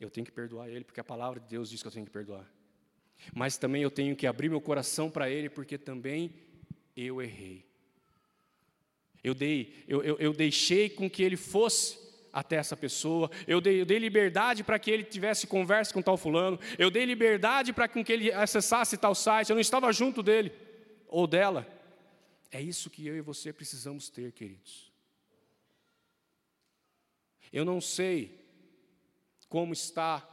eu 0.01 0.11
tenho 0.11 0.25
que 0.25 0.33
perdoar 0.33 0.69
ele, 0.69 0.85
porque 0.85 1.01
a 1.01 1.05
palavra 1.05 1.41
de 1.41 1.49
Deus 1.49 1.71
diz 1.71 1.83
que 1.83 1.89
eu 1.89 1.93
tenho 1.93 2.07
que 2.07 2.13
perdoar. 2.13 2.49
Mas 3.35 3.57
também 3.57 3.83
eu 3.83 3.91
tenho 3.91 4.15
que 4.15 4.27
abrir 4.27 4.49
meu 4.49 4.61
coração 4.61 5.11
para 5.11 5.29
ele, 5.29 5.49
porque 5.49 5.77
também 5.77 6.33
eu 6.97 7.21
errei. 7.21 7.65
Eu 9.23 9.35
dei, 9.35 9.85
eu, 9.89 10.03
eu, 10.03 10.17
eu 10.19 10.33
deixei 10.33 10.89
com 10.89 11.11
que 11.11 11.23
ele 11.23 11.37
fosse 11.37 11.99
até 12.33 12.57
essa 12.57 12.77
pessoa, 12.77 13.31
eu 13.47 13.61
dei, 13.61 13.81
eu 13.81 13.87
dei 13.87 13.99
liberdade 13.99 14.63
para 14.63 14.79
que 14.79 14.91
ele 14.91 15.03
tivesse 15.03 15.47
conversa 15.47 15.93
com 15.93 16.01
tal 16.01 16.17
fulano, 16.17 16.59
eu 16.79 16.91
dei 16.91 17.05
liberdade 17.05 17.73
para 17.73 17.89
que 17.89 18.13
ele 18.13 18.31
acessasse 18.31 18.97
tal 18.97 19.15
site, 19.15 19.51
eu 19.51 19.55
não 19.55 19.61
estava 19.61 19.93
junto 19.93 20.23
dele 20.23 20.53
ou 21.09 21.27
dela. 21.27 21.67
É 22.51 22.61
isso 22.61 22.91
que 22.91 23.07
eu 23.07 23.17
e 23.17 23.21
você 23.21 23.53
precisamos 23.53 24.09
ter, 24.09 24.33
queridos. 24.33 24.91
Eu 27.53 27.65
não 27.65 27.81
sei 27.81 28.47
como 29.49 29.73
está 29.73 30.27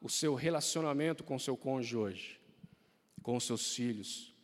o 0.00 0.08
seu 0.08 0.34
relacionamento 0.34 1.22
com 1.22 1.34
o 1.34 1.40
seu 1.40 1.56
cônjuge 1.56 1.96
hoje, 1.96 2.40
com 3.22 3.36
os 3.36 3.44
seus 3.44 3.74
filhos, 3.74 4.34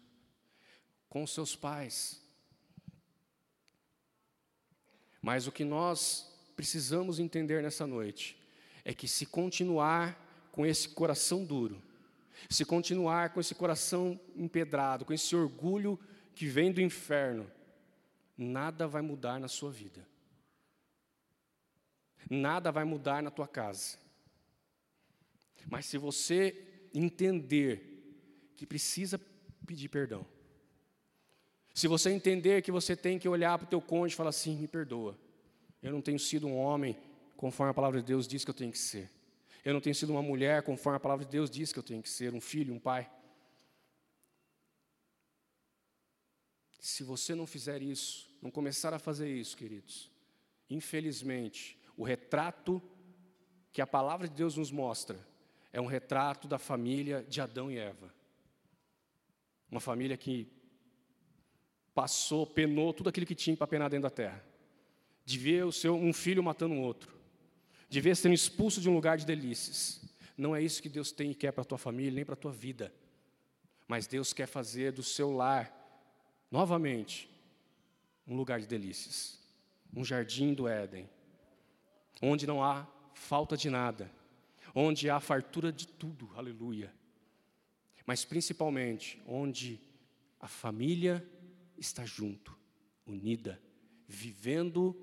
com 1.08 1.22
os 1.22 1.32
seus 1.32 1.56
pais. 1.56 2.22
Mas 5.22 5.46
o 5.46 5.52
que 5.52 5.64
nós 5.64 6.32
precisamos 6.54 7.18
entender 7.18 7.62
nessa 7.62 7.86
noite 7.86 8.40
é 8.84 8.94
que 8.94 9.08
se 9.08 9.26
continuar 9.26 10.48
com 10.52 10.64
esse 10.64 10.88
coração 10.88 11.44
duro, 11.44 11.82
se 12.48 12.64
continuar 12.64 13.32
com 13.32 13.40
esse 13.40 13.54
coração 13.54 14.20
empedrado, 14.36 15.04
com 15.04 15.12
esse 15.12 15.34
orgulho 15.34 15.98
que 16.36 16.46
vem 16.46 16.70
do 16.70 16.82
inferno, 16.82 17.50
nada 18.36 18.86
vai 18.86 19.00
mudar 19.00 19.40
na 19.40 19.48
sua 19.48 19.72
vida. 19.72 20.06
Nada 22.28 22.70
vai 22.70 22.84
mudar 22.84 23.22
na 23.22 23.30
tua 23.30 23.48
casa. 23.48 23.96
Mas 25.70 25.86
se 25.86 25.96
você 25.96 26.88
entender 26.92 28.52
que 28.54 28.66
precisa 28.66 29.18
pedir 29.66 29.88
perdão, 29.88 30.26
se 31.72 31.88
você 31.88 32.10
entender 32.10 32.60
que 32.60 32.70
você 32.70 32.94
tem 32.94 33.18
que 33.18 33.28
olhar 33.28 33.58
para 33.58 33.66
o 33.66 33.70
teu 33.70 33.80
cônjuge 33.80 34.14
e 34.14 34.16
falar 34.16 34.30
assim, 34.30 34.56
me 34.58 34.68
perdoa, 34.68 35.18
eu 35.82 35.90
não 35.90 36.02
tenho 36.02 36.18
sido 36.18 36.46
um 36.46 36.56
homem 36.56 36.98
conforme 37.34 37.70
a 37.70 37.74
palavra 37.74 38.00
de 38.00 38.06
Deus 38.06 38.28
diz 38.28 38.44
que 38.44 38.50
eu 38.50 38.54
tenho 38.54 38.72
que 38.72 38.78
ser. 38.78 39.10
Eu 39.64 39.72
não 39.72 39.80
tenho 39.80 39.94
sido 39.94 40.10
uma 40.10 40.22
mulher 40.22 40.62
conforme 40.62 40.98
a 40.98 41.00
palavra 41.00 41.24
de 41.24 41.30
Deus 41.30 41.50
diz 41.50 41.72
que 41.72 41.78
eu 41.78 41.82
tenho 41.82 42.02
que 42.02 42.10
ser, 42.10 42.34
um 42.34 42.40
filho, 42.42 42.74
um 42.74 42.78
pai. 42.78 43.10
Se 46.86 47.02
você 47.02 47.34
não 47.34 47.48
fizer 47.48 47.82
isso, 47.82 48.30
não 48.40 48.48
começar 48.48 48.94
a 48.94 48.98
fazer 49.00 49.28
isso, 49.28 49.56
queridos, 49.56 50.08
infelizmente, 50.70 51.76
o 51.96 52.04
retrato 52.04 52.80
que 53.72 53.82
a 53.82 53.86
palavra 53.88 54.28
de 54.28 54.34
Deus 54.36 54.56
nos 54.56 54.70
mostra 54.70 55.18
é 55.72 55.80
um 55.80 55.86
retrato 55.86 56.46
da 56.46 56.60
família 56.60 57.26
de 57.28 57.40
Adão 57.40 57.72
e 57.72 57.76
Eva. 57.76 58.14
Uma 59.68 59.80
família 59.80 60.16
que 60.16 60.46
passou, 61.92 62.46
penou 62.46 62.94
tudo 62.94 63.08
aquilo 63.08 63.26
que 63.26 63.34
tinha 63.34 63.56
para 63.56 63.66
penar 63.66 63.90
dentro 63.90 64.04
da 64.04 64.10
terra. 64.10 64.44
De 65.24 65.40
ver 65.40 65.64
o 65.64 65.72
seu, 65.72 65.96
um 65.96 66.12
filho 66.12 66.40
matando 66.40 66.74
um 66.74 66.82
outro. 66.82 67.12
De 67.88 68.00
ver 68.00 68.14
sendo 68.14 68.32
expulso 68.32 68.80
de 68.80 68.88
um 68.88 68.94
lugar 68.94 69.18
de 69.18 69.26
delícias. 69.26 70.08
Não 70.38 70.54
é 70.54 70.62
isso 70.62 70.80
que 70.80 70.88
Deus 70.88 71.10
tem 71.10 71.32
e 71.32 71.34
quer 71.34 71.50
para 71.50 71.62
a 71.62 71.66
tua 71.66 71.78
família, 71.78 72.12
nem 72.12 72.24
para 72.24 72.34
a 72.34 72.38
tua 72.38 72.52
vida. 72.52 72.94
Mas 73.88 74.06
Deus 74.06 74.32
quer 74.32 74.46
fazer 74.46 74.92
do 74.92 75.02
seu 75.02 75.32
lar 75.32 75.75
novamente, 76.56 77.28
um 78.26 78.34
lugar 78.34 78.58
de 78.58 78.66
delícias, 78.66 79.38
um 79.94 80.02
jardim 80.02 80.54
do 80.54 80.66
Éden, 80.66 81.06
onde 82.22 82.46
não 82.46 82.64
há 82.64 82.86
falta 83.12 83.58
de 83.58 83.68
nada, 83.68 84.10
onde 84.74 85.10
há 85.10 85.20
fartura 85.20 85.70
de 85.70 85.86
tudo, 85.86 86.30
aleluia. 86.34 86.90
Mas 88.06 88.24
principalmente 88.24 89.22
onde 89.26 89.78
a 90.40 90.48
família 90.48 91.22
está 91.76 92.06
junto, 92.06 92.56
unida, 93.06 93.60
vivendo 94.08 94.96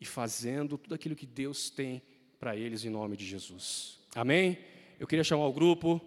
e 0.00 0.04
fazendo 0.04 0.78
tudo 0.78 0.94
aquilo 0.94 1.16
que 1.16 1.26
Deus 1.26 1.68
tem 1.68 2.00
para 2.38 2.54
eles 2.54 2.84
em 2.84 2.90
nome 2.90 3.16
de 3.16 3.26
Jesus. 3.26 3.98
Amém? 4.14 4.56
Eu 5.00 5.08
queria 5.08 5.24
chamar 5.24 5.48
o 5.48 5.52
grupo 5.52 6.00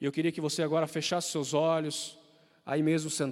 e 0.00 0.06
eu 0.06 0.12
queria 0.12 0.32
que 0.32 0.40
você 0.40 0.62
agora 0.62 0.86
fechasse 0.86 1.30
seus 1.30 1.52
olhos, 1.52 2.18
aí 2.64 2.82
mesmo 2.82 3.10
sentado. 3.10 3.26